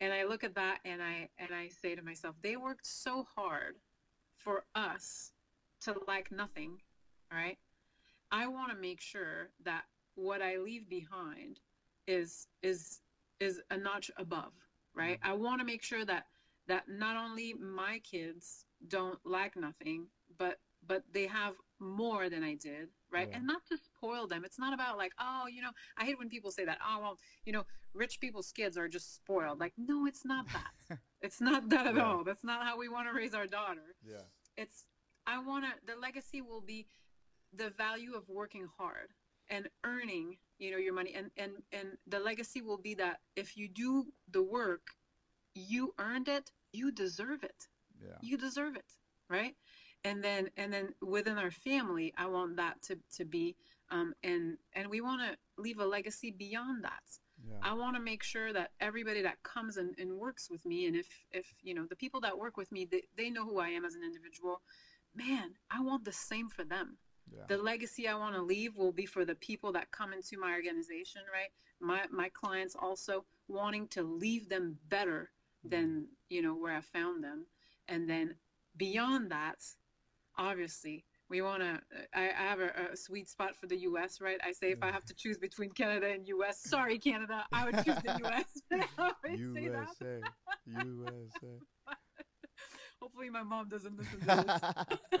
and 0.00 0.12
i 0.12 0.24
look 0.24 0.44
at 0.44 0.54
that 0.54 0.78
and 0.84 1.02
i 1.02 1.28
and 1.38 1.50
i 1.54 1.68
say 1.68 1.94
to 1.94 2.02
myself 2.02 2.34
they 2.42 2.56
worked 2.56 2.86
so 2.86 3.26
hard 3.34 3.76
for 4.40 4.64
us 4.74 5.32
to 5.82 5.94
like 6.06 6.30
nothing, 6.30 6.78
right? 7.32 7.58
I 8.30 8.46
want 8.46 8.70
to 8.70 8.76
make 8.76 9.00
sure 9.00 9.50
that 9.64 9.82
what 10.14 10.42
I 10.42 10.56
leave 10.56 10.88
behind 10.88 11.60
is 12.06 12.46
is 12.62 13.00
is 13.38 13.60
a 13.70 13.76
notch 13.76 14.10
above, 14.16 14.52
right? 14.94 15.20
Mm-hmm. 15.20 15.30
I 15.30 15.34
want 15.34 15.60
to 15.60 15.66
make 15.66 15.82
sure 15.82 16.04
that 16.04 16.26
that 16.68 16.84
not 16.88 17.16
only 17.16 17.54
my 17.54 18.00
kids 18.00 18.64
don't 18.88 19.18
lack 19.24 19.56
nothing, 19.56 20.06
but 20.38 20.58
but 20.86 21.02
they 21.12 21.26
have 21.26 21.54
more 21.80 22.28
than 22.28 22.44
I 22.44 22.54
did, 22.54 22.88
right? 23.10 23.28
Yeah. 23.30 23.38
And 23.38 23.46
not 23.46 23.62
to 23.70 23.78
spoil 23.78 24.26
them. 24.26 24.44
It's 24.44 24.58
not 24.58 24.74
about 24.74 24.98
like, 24.98 25.12
oh, 25.18 25.44
you 25.50 25.62
know, 25.62 25.70
I 25.96 26.04
hate 26.04 26.18
when 26.18 26.28
people 26.28 26.50
say 26.50 26.64
that. 26.64 26.78
Oh, 26.86 26.98
well, 27.00 27.18
you 27.44 27.52
know, 27.52 27.64
rich 27.94 28.20
people's 28.20 28.52
kids 28.52 28.76
are 28.76 28.88
just 28.88 29.16
spoiled. 29.16 29.58
Like, 29.58 29.72
no, 29.78 30.06
it's 30.06 30.24
not 30.24 30.46
that. 30.88 30.98
it's 31.22 31.40
not 31.40 31.68
that 31.70 31.86
at 31.86 31.96
yeah. 31.96 32.04
all. 32.04 32.24
That's 32.24 32.44
not 32.44 32.64
how 32.64 32.78
we 32.78 32.88
want 32.88 33.08
to 33.08 33.14
raise 33.14 33.34
our 33.34 33.46
daughter. 33.46 33.96
Yeah. 34.06 34.22
It's 34.56 34.84
I 35.26 35.38
want 35.38 35.64
to, 35.64 35.70
the 35.86 35.98
legacy 36.00 36.40
will 36.40 36.60
be 36.60 36.86
the 37.52 37.70
value 37.70 38.14
of 38.14 38.28
working 38.28 38.68
hard 38.78 39.12
and 39.48 39.68
earning, 39.84 40.38
you 40.58 40.70
know, 40.70 40.76
your 40.76 40.94
money. 40.94 41.14
And, 41.14 41.30
and, 41.36 41.52
and 41.72 41.98
the 42.06 42.20
legacy 42.20 42.62
will 42.62 42.78
be 42.78 42.94
that 42.94 43.20
if 43.36 43.56
you 43.56 43.68
do 43.68 44.06
the 44.30 44.42
work, 44.42 44.88
you 45.54 45.94
earned 45.98 46.28
it, 46.28 46.50
you 46.72 46.92
deserve 46.92 47.42
it. 47.42 47.68
Yeah. 48.00 48.16
You 48.22 48.36
deserve 48.36 48.76
it. 48.76 48.92
Right. 49.28 49.54
And 50.04 50.24
then, 50.24 50.48
and 50.56 50.72
then 50.72 50.94
within 51.02 51.36
our 51.36 51.50
family, 51.50 52.12
I 52.16 52.26
want 52.26 52.56
that 52.56 52.80
to, 52.82 52.98
to 53.16 53.24
be, 53.24 53.56
um, 53.90 54.14
and, 54.22 54.56
and 54.72 54.88
we 54.88 55.00
want 55.00 55.20
to 55.22 55.36
leave 55.62 55.78
a 55.78 55.84
legacy 55.84 56.30
beyond 56.30 56.84
that. 56.84 57.02
Yeah. 57.46 57.56
I 57.62 57.72
want 57.74 57.96
to 57.96 58.02
make 58.02 58.22
sure 58.22 58.52
that 58.52 58.70
everybody 58.80 59.22
that 59.22 59.42
comes 59.42 59.76
and, 59.76 59.94
and 59.98 60.12
works 60.12 60.50
with 60.50 60.64
me, 60.64 60.86
and 60.86 60.96
if, 60.96 61.06
if, 61.32 61.54
you 61.62 61.74
know, 61.74 61.86
the 61.86 61.96
people 61.96 62.20
that 62.20 62.38
work 62.38 62.56
with 62.56 62.70
me, 62.72 62.86
they, 62.90 63.02
they 63.16 63.30
know 63.30 63.44
who 63.44 63.58
I 63.58 63.68
am 63.68 63.84
as 63.84 63.94
an 63.94 64.02
individual 64.04 64.62
man, 65.14 65.54
I 65.70 65.80
want 65.82 66.04
the 66.04 66.12
same 66.12 66.48
for 66.48 66.64
them. 66.64 66.96
Yeah. 67.32 67.44
The 67.48 67.58
legacy 67.58 68.08
I 68.08 68.14
want 68.14 68.34
to 68.34 68.42
leave 68.42 68.76
will 68.76 68.92
be 68.92 69.06
for 69.06 69.24
the 69.24 69.34
people 69.36 69.72
that 69.72 69.90
come 69.90 70.12
into 70.12 70.38
my 70.38 70.52
organization, 70.52 71.22
right? 71.32 71.50
My 71.80 72.02
my 72.10 72.28
clients 72.28 72.76
also 72.78 73.24
wanting 73.48 73.88
to 73.88 74.02
leave 74.02 74.48
them 74.48 74.78
better 74.88 75.30
than, 75.64 75.86
mm-hmm. 75.88 76.04
you 76.28 76.42
know, 76.42 76.54
where 76.54 76.74
I 76.74 76.80
found 76.80 77.22
them. 77.22 77.46
And 77.88 78.08
then 78.08 78.34
beyond 78.76 79.30
that, 79.30 79.58
obviously, 80.38 81.04
we 81.30 81.40
want 81.42 81.62
to 81.62 81.80
I, 82.14 82.30
I, 82.30 82.42
have 82.42 82.60
a, 82.60 82.72
a, 82.92 82.96
sweet 82.96 83.28
spot 83.28 83.56
for 83.56 83.66
the 83.66 83.76
us 83.76 84.20
right? 84.20 84.38
I 84.44 84.52
say 84.52 84.72
if 84.72 84.82
i 84.82 84.90
mm. 84.90 84.92
have 84.92 85.04
to 85.06 85.14
choose 85.14 85.38
between 85.38 85.70
canada 85.70 86.08
and 86.08 86.26
us 86.28 86.60
sorry 86.60 86.98
canada 86.98 87.44
i 87.52 87.64
would 87.64 87.76
choose 87.84 88.02
the 88.04 88.26
us 88.26 88.44
usa 89.38 90.20
usa 90.66 91.58
hopefully 93.00 93.30
my 93.30 93.42
mom 93.42 93.68
doesn't 93.68 93.96
listen 93.96 94.20
to 94.20 94.26
this. 94.26 95.20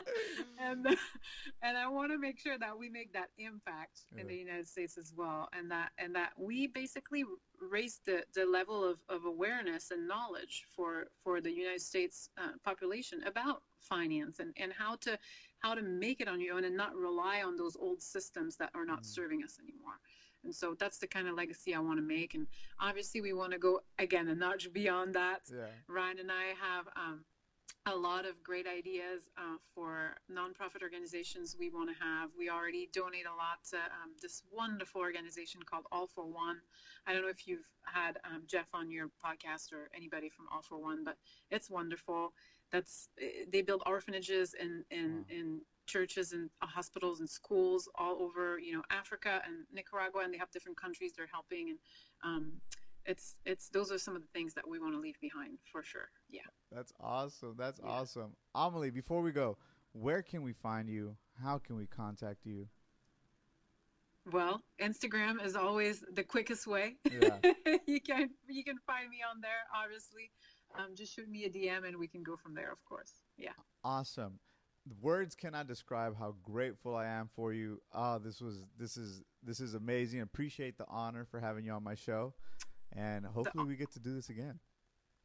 and 0.60 0.86
and 1.62 1.78
I 1.78 1.88
want 1.88 2.12
to 2.12 2.18
make 2.18 2.38
sure 2.38 2.58
that 2.58 2.78
we 2.78 2.88
make 2.88 3.12
that 3.12 3.30
impact 3.38 4.02
yeah. 4.14 4.22
in 4.22 4.28
the 4.28 4.36
United 4.36 4.68
States 4.68 4.98
as 4.98 5.12
well, 5.16 5.48
and 5.52 5.70
that 5.70 5.90
and 5.98 6.14
that 6.14 6.30
we 6.36 6.66
basically 6.66 7.24
raise 7.60 8.00
the, 8.06 8.24
the 8.34 8.44
level 8.44 8.84
of, 8.84 8.98
of 9.08 9.24
awareness 9.24 9.90
and 9.90 10.06
knowledge 10.06 10.64
for 10.74 11.06
for 11.22 11.40
the 11.40 11.50
United 11.50 11.82
States 11.82 12.30
uh, 12.38 12.52
population 12.64 13.22
about 13.26 13.62
finance 13.80 14.38
and, 14.40 14.52
and 14.56 14.72
how 14.72 14.96
to 14.96 15.18
how 15.60 15.74
to 15.74 15.82
make 15.82 16.20
it 16.20 16.28
on 16.28 16.40
your 16.40 16.56
own 16.56 16.64
and 16.64 16.76
not 16.76 16.94
rely 16.94 17.42
on 17.42 17.56
those 17.56 17.76
old 17.76 18.00
systems 18.00 18.56
that 18.56 18.70
are 18.74 18.84
not 18.84 19.02
mm. 19.02 19.06
serving 19.06 19.42
us 19.42 19.58
anymore. 19.62 19.98
And 20.42 20.54
so 20.54 20.74
that's 20.78 20.98
the 20.98 21.06
kind 21.06 21.28
of 21.28 21.34
legacy 21.34 21.74
I 21.74 21.80
want 21.80 21.98
to 21.98 22.02
make. 22.02 22.34
And 22.34 22.46
obviously, 22.80 23.20
we 23.20 23.34
want 23.34 23.52
to 23.52 23.58
go 23.58 23.80
again 23.98 24.28
a 24.28 24.34
notch 24.34 24.72
beyond 24.72 25.14
that. 25.14 25.42
Yeah. 25.50 25.66
Ryan 25.86 26.20
and 26.20 26.30
I 26.32 26.54
have 26.58 26.86
um, 26.96 27.24
a 27.86 27.96
lot 27.96 28.26
of 28.26 28.42
great 28.42 28.66
ideas 28.66 29.30
uh, 29.38 29.56
for 29.74 30.16
nonprofit 30.30 30.82
organizations 30.82 31.56
we 31.58 31.70
want 31.70 31.88
to 31.88 31.94
have. 32.02 32.30
We 32.38 32.50
already 32.50 32.90
donate 32.92 33.24
a 33.26 33.34
lot 33.34 33.64
to 33.70 33.76
um, 33.76 34.12
this 34.20 34.42
wonderful 34.52 35.00
organization 35.00 35.62
called 35.62 35.84
All 35.90 36.06
for 36.06 36.24
One. 36.24 36.58
I 37.06 37.14
don't 37.14 37.22
know 37.22 37.28
if 37.28 37.46
you've 37.46 37.68
had 37.84 38.18
um, 38.24 38.42
Jeff 38.46 38.66
on 38.74 38.90
your 38.90 39.06
podcast 39.24 39.72
or 39.72 39.88
anybody 39.96 40.28
from 40.28 40.46
All 40.52 40.60
for 40.60 40.76
One, 40.76 41.04
but 41.04 41.16
it's 41.50 41.70
wonderful. 41.70 42.34
That's 42.70 43.08
eh, 43.20 43.44
they 43.50 43.62
build 43.62 43.82
orphanages 43.86 44.54
and 44.60 44.84
in, 44.90 45.16
wow. 45.16 45.24
in 45.30 45.60
churches 45.86 46.32
and 46.32 46.50
hospitals 46.60 47.20
and 47.20 47.28
schools 47.28 47.88
all 47.96 48.20
over 48.20 48.60
you 48.60 48.74
know 48.74 48.82
Africa 48.90 49.40
and 49.46 49.64
Nicaragua, 49.72 50.22
and 50.22 50.34
they 50.34 50.38
have 50.38 50.50
different 50.50 50.78
countries 50.78 51.12
they're 51.16 51.28
helping 51.32 51.70
and. 51.70 51.78
Um, 52.22 52.52
it's 53.06 53.36
it's 53.44 53.68
those 53.68 53.90
are 53.90 53.98
some 53.98 54.14
of 54.16 54.22
the 54.22 54.28
things 54.28 54.54
that 54.54 54.68
we 54.68 54.78
want 54.78 54.94
to 54.94 55.00
leave 55.00 55.18
behind 55.20 55.58
for 55.70 55.82
sure. 55.82 56.08
Yeah. 56.28 56.40
That's 56.72 56.92
awesome. 57.00 57.54
That's 57.58 57.80
yeah. 57.82 57.90
awesome. 57.90 58.32
Amelie, 58.54 58.90
before 58.90 59.22
we 59.22 59.32
go, 59.32 59.56
where 59.92 60.22
can 60.22 60.42
we 60.42 60.52
find 60.52 60.88
you? 60.88 61.16
How 61.42 61.58
can 61.58 61.76
we 61.76 61.86
contact 61.86 62.44
you? 62.44 62.68
Well, 64.30 64.62
Instagram 64.80 65.44
is 65.44 65.56
always 65.56 66.04
the 66.12 66.22
quickest 66.22 66.66
way. 66.66 66.96
Yeah. 67.10 67.38
you 67.86 68.00
can 68.00 68.30
you 68.48 68.64
can 68.64 68.78
find 68.86 69.08
me 69.08 69.18
on 69.28 69.40
there, 69.40 69.50
obviously. 69.74 70.30
Um, 70.78 70.94
just 70.94 71.14
shoot 71.14 71.28
me 71.28 71.44
a 71.44 71.50
DM 71.50 71.86
and 71.86 71.96
we 71.96 72.06
can 72.06 72.22
go 72.22 72.36
from 72.36 72.54
there, 72.54 72.70
of 72.70 72.84
course. 72.84 73.14
Yeah. 73.36 73.50
Awesome. 73.82 74.38
Words 75.00 75.34
cannot 75.34 75.66
describe 75.66 76.16
how 76.16 76.36
grateful 76.42 76.94
I 76.94 77.06
am 77.06 77.28
for 77.34 77.52
you. 77.52 77.80
Oh, 77.92 78.18
this 78.18 78.40
was 78.40 78.64
this 78.78 78.96
is 78.96 79.22
this 79.42 79.60
is 79.60 79.74
amazing. 79.74 80.20
Appreciate 80.20 80.78
the 80.78 80.86
honor 80.88 81.24
for 81.24 81.40
having 81.40 81.64
you 81.64 81.72
on 81.72 81.82
my 81.82 81.94
show 81.94 82.34
and 82.96 83.24
hopefully 83.26 83.64
we 83.64 83.76
get 83.76 83.92
to 83.92 84.00
do 84.00 84.14
this 84.14 84.28
again. 84.28 84.58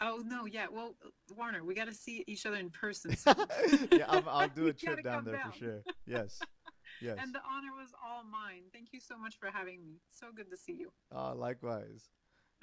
Oh 0.02 0.22
no, 0.26 0.46
yeah. 0.46 0.68
Well, 0.72 0.96
Warner, 1.36 1.64
we 1.64 1.74
got 1.74 1.88
to 1.88 1.94
see 1.94 2.24
each 2.28 2.46
other 2.46 2.58
in 2.58 2.70
person. 2.70 3.16
So. 3.26 3.34
yeah, 3.92 4.06
i 4.10 4.20
will 4.20 4.48
do 4.56 4.68
a 4.68 4.74
trip 4.74 5.04
down 5.04 5.24
there 5.26 5.36
down. 5.36 5.52
for 5.52 5.58
sure. 5.58 5.84
Yes, 6.08 6.40
yes. 7.02 7.18
And 7.20 7.34
the 7.34 7.40
honor 7.50 7.72
was 7.78 7.92
all 8.06 8.24
mine. 8.24 8.64
Thank 8.74 8.90
you 8.92 9.00
so 9.00 9.18
much 9.18 9.38
for 9.40 9.50
having 9.52 9.84
me. 9.86 10.00
So 10.12 10.28
good 10.36 10.52
to 10.52 10.58
see 10.58 10.74
you. 10.74 10.92
Uh, 11.16 11.34
likewise. 11.34 12.10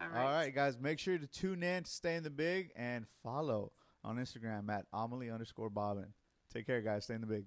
All 0.01 0.09
right. 0.09 0.21
All 0.21 0.31
right, 0.33 0.55
guys. 0.55 0.79
Make 0.79 0.99
sure 0.99 1.19
to 1.19 1.27
tune 1.27 1.63
in, 1.63 1.85
to 1.85 1.91
stay 1.91 2.17
in 2.17 2.23
the 2.23 2.31
big, 2.31 2.71
and 2.77 3.07
follow 3.23 3.73
on 4.05 4.17
Instagram 4.17 4.69
at 4.71 4.87
Amelie 4.93 5.31
underscore 5.31 5.71
Bobbin. 5.71 6.13
Take 6.53 6.67
care, 6.67 6.83
guys. 6.83 7.05
Stay 7.05 7.15
in 7.15 7.21
the 7.23 7.27
big. 7.27 7.45